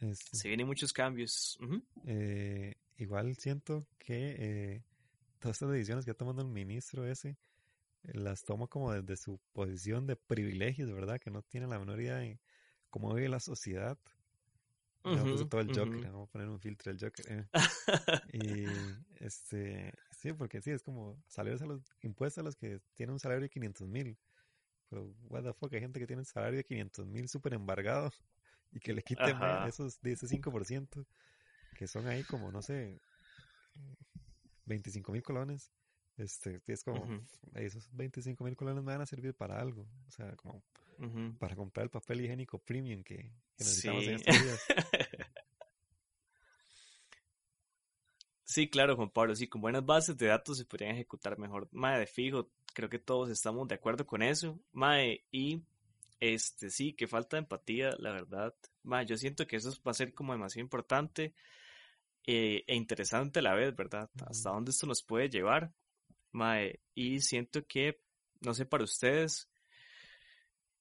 este, 0.00 0.36
Se 0.36 0.48
vienen 0.48 0.66
muchos 0.66 0.92
cambios. 0.92 1.58
eh, 2.06 2.74
igual 2.98 3.36
siento 3.36 3.86
que 3.98 4.36
eh, 4.38 4.84
todas 5.38 5.56
estas 5.56 5.70
decisiones 5.70 6.04
que 6.04 6.10
está 6.10 6.24
tomando 6.24 6.42
el 6.42 6.48
ministro 6.48 7.06
ese, 7.06 7.30
eh, 8.04 8.12
las 8.14 8.44
toma 8.44 8.66
como 8.66 8.92
desde 8.92 9.16
su 9.16 9.40
posición 9.52 10.06
de 10.06 10.16
privilegios, 10.16 10.90
¿verdad? 10.92 11.20
Que 11.20 11.30
no 11.30 11.42
tiene 11.42 11.66
la 11.66 11.78
menor 11.78 12.00
idea 12.00 12.16
de 12.16 12.40
cómo 12.90 13.14
vive 13.14 13.28
la 13.28 13.40
sociedad. 13.40 13.98
todo 15.02 15.60
el 15.60 15.68
Joker, 15.68 16.10
vamos 16.10 16.28
a 16.28 16.32
poner 16.32 16.48
un 16.48 16.58
filtro 16.60 16.92
del 16.92 17.00
Joker. 17.00 17.26
Eh. 17.30 17.46
y 18.32 18.66
este, 19.24 19.94
sí, 20.10 20.32
porque 20.32 20.60
sí, 20.60 20.72
es 20.72 20.82
como 20.82 21.16
salarios 21.28 21.62
a 21.62 21.66
los 21.66 21.82
impuestos 22.02 22.42
a 22.42 22.44
los 22.44 22.56
que 22.56 22.80
tienen 22.94 23.12
un 23.12 23.20
salario 23.20 23.42
de 23.42 23.50
500 23.50 23.88
mil. 23.88 24.18
pero 24.88 25.14
what 25.28 25.42
the 25.42 25.52
fuck, 25.52 25.72
hay 25.72 25.80
gente 25.80 26.00
que 26.00 26.06
tiene 26.06 26.20
un 26.20 26.26
salario 26.26 26.58
de 26.58 26.64
500 26.64 27.06
mil 27.06 27.28
súper 27.28 27.54
embargado 27.54 28.10
y 28.72 28.80
que 28.80 28.92
le 28.92 29.02
quiten 29.02 29.36
esos 29.66 30.00
de 30.00 30.12
ese 30.12 30.26
5%, 30.26 31.06
que 31.76 31.86
son 31.86 32.06
ahí 32.06 32.24
como, 32.24 32.50
no 32.50 32.62
sé, 32.62 33.00
25 34.66 35.12
mil 35.12 35.22
colones. 35.22 35.72
Este, 36.16 36.60
es 36.66 36.82
como, 36.82 37.26
esos 37.54 37.88
25 37.92 38.42
mil 38.44 38.56
colones 38.56 38.82
me 38.82 38.92
van 38.92 39.02
a 39.02 39.06
servir 39.06 39.34
para 39.34 39.60
algo, 39.60 39.86
o 40.06 40.10
sea, 40.10 40.34
como 40.36 40.62
para 41.38 41.54
comprar 41.54 41.84
el 41.84 41.90
papel 41.90 42.22
higiénico 42.22 42.58
premium 42.58 43.02
que, 43.02 43.30
necesitamos 43.58 44.04
en 44.04 44.14
estos 44.14 44.42
días. 44.42 44.60
Sí, 48.48 48.70
claro, 48.70 48.94
Juan 48.94 49.10
Pablo, 49.10 49.34
sí, 49.34 49.48
con 49.48 49.60
buenas 49.60 49.84
bases 49.84 50.16
de 50.16 50.28
datos 50.28 50.56
se 50.56 50.64
podrían 50.64 50.92
ejecutar 50.92 51.36
mejor. 51.36 51.68
Mae, 51.72 51.98
de 51.98 52.06
fijo, 52.06 52.48
creo 52.72 52.88
que 52.88 53.00
todos 53.00 53.28
estamos 53.28 53.66
de 53.66 53.74
acuerdo 53.74 54.06
con 54.06 54.22
eso. 54.22 54.58
Mae, 54.72 55.24
y 55.32 55.62
este 56.20 56.70
sí, 56.70 56.94
que 56.94 57.06
falta 57.06 57.36
de 57.36 57.42
empatía, 57.42 57.94
la 57.98 58.12
verdad. 58.12 58.54
Mae, 58.82 59.06
yo 59.06 59.16
siento 59.16 59.46
que 59.46 59.56
eso 59.56 59.70
va 59.86 59.90
a 59.90 59.94
ser 59.94 60.14
como 60.14 60.32
demasiado 60.32 60.64
importante 60.64 61.34
eh, 62.26 62.64
e 62.66 62.74
interesante 62.74 63.40
a 63.40 63.42
la 63.42 63.54
vez, 63.54 63.74
¿verdad? 63.74 64.10
Hasta 64.26 64.50
dónde 64.50 64.70
esto 64.70 64.86
nos 64.86 65.02
puede 65.02 65.28
llevar. 65.28 65.72
Mae, 66.32 66.80
y 66.94 67.20
siento 67.20 67.66
que, 67.66 68.00
no 68.40 68.54
sé, 68.54 68.66
para 68.66 68.84
ustedes, 68.84 69.48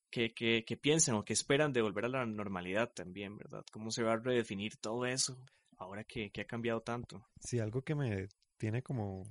¿qué, 0.09 0.33
qué, 0.33 0.63
qué 0.65 0.77
piensan 0.77 1.15
o 1.15 1.25
qué 1.25 1.33
esperan 1.33 1.73
de 1.73 1.81
volver 1.81 2.05
a 2.05 2.09
la 2.09 2.25
normalidad 2.25 2.91
también, 2.93 3.37
¿verdad? 3.37 3.63
¿Cómo 3.71 3.91
se 3.91 4.03
va 4.03 4.13
a 4.13 4.17
redefinir 4.17 4.77
todo 4.77 5.05
eso? 5.05 5.37
ahora 5.77 6.03
que, 6.03 6.31
ha 6.39 6.45
cambiado 6.45 6.81
tanto. 6.81 7.25
Sí, 7.39 7.59
algo 7.59 7.81
que 7.81 7.95
me 7.95 8.27
tiene 8.57 8.81
como, 8.81 9.23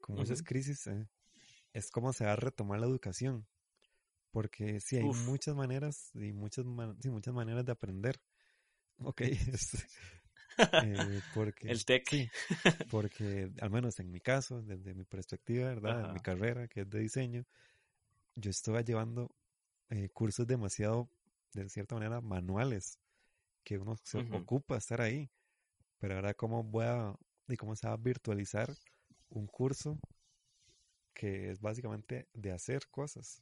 como 0.00 0.22
esas 0.22 0.42
crisis 0.42 0.86
eh, 0.86 1.08
es 1.72 1.90
cómo 1.90 2.12
se 2.12 2.24
va 2.24 2.32
a 2.32 2.36
retomar 2.36 2.80
la 2.80 2.86
educación. 2.86 3.46
Porque 4.34 4.80
sí, 4.80 4.96
hay 4.96 5.04
muchas 5.04 5.54
maneras 5.54 6.10
y 6.12 6.32
muchas, 6.32 6.64
muchas 6.64 7.32
maneras 7.32 7.64
de 7.64 7.70
aprender. 7.70 8.20
Ok, 8.98 9.20
eh, 10.82 11.20
porque, 11.32 11.70
el 11.70 11.84
TEC. 11.84 12.08
Sí, 12.10 12.28
porque 12.90 13.52
al 13.60 13.70
menos 13.70 14.00
en 14.00 14.10
mi 14.10 14.18
caso, 14.18 14.60
desde 14.60 14.92
mi 14.92 15.04
perspectiva, 15.04 15.68
¿verdad? 15.68 16.06
En 16.06 16.14
mi 16.14 16.18
carrera, 16.18 16.66
que 16.66 16.80
es 16.80 16.90
de 16.90 16.98
diseño, 16.98 17.44
yo 18.34 18.50
estaba 18.50 18.80
llevando 18.80 19.30
eh, 19.90 20.08
cursos 20.12 20.48
demasiado, 20.48 21.08
de 21.52 21.68
cierta 21.68 21.94
manera, 21.94 22.20
manuales 22.20 22.98
que 23.62 23.78
uno 23.78 23.94
se 24.02 24.18
ocupa 24.18 24.76
estar 24.78 25.00
ahí. 25.00 25.30
Pero 26.00 26.16
ahora 26.16 26.34
cómo 26.34 26.64
voy 26.64 26.86
a, 26.86 27.14
y 27.46 27.56
cómo 27.56 27.76
se 27.76 27.86
va 27.86 27.92
a 27.92 27.98
virtualizar 27.98 28.74
un 29.28 29.46
curso 29.46 29.96
que 31.12 31.52
es 31.52 31.60
básicamente 31.60 32.26
de 32.34 32.50
hacer 32.50 32.88
cosas. 32.90 33.40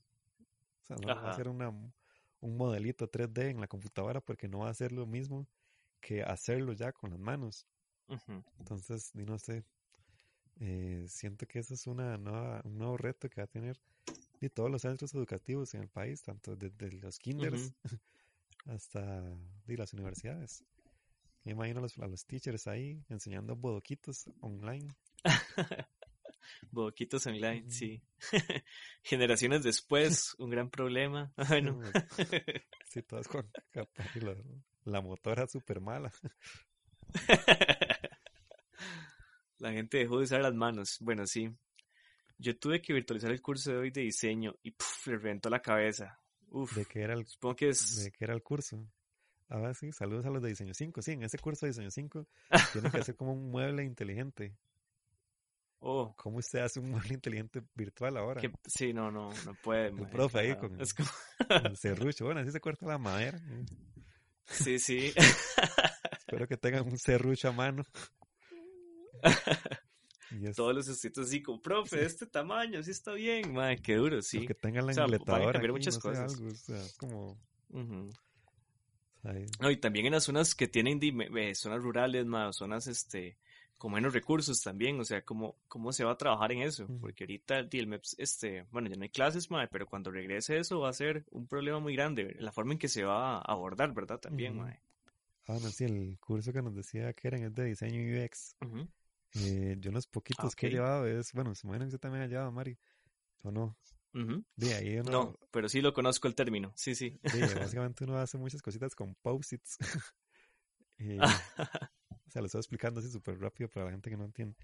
O 0.82 0.84
sea, 0.84 0.96
no 0.96 1.08
va 1.08 1.28
a 1.28 1.30
hacer 1.30 1.48
una, 1.48 1.68
un 1.68 2.56
modelito 2.56 3.10
3D 3.10 3.50
en 3.50 3.60
la 3.60 3.68
computadora 3.68 4.20
porque 4.20 4.48
no 4.48 4.60
va 4.60 4.70
a 4.70 4.74
ser 4.74 4.92
lo 4.92 5.06
mismo 5.06 5.46
que 6.00 6.22
hacerlo 6.22 6.72
ya 6.72 6.92
con 6.92 7.10
las 7.10 7.18
manos. 7.18 7.66
Entonces, 8.58 9.14
no 9.14 9.38
sé, 9.38 9.64
eh, 10.60 11.06
siento 11.08 11.46
que 11.46 11.60
eso 11.60 11.74
es 11.74 11.86
una 11.86 12.18
nueva, 12.18 12.60
un 12.64 12.76
nuevo 12.76 12.96
reto 12.96 13.30
que 13.30 13.40
va 13.40 13.44
a 13.44 13.48
tener 13.48 13.80
y 14.40 14.48
todos 14.48 14.70
los 14.70 14.82
centros 14.82 15.14
educativos 15.14 15.72
en 15.74 15.82
el 15.82 15.88
país, 15.88 16.22
tanto 16.22 16.56
desde 16.56 16.90
los 16.92 17.18
kinders 17.18 17.72
hasta 18.66 19.22
las 19.66 19.92
universidades. 19.92 20.64
Me 21.44 21.52
imagino 21.52 21.78
a 21.78 21.82
los, 21.82 21.96
a 21.98 22.06
los 22.06 22.26
teachers 22.26 22.66
ahí 22.66 23.02
enseñando 23.08 23.56
bodoquitos 23.56 24.28
online. 24.40 24.94
bodoquitos 26.70 27.26
online, 27.26 27.70
sí. 27.70 28.02
Generaciones 29.02 29.62
después, 29.62 30.34
un 30.38 30.50
gran 30.50 30.70
problema. 30.70 31.32
Bueno. 31.48 31.80
sí, 32.88 33.02
todas 33.02 33.28
con 33.28 33.50
la, 33.74 33.86
la 34.84 35.00
motora 35.00 35.46
súper 35.46 35.80
mala. 35.80 36.12
la 39.58 39.72
gente 39.72 39.98
dejó 39.98 40.18
de 40.18 40.24
usar 40.24 40.40
las 40.42 40.54
manos. 40.54 40.98
Bueno, 41.00 41.26
sí. 41.26 41.50
Yo 42.38 42.58
tuve 42.58 42.80
que 42.82 42.92
virtualizar 42.92 43.30
el 43.30 43.40
curso 43.40 43.70
de 43.70 43.78
hoy 43.78 43.90
de 43.90 44.02
diseño 44.02 44.56
y 44.62 44.70
le 44.70 44.76
reventó 45.18 45.48
la 45.48 45.60
cabeza. 45.60 46.18
¿De 46.74 46.84
qué 46.84 47.02
era 47.02 47.14
el, 47.14 47.26
supongo 47.26 47.56
que 47.56 47.68
es... 47.68 48.04
¿De 48.04 48.10
qué 48.10 48.24
era 48.24 48.34
el 48.34 48.42
curso? 48.42 48.84
Ahora 49.48 49.74
sí, 49.74 49.92
saludos 49.92 50.26
a 50.26 50.30
los 50.30 50.42
de 50.42 50.48
diseño 50.48 50.74
5. 50.74 51.02
Sí, 51.02 51.12
en 51.12 51.22
ese 51.22 51.38
curso 51.38 51.66
de 51.66 51.70
diseño 51.70 51.90
5 51.90 52.26
tiene 52.72 52.90
que 52.90 52.98
hacer 52.98 53.16
como 53.16 53.32
un 53.32 53.50
mueble 53.50 53.84
inteligente. 53.84 54.56
Oh. 55.84 56.14
¿Cómo 56.16 56.38
usted 56.38 56.60
hace 56.60 56.78
un 56.78 56.90
mueble 56.90 57.14
inteligente 57.14 57.60
virtual 57.74 58.16
ahora? 58.16 58.40
sí, 58.66 58.92
no, 58.92 59.10
no, 59.10 59.30
no 59.44 59.54
puede. 59.64 59.88
El 59.88 60.08
profe 60.08 60.38
ahí 60.38 60.56
con, 60.56 60.78
el 60.80 61.76
serrucho. 61.76 62.24
Bueno, 62.24 62.40
así 62.40 62.52
se 62.52 62.60
corta 62.60 62.86
la 62.86 62.98
madera. 62.98 63.40
Sí, 64.46 64.78
sí. 64.78 65.12
Espero 66.18 66.46
que 66.46 66.56
tengan 66.56 66.86
un 66.86 66.96
serrucho 66.98 67.48
a 67.48 67.52
mano. 67.52 67.84
Todos 70.56 70.74
los 70.74 70.86
escritos 70.88 71.26
así, 71.26 71.42
como, 71.42 71.60
profe, 71.60 71.96
de 71.96 72.06
este 72.06 72.26
tamaño, 72.26 72.78
así 72.78 72.92
está 72.92 73.12
bien, 73.12 73.52
madre, 73.52 73.82
qué 73.82 73.96
duro, 73.96 74.22
sí. 74.22 74.46
que 74.46 74.54
tengan 74.54 74.86
la 74.86 75.04
o 75.04 75.72
muchas 75.72 75.98
cosas. 75.98 76.34
como... 76.96 77.38
No, 79.60 79.70
y 79.70 79.76
también 79.78 80.06
en 80.06 80.12
las 80.12 80.24
zonas 80.24 80.54
que 80.54 80.68
tienen 80.68 81.00
zonas 81.54 81.82
rurales, 81.82 82.24
más 82.24 82.56
zonas 82.56 82.86
este 82.86 83.36
con 83.82 83.90
menos 83.90 84.12
recursos 84.12 84.62
también, 84.62 85.00
o 85.00 85.04
sea, 85.04 85.24
cómo, 85.24 85.56
cómo 85.66 85.92
se 85.92 86.04
va 86.04 86.12
a 86.12 86.16
trabajar 86.16 86.52
en 86.52 86.62
eso, 86.62 86.86
porque 87.00 87.24
ahorita 87.24 87.58
el 87.58 87.88
MEPS, 87.88 88.14
este, 88.16 88.64
bueno, 88.70 88.88
ya 88.88 88.94
no 88.94 89.02
hay 89.02 89.08
clases, 89.08 89.48
pero 89.72 89.88
cuando 89.88 90.12
regrese 90.12 90.56
eso 90.56 90.78
va 90.78 90.90
a 90.90 90.92
ser 90.92 91.24
un 91.32 91.48
problema 91.48 91.80
muy 91.80 91.96
grande, 91.96 92.36
la 92.38 92.52
forma 92.52 92.74
en 92.74 92.78
que 92.78 92.86
se 92.86 93.02
va 93.02 93.38
a 93.38 93.40
abordar, 93.40 93.92
¿verdad? 93.92 94.20
También, 94.20 94.56
madre. 94.56 94.80
Ah, 95.48 95.58
no, 95.60 95.68
sí, 95.70 95.82
el 95.82 96.16
curso 96.20 96.52
que 96.52 96.62
nos 96.62 96.76
decía 96.76 97.12
que 97.12 97.26
eran 97.26 97.42
es 97.42 97.52
de 97.56 97.64
diseño 97.64 98.24
UX. 98.24 98.54
Eh, 99.34 99.74
yo 99.80 99.90
los 99.90 100.06
poquitos 100.06 100.54
que 100.54 100.68
he 100.68 100.70
llevado 100.70 101.08
es, 101.08 101.32
bueno, 101.32 101.52
se 101.56 101.66
mueren 101.66 101.88
que 101.88 101.96
usted 101.96 101.98
también 101.98 102.22
ha 102.22 102.28
llevado, 102.28 102.52
Mari, 102.52 102.78
¿o 103.42 103.50
no? 103.50 103.76
de 104.54 104.74
ahí 104.74 105.02
no, 105.02 105.36
pero 105.50 105.68
sí 105.68 105.80
lo 105.80 105.92
conozco 105.92 106.28
el 106.28 106.36
término, 106.36 106.72
sí, 106.76 106.94
sí. 106.94 107.18
básicamente 107.74 108.04
uno 108.04 108.16
hace 108.18 108.38
muchas 108.38 108.62
cositas 108.62 108.94
con 108.94 109.16
post-its. 109.16 109.76
o 109.80 111.04
sea, 112.32 112.42
lo 112.42 112.46
estoy 112.46 112.60
explicando 112.60 113.00
así 113.00 113.10
súper 113.10 113.38
rápido 113.40 113.68
para 113.70 113.86
la 113.86 113.92
gente 113.92 114.10
que 114.10 114.16
no 114.16 114.24
entiende. 114.24 114.56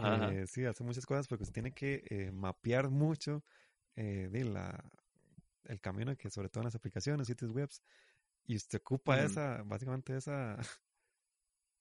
Eh, 0.00 0.44
sí, 0.46 0.64
hace 0.64 0.84
muchas 0.84 1.06
cosas 1.06 1.26
porque 1.28 1.44
se 1.44 1.52
tiene 1.52 1.72
que 1.72 2.04
eh, 2.10 2.30
mapear 2.32 2.90
mucho 2.90 3.44
eh, 3.96 4.28
de 4.30 4.44
la, 4.44 4.84
el 5.64 5.80
camino 5.80 6.16
que 6.16 6.30
sobre 6.30 6.48
todo 6.48 6.62
en 6.62 6.66
las 6.66 6.74
aplicaciones, 6.76 7.26
sitios 7.26 7.50
web, 7.52 7.68
y 8.46 8.56
usted 8.56 8.78
ocupa 8.80 9.22
esa, 9.22 9.62
básicamente 9.64 10.16
esa 10.16 10.56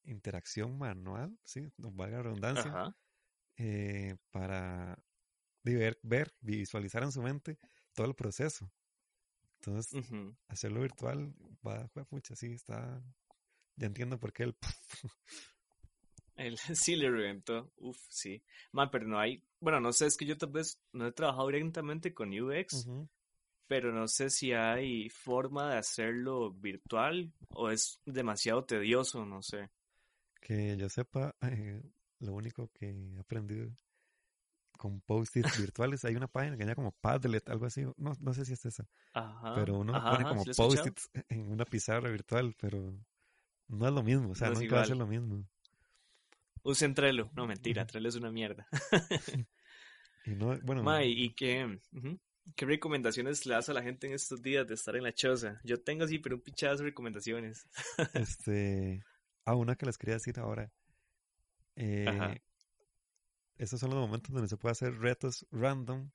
interacción 0.04 0.78
manual, 0.78 1.38
sí, 1.44 1.72
no 1.78 1.92
valga 1.92 2.18
la 2.18 2.24
redundancia, 2.24 2.96
eh, 3.58 4.16
para 4.32 5.04
ver, 5.64 6.00
ver, 6.04 6.34
visualizar 6.42 7.04
en 7.04 7.12
su 7.12 7.22
mente 7.22 7.58
todo 7.94 8.08
el 8.08 8.16
proceso. 8.16 8.72
Entonces, 9.60 10.00
hacerlo 10.48 10.82
virtual 10.82 11.34
va, 11.66 11.90
mucho, 12.12 12.36
sí, 12.36 12.54
está, 12.54 13.02
ya 13.78 13.88
entiendo 13.88 14.20
por 14.20 14.34
qué 14.34 14.44
el... 14.44 14.56
el 16.36 16.58
sí 16.76 16.96
le 16.96 17.10
reventó, 17.10 17.72
uff, 17.78 17.98
sí. 18.10 18.44
Pero 18.92 19.08
no 19.08 19.20
hay, 19.20 19.44
bueno, 19.60 19.80
no 19.80 19.94
sé, 19.94 20.08
es 20.08 20.18
que 20.18 20.26
yo 20.26 20.38
tal 20.38 20.52
vez 20.52 20.80
no 20.92 21.08
he 21.08 21.12
trabajado 21.12 21.48
directamente 21.48 22.14
con 22.14 22.38
UX, 22.38 22.88
pero 23.68 23.94
no 23.94 24.08
sé 24.08 24.30
si 24.30 24.54
hay 24.54 25.10
forma 25.10 25.72
de 25.72 25.78
hacerlo 25.78 26.52
virtual 26.52 27.32
o 27.50 27.70
es 27.70 28.02
demasiado 28.06 28.66
tedioso, 28.66 29.26
no 29.26 29.42
sé. 29.42 29.70
Que 30.42 30.78
yo 30.78 30.90
sepa, 30.90 31.36
eh, 31.42 31.82
lo 32.20 32.34
único 32.34 32.70
que 32.74 32.90
he 32.90 33.20
aprendido 33.20 33.72
con 34.78 35.02
post-its 35.02 35.42
virtuales, 35.74 36.06
hay 36.06 36.16
una 36.16 36.28
página 36.28 36.56
que 36.56 36.64
llama 36.64 36.76
como 36.76 36.92
Padlet, 36.92 37.50
algo 37.50 37.66
así, 37.66 37.84
no, 37.98 38.14
no 38.20 38.34
sé 38.34 38.46
si 38.46 38.54
es 38.54 38.66
esa, 38.66 38.88
pero 39.56 39.80
uno 39.80 39.94
pone 39.94 40.24
como 40.24 40.44
post-its 40.46 41.10
en 41.30 41.52
una 41.52 41.66
pizarra 41.66 42.10
virtual, 42.10 42.56
pero 42.60 42.96
no 43.68 43.88
es 43.88 43.94
lo 43.94 44.04
mismo, 44.04 44.32
o 44.32 44.36
sea, 44.36 44.50
no, 44.50 44.60
va 44.70 44.82
a 44.82 44.86
ser 44.86 44.98
lo 44.98 45.08
mismo. 45.08 45.48
Usen 46.64 46.94
Trello, 46.94 47.30
no 47.34 47.48
mentira, 47.48 47.86
Trello 47.86 48.10
es 48.10 48.16
una 48.16 48.32
mierda. 48.32 48.68
y 50.26 50.32
no, 50.32 50.58
bueno, 50.64 51.02
¿y 51.04 51.34
qué, 51.34 51.80
qué 52.56 52.66
recomendaciones 52.66 53.46
le 53.46 53.54
das 53.54 53.70
a 53.70 53.74
la 53.74 53.84
gente 53.84 54.08
en 54.08 54.14
estos 54.14 54.42
días 54.42 54.68
de 54.68 54.74
estar 54.74 54.96
en 54.96 55.04
la 55.04 55.14
choza? 55.14 55.62
Yo 55.64 55.82
tengo 55.82 56.04
así, 56.04 56.20
pero 56.20 56.36
un 56.36 56.42
pichazo 56.42 56.78
de 56.78 56.90
recomendaciones. 56.90 57.68
este, 58.14 59.04
Ah, 59.48 59.56
una 59.56 59.78
que 59.78 59.86
les 59.86 59.98
quería 59.98 60.16
decir 60.16 60.38
ahora. 60.40 60.70
Eh, 61.78 62.42
esos 63.58 63.80
son 63.80 63.92
los 63.92 64.00
momentos 64.00 64.34
donde 64.34 64.50
se 64.50 64.58
puede 64.58 64.74
hacer 64.74 65.00
retos 65.00 65.48
random 65.52 66.12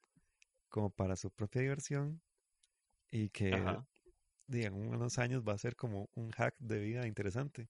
como 0.68 0.90
para 0.90 1.16
su 1.16 1.30
propia 1.30 1.62
diversión 1.62 2.20
y 3.10 3.30
que 3.30 3.50
digan 4.46 4.74
unos 4.74 5.18
años 5.18 5.42
va 5.46 5.54
a 5.54 5.58
ser 5.58 5.76
como 5.76 6.08
un 6.14 6.30
hack 6.30 6.54
de 6.58 6.80
vida 6.80 7.06
interesante. 7.06 7.68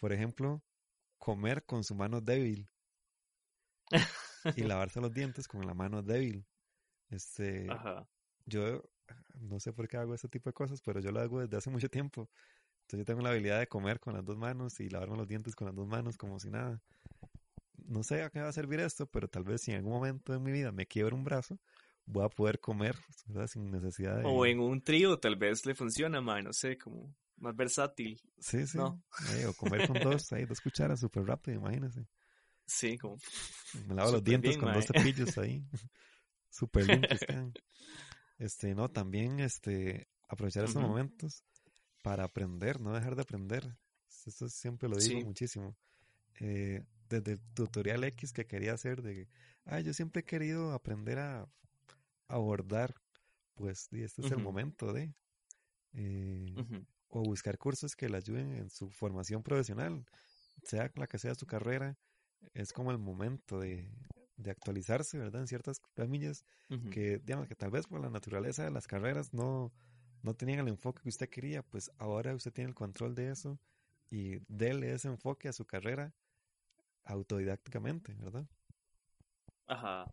Por 0.00 0.12
ejemplo, 0.12 0.62
comer 1.18 1.64
con 1.64 1.84
su 1.84 1.94
mano 1.94 2.20
débil 2.20 2.68
y 4.56 4.62
lavarse 4.64 5.00
los 5.00 5.12
dientes 5.12 5.48
con 5.48 5.66
la 5.66 5.74
mano 5.74 6.02
débil. 6.02 6.46
Este, 7.10 7.66
yo 8.46 8.82
no 9.34 9.60
sé 9.60 9.72
por 9.72 9.88
qué 9.88 9.96
hago 9.96 10.14
este 10.14 10.28
tipo 10.28 10.48
de 10.48 10.54
cosas, 10.54 10.80
pero 10.82 11.00
yo 11.00 11.10
lo 11.10 11.20
hago 11.20 11.40
desde 11.40 11.56
hace 11.56 11.70
mucho 11.70 11.88
tiempo. 11.88 12.28
Entonces 12.82 13.00
yo 13.00 13.04
tengo 13.04 13.20
la 13.20 13.30
habilidad 13.30 13.58
de 13.58 13.66
comer 13.66 14.00
con 14.00 14.14
las 14.14 14.24
dos 14.24 14.36
manos 14.36 14.80
y 14.80 14.88
lavarme 14.88 15.16
los 15.16 15.28
dientes 15.28 15.54
con 15.54 15.66
las 15.66 15.74
dos 15.74 15.86
manos 15.86 16.16
como 16.16 16.38
si 16.38 16.50
nada. 16.50 16.80
No 17.76 18.02
sé 18.02 18.22
a 18.22 18.30
qué 18.30 18.40
va 18.40 18.48
a 18.48 18.52
servir 18.52 18.80
esto, 18.80 19.06
pero 19.06 19.28
tal 19.28 19.44
vez 19.44 19.62
si 19.62 19.72
en 19.72 19.78
algún 19.78 19.92
momento 19.92 20.32
de 20.32 20.38
mi 20.38 20.52
vida 20.52 20.72
me 20.72 20.86
quiebro 20.86 21.16
un 21.16 21.24
brazo, 21.24 21.58
voy 22.08 22.24
a 22.24 22.28
poder 22.28 22.58
comer 22.58 22.96
sin 23.46 23.70
necesidad 23.70 24.18
de... 24.18 24.24
O 24.24 24.46
en 24.46 24.60
un 24.60 24.82
trío 24.82 25.18
tal 25.18 25.36
vez 25.36 25.66
le 25.66 25.74
funciona, 25.74 26.20
más, 26.20 26.42
no 26.42 26.52
sé, 26.52 26.78
como 26.78 27.14
más 27.36 27.54
versátil. 27.54 28.20
Sí, 28.38 28.66
sí. 28.66 28.78
o 28.78 29.54
comer 29.56 29.86
con 29.86 30.00
dos, 30.00 30.32
ahí, 30.32 30.44
dos 30.44 30.60
cucharas 30.60 31.00
súper 31.00 31.24
rápido, 31.24 31.58
imagínese. 31.58 32.06
Sí, 32.66 32.98
como... 32.98 33.18
Me 33.86 33.94
lavo 33.94 34.12
los 34.12 34.24
dientes 34.24 34.56
con 34.56 34.72
dos 34.72 34.86
cepillos 34.86 35.36
ahí. 35.38 35.64
súper 36.50 36.86
limpios 36.86 37.20
Este, 38.38 38.72
no, 38.74 38.88
también, 38.88 39.40
este, 39.40 40.08
aprovechar 40.28 40.64
esos 40.64 40.80
momentos 40.80 41.42
para 42.02 42.24
aprender, 42.24 42.80
no 42.80 42.94
dejar 42.94 43.16
de 43.16 43.22
aprender. 43.22 43.76
Eso 44.24 44.48
siempre 44.48 44.88
lo 44.88 44.96
digo 44.96 45.22
muchísimo. 45.22 45.76
Eh, 46.38 46.84
desde 47.08 47.32
el 47.32 47.40
tutorial 47.54 48.04
X 48.04 48.32
que 48.32 48.46
quería 48.46 48.74
hacer 48.74 49.02
de, 49.02 49.28
ah, 49.64 49.80
yo 49.80 49.92
siempre 49.92 50.20
he 50.20 50.24
querido 50.24 50.72
aprender 50.72 51.18
a 51.18 51.48
abordar, 52.28 52.94
pues 53.54 53.88
este 53.92 54.22
es 54.22 54.30
el 54.30 54.38
momento 54.38 54.92
de, 54.92 55.14
eh, 55.94 56.66
o 57.08 57.22
buscar 57.22 57.58
cursos 57.58 57.96
que 57.96 58.08
le 58.08 58.18
ayuden 58.18 58.52
en 58.54 58.70
su 58.70 58.90
formación 58.90 59.42
profesional, 59.42 60.04
sea 60.62 60.90
la 60.94 61.06
que 61.06 61.18
sea 61.18 61.34
su 61.34 61.46
carrera, 61.46 61.98
es 62.54 62.72
como 62.72 62.90
el 62.90 62.98
momento 62.98 63.58
de, 63.58 63.90
de 64.36 64.50
actualizarse, 64.50 65.18
¿verdad? 65.18 65.42
En 65.42 65.48
ciertas 65.48 65.80
camillas 65.94 66.44
que, 66.90 67.18
digamos, 67.18 67.48
que 67.48 67.54
tal 67.54 67.70
vez 67.70 67.86
por 67.86 68.00
la 68.00 68.10
naturaleza 68.10 68.64
de 68.64 68.70
las 68.70 68.86
carreras 68.86 69.34
no, 69.34 69.72
no 70.22 70.34
tenían 70.34 70.60
el 70.60 70.68
enfoque 70.68 71.02
que 71.02 71.08
usted 71.08 71.28
quería, 71.28 71.62
pues 71.62 71.90
ahora 71.98 72.34
usted 72.34 72.52
tiene 72.52 72.68
el 72.68 72.74
control 72.74 73.14
de 73.14 73.30
eso 73.30 73.58
y 74.10 74.38
déle 74.48 74.92
ese 74.92 75.08
enfoque 75.08 75.48
a 75.48 75.52
su 75.52 75.64
carrera 75.66 76.14
autodidácticamente, 77.04 78.14
¿verdad? 78.14 78.46
Ajá. 79.66 80.06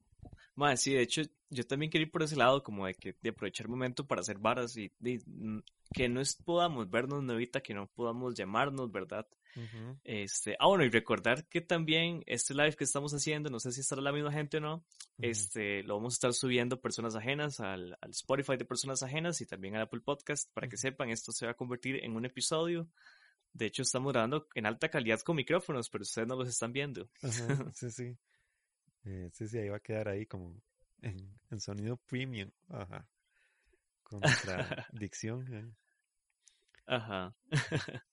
Más, 0.55 0.82
sí, 0.82 0.93
de 0.93 1.01
hecho, 1.01 1.21
yo 1.49 1.65
también 1.65 1.91
quería 1.91 2.05
ir 2.05 2.11
por 2.11 2.23
ese 2.23 2.36
lado, 2.36 2.63
como 2.63 2.86
de 2.86 2.95
que 2.95 3.15
de 3.21 3.30
aprovechar 3.30 3.65
el 3.65 3.71
momento 3.71 4.07
para 4.07 4.21
hacer 4.21 4.38
varas 4.38 4.76
y 4.78 4.91
que 5.93 6.09
no 6.09 6.21
podamos 6.43 6.89
vernos, 6.89 7.23
no 7.23 7.34
evita 7.34 7.61
que 7.61 7.73
no 7.73 7.88
podamos 7.88 8.36
llamarnos, 8.36 8.91
¿verdad? 8.91 9.28
Este, 10.03 10.57
ah, 10.59 10.67
bueno, 10.67 10.84
y 10.84 10.89
recordar 10.89 11.47
que 11.47 11.61
también 11.61 12.23
este 12.26 12.53
live 12.53 12.76
que 12.76 12.84
estamos 12.84 13.13
haciendo, 13.13 13.49
no 13.49 13.59
sé 13.59 13.71
si 13.71 13.80
estará 13.80 14.01
la 14.01 14.11
misma 14.11 14.32
gente 14.32 14.57
o 14.57 14.59
no, 14.59 14.84
este, 15.17 15.82
lo 15.84 15.95
vamos 15.95 16.13
a 16.13 16.15
estar 16.15 16.34
subiendo 16.34 16.82
personas 16.82 17.15
ajenas 17.15 17.61
al, 17.61 17.97
al, 18.01 18.11
Spotify 18.11 18.57
de 18.57 18.65
personas 18.65 19.01
ajenas 19.01 19.39
y 19.39 19.45
también 19.45 19.76
al 19.76 19.84
Apple 19.84 20.01
Podcast, 20.01 20.51
para 20.53 20.67
que 20.67 20.76
sepan, 20.76 21.09
esto 21.09 21.32
se 21.32 21.45
va 21.45 21.53
a 21.53 21.55
convertir 21.55 22.03
en 22.03 22.15
un 22.15 22.26
episodio. 22.26 22.89
De 23.53 23.67
hecho, 23.67 23.84
estamos 23.84 24.11
grabando 24.11 24.49
en 24.55 24.65
alta 24.65 24.89
calidad 24.89 25.21
con 25.21 25.38
micrófonos, 25.38 25.89
pero 25.89 26.01
ustedes 26.01 26.28
no 26.28 26.36
los 26.36 26.49
están 26.49 26.73
viendo. 26.73 27.07
sí, 27.73 27.89
sí. 27.91 28.17
Eh, 29.06 29.30
sí, 29.32 29.47
sí, 29.47 29.58
ahí 29.60 29.70
va 29.70 29.78
a 29.78 29.82
quedar 29.82 30.10
ahí 30.10 30.26
como 30.26 30.62
en, 31.01 31.60
sonido 31.60 31.97
premium. 31.97 32.51
Ajá. 32.70 33.08
Con 34.03 34.20
nuestra 34.20 34.88
dicción. 34.93 35.53
¿eh? 35.53 35.72
Ajá. 36.88 37.36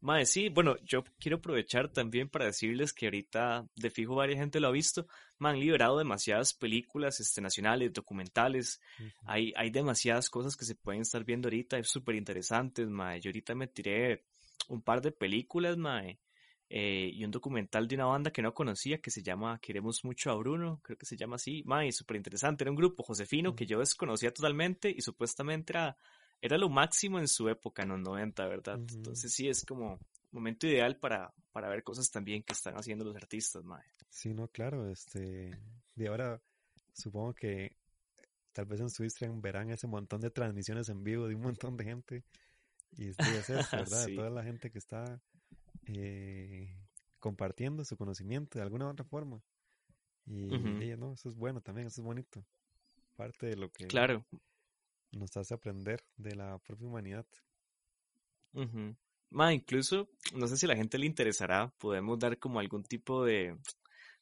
Mae, 0.00 0.26
sí, 0.26 0.48
bueno, 0.48 0.76
yo 0.84 1.04
quiero 1.20 1.36
aprovechar 1.36 1.88
también 1.88 2.28
para 2.28 2.46
decirles 2.46 2.92
que 2.92 3.06
ahorita 3.06 3.68
de 3.76 3.90
fijo 3.90 4.16
varias 4.16 4.40
gente 4.40 4.58
lo 4.58 4.66
ha 4.66 4.72
visto. 4.72 5.06
Me 5.38 5.50
han 5.50 5.60
liberado 5.60 5.96
demasiadas 5.96 6.52
películas 6.54 7.20
este, 7.20 7.40
nacionales, 7.40 7.92
documentales. 7.92 8.80
hay, 9.24 9.52
hay 9.56 9.70
demasiadas 9.70 10.28
cosas 10.28 10.56
que 10.56 10.64
se 10.64 10.74
pueden 10.74 11.02
estar 11.02 11.24
viendo 11.24 11.46
ahorita, 11.46 11.78
es 11.78 11.88
súper 11.88 12.16
interesantes, 12.16 12.88
mae. 12.88 13.20
Yo 13.20 13.28
ahorita 13.28 13.54
me 13.54 13.68
tiré 13.68 14.24
un 14.68 14.82
par 14.82 15.00
de 15.00 15.12
películas, 15.12 15.76
mae. 15.76 16.18
Eh, 16.74 17.10
y 17.12 17.22
un 17.22 17.30
documental 17.30 17.86
de 17.86 17.96
una 17.96 18.06
banda 18.06 18.30
que 18.30 18.40
no 18.40 18.54
conocía 18.54 18.96
que 18.96 19.10
se 19.10 19.22
llama 19.22 19.58
Queremos 19.58 20.02
mucho 20.04 20.30
a 20.30 20.34
Bruno, 20.36 20.80
creo 20.82 20.96
que 20.96 21.04
se 21.04 21.18
llama 21.18 21.36
así, 21.36 21.62
mae, 21.66 21.92
súper 21.92 22.16
interesante, 22.16 22.64
era 22.64 22.70
un 22.70 22.78
grupo 22.78 23.02
Josefino 23.02 23.54
que 23.54 23.66
yo 23.66 23.78
desconocía 23.78 24.32
totalmente 24.32 24.88
y 24.88 25.02
supuestamente 25.02 25.74
era, 25.74 25.98
era 26.40 26.56
lo 26.56 26.70
máximo 26.70 27.18
en 27.18 27.28
su 27.28 27.46
época, 27.50 27.82
en 27.82 27.90
los 27.90 28.00
90, 28.00 28.48
¿verdad? 28.48 28.76
Entonces 28.76 29.34
sí, 29.34 29.50
es 29.50 29.66
como 29.66 30.00
momento 30.30 30.66
ideal 30.66 30.96
para, 30.96 31.34
para 31.52 31.68
ver 31.68 31.82
cosas 31.82 32.10
también 32.10 32.42
que 32.42 32.54
están 32.54 32.72
haciendo 32.76 33.04
los 33.04 33.16
artistas, 33.16 33.62
mae. 33.64 33.84
Sí, 34.08 34.32
no, 34.32 34.48
claro, 34.48 34.88
este, 34.88 35.50
de 35.94 36.08
ahora 36.08 36.40
supongo 36.94 37.34
que 37.34 37.76
tal 38.52 38.64
vez 38.64 38.80
en 38.80 38.88
su 38.88 39.04
Instagram 39.04 39.42
verán 39.42 39.68
ese 39.68 39.86
montón 39.86 40.22
de 40.22 40.30
transmisiones 40.30 40.88
en 40.88 41.04
vivo 41.04 41.28
de 41.28 41.34
un 41.34 41.42
montón 41.42 41.76
de 41.76 41.84
gente 41.84 42.24
y 42.96 43.08
es, 43.08 43.16
¿verdad? 43.72 44.06
Toda 44.16 44.30
la 44.30 44.42
gente 44.42 44.70
que 44.70 44.78
está 44.78 45.20
eh, 45.86 46.76
compartiendo 47.18 47.84
su 47.84 47.96
conocimiento 47.96 48.58
de 48.58 48.64
alguna 48.64 48.86
u 48.86 48.90
otra 48.90 49.04
forma. 49.04 49.42
Y, 50.26 50.46
no, 50.96 51.12
eso 51.12 51.28
es 51.28 51.34
bueno 51.34 51.60
también, 51.60 51.88
eso 51.88 52.00
es 52.00 52.04
bonito. 52.04 52.44
Parte 53.16 53.46
de 53.46 53.56
lo 53.56 53.70
que 53.70 53.86
claro. 53.86 54.24
nos 55.10 55.36
hace 55.36 55.54
aprender 55.54 56.04
de 56.16 56.34
la 56.34 56.58
propia 56.58 56.86
humanidad. 56.86 57.26
Ma, 59.30 59.52
incluso, 59.52 60.08
no 60.34 60.46
sé 60.46 60.56
si 60.56 60.66
a 60.66 60.68
la 60.68 60.76
gente 60.76 60.98
le 60.98 61.06
interesará, 61.06 61.72
podemos 61.78 62.18
dar 62.18 62.38
como 62.38 62.60
algún 62.60 62.84
tipo 62.84 63.24
de, 63.24 63.56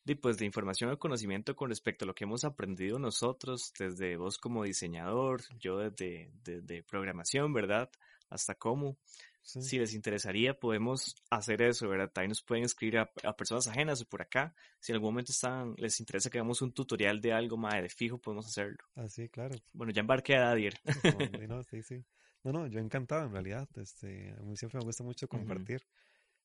de, 0.04 0.16
pues, 0.16 0.38
de 0.38 0.46
información 0.46 0.90
o 0.90 0.98
conocimiento 0.98 1.56
con 1.56 1.68
respecto 1.68 2.04
a 2.04 2.06
lo 2.06 2.14
que 2.14 2.24
hemos 2.24 2.44
aprendido 2.44 2.98
nosotros, 2.98 3.72
desde 3.78 4.16
vos 4.16 4.38
como 4.38 4.64
diseñador, 4.64 5.42
yo 5.58 5.78
desde, 5.78 6.30
desde 6.44 6.82
programación, 6.82 7.52
¿verdad? 7.52 7.90
Hasta 8.28 8.54
cómo. 8.54 8.96
Si 9.42 9.78
les 9.78 9.94
interesaría, 9.94 10.58
podemos 10.58 11.16
hacer 11.30 11.62
eso, 11.62 11.88
¿verdad? 11.88 12.10
También 12.12 12.30
nos 12.30 12.42
pueden 12.42 12.64
escribir 12.64 12.98
a, 12.98 13.36
personas 13.36 13.66
ajenas 13.66 14.02
o 14.02 14.04
por 14.04 14.22
acá. 14.22 14.54
Si 14.78 14.92
en 14.92 14.96
algún 14.96 15.12
momento 15.12 15.32
están, 15.32 15.74
les 15.76 15.98
interesa 15.98 16.30
que 16.30 16.38
hagamos 16.38 16.62
un 16.62 16.72
tutorial 16.72 17.20
de 17.20 17.32
algo 17.32 17.56
más 17.56 17.82
de 17.82 17.88
fijo, 17.88 18.18
podemos 18.18 18.46
hacerlo. 18.46 18.78
Ah, 18.94 19.08
sí, 19.08 19.28
claro. 19.28 19.56
Bueno, 19.72 19.92
ya 19.92 20.00
embarqué 20.00 20.36
a 20.36 20.40
Dadier. 20.40 20.74
no, 21.48 21.62
sí, 21.64 21.82
sí. 21.82 22.04
No, 22.44 22.52
no, 22.52 22.66
yo 22.66 22.80
encantado 22.80 23.26
en 23.26 23.32
realidad. 23.32 23.68
Este, 23.76 24.34
a 24.38 24.42
mí 24.42 24.56
siempre 24.56 24.78
me 24.78 24.84
gusta 24.84 25.02
mucho 25.02 25.26
compartir 25.26 25.82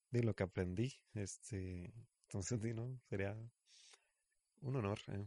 de 0.09 0.23
lo 0.23 0.33
que 0.33 0.43
aprendí. 0.43 0.93
Este, 1.13 1.93
entonces, 2.23 2.59
¿no? 2.75 2.99
sería 3.09 3.35
un 4.61 4.75
honor. 4.75 4.99
Eh. 5.07 5.25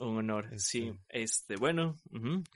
Un 0.00 0.16
honor, 0.18 0.48
sí. 0.58 0.92
Este, 1.08 1.24
este 1.24 1.56
bueno, 1.56 1.96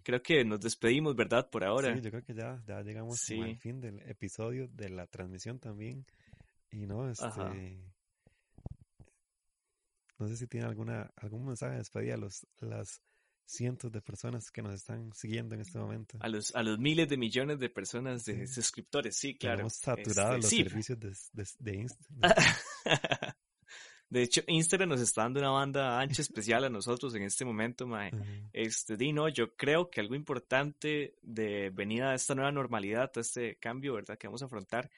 creo 0.02 0.22
que 0.22 0.44
nos 0.44 0.60
despedimos, 0.60 1.14
¿verdad? 1.14 1.48
Por 1.50 1.64
ahora. 1.64 1.94
Sí, 1.94 2.00
yo 2.00 2.10
creo 2.10 2.24
que 2.24 2.34
ya, 2.34 2.62
ya 2.66 2.82
llegamos 2.82 3.20
al 3.30 3.56
fin 3.58 3.80
del 3.80 4.00
episodio 4.08 4.68
de 4.68 4.88
la 4.90 5.06
transmisión 5.06 5.58
también. 5.58 6.06
Y 6.70 6.86
no, 6.86 7.08
este. 7.08 7.78
No 10.18 10.28
sé 10.28 10.36
si 10.36 10.46
tiene 10.46 10.66
alguna, 10.66 11.10
algún 11.16 11.44
mensaje 11.44 11.72
de 11.72 11.78
despedida 11.78 12.14
a 12.14 12.16
los, 12.16 12.46
las 12.60 13.02
cientos 13.44 13.92
de 13.92 14.00
personas 14.00 14.50
que 14.50 14.62
nos 14.62 14.74
están 14.74 15.12
siguiendo 15.12 15.54
en 15.54 15.60
este 15.60 15.78
momento. 15.78 16.18
A 16.20 16.28
los, 16.28 16.54
a 16.54 16.62
los 16.62 16.78
miles 16.78 17.08
de 17.08 17.16
millones 17.16 17.58
de 17.58 17.68
personas, 17.68 18.24
de 18.24 18.46
suscriptores, 18.46 19.16
sí, 19.16 19.36
claro. 19.36 19.60
Hemos 19.60 19.74
saturado 19.74 20.36
este, 20.36 20.62
los 20.62 20.68
servicios 20.70 20.98
de, 20.98 21.12
de, 21.32 21.48
de 21.58 21.76
Instagram. 21.76 22.32
De 24.08 24.22
hecho, 24.22 24.42
Instagram 24.46 24.90
nos 24.90 25.00
está 25.00 25.22
dando 25.22 25.40
una 25.40 25.50
banda 25.50 25.98
ancha 25.98 26.22
especial 26.22 26.64
a 26.64 26.68
nosotros 26.68 27.14
en 27.16 27.22
este 27.22 27.44
momento, 27.44 27.86
mae. 27.86 28.12
Este, 28.52 28.96
Dino, 28.96 29.28
yo 29.28 29.56
creo 29.56 29.90
que 29.90 30.00
algo 30.00 30.14
importante 30.14 31.16
de 31.22 31.70
venida 31.70 32.10
a 32.10 32.14
esta 32.14 32.34
nueva 32.34 32.52
normalidad, 32.52 33.10
a 33.16 33.20
este 33.20 33.56
cambio, 33.56 33.94
¿verdad? 33.94 34.16
Que 34.16 34.28
vamos 34.28 34.42
a 34.42 34.46
afrontar, 34.46 34.90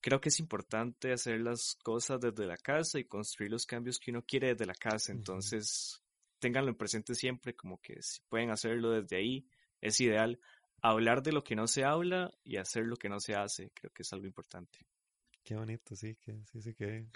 creo 0.00 0.20
que 0.20 0.28
es 0.28 0.40
importante 0.40 1.12
hacer 1.12 1.40
las 1.40 1.76
cosas 1.82 2.20
desde 2.20 2.46
la 2.46 2.56
casa 2.56 2.98
y 2.98 3.04
construir 3.04 3.52
los 3.52 3.64
cambios 3.64 3.98
que 3.98 4.10
uno 4.10 4.22
quiere 4.22 4.48
desde 4.48 4.66
la 4.66 4.74
casa. 4.74 5.12
Entonces, 5.12 6.02
ténganlo 6.40 6.70
en 6.70 6.76
presente 6.76 7.14
siempre, 7.14 7.54
como 7.54 7.80
que 7.80 8.02
si 8.02 8.20
pueden 8.28 8.50
hacerlo 8.50 8.90
desde 8.90 9.16
ahí, 9.16 9.46
es 9.80 10.00
ideal. 10.00 10.40
Hablar 10.80 11.22
de 11.22 11.32
lo 11.32 11.42
que 11.42 11.56
no 11.56 11.66
se 11.66 11.84
habla 11.84 12.32
y 12.44 12.56
hacer 12.56 12.86
lo 12.86 12.96
que 12.96 13.08
no 13.08 13.20
se 13.20 13.34
hace, 13.34 13.70
creo 13.72 13.92
que 13.92 14.02
es 14.02 14.12
algo 14.12 14.26
importante. 14.26 14.86
Qué 15.44 15.54
bonito, 15.54 15.96
sí, 15.96 16.16
que 16.16 16.44
sí, 16.44 16.60
sí, 16.60 16.74
que 16.74 17.06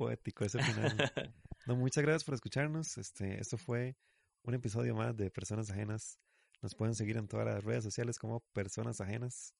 poético 0.00 0.46
ese 0.46 0.62
final. 0.62 0.96
no, 1.66 1.76
muchas 1.76 2.02
gracias 2.02 2.24
por 2.24 2.32
escucharnos. 2.32 2.96
Este, 2.96 3.38
esto 3.38 3.58
fue 3.58 3.98
un 4.44 4.54
episodio 4.54 4.94
más 4.94 5.14
de 5.14 5.30
Personas 5.30 5.70
Ajenas. 5.70 6.18
Nos 6.62 6.74
pueden 6.74 6.94
seguir 6.94 7.18
en 7.18 7.28
todas 7.28 7.44
las 7.44 7.62
redes 7.62 7.84
sociales 7.84 8.18
como 8.18 8.40
Personas 8.54 9.02
Ajenas. 9.02 9.54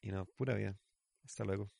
Y 0.00 0.12
no, 0.12 0.24
pura 0.36 0.54
vida. 0.54 0.78
Hasta 1.24 1.44
luego. 1.44 1.72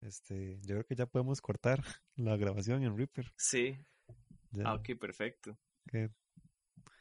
Este, 0.00 0.58
yo 0.62 0.76
creo 0.76 0.86
que 0.86 0.94
ya 0.94 1.04
podemos 1.04 1.42
cortar 1.42 1.82
la 2.16 2.38
grabación 2.38 2.82
en 2.82 2.96
Reaper. 2.96 3.34
Sí. 3.36 3.76
Ah, 4.64 4.72
ok, 4.76 4.98
perfecto. 4.98 5.58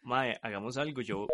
Mae, 0.02 0.38
hagamos 0.42 0.76
algo. 0.76 1.00
Yo 1.00 1.28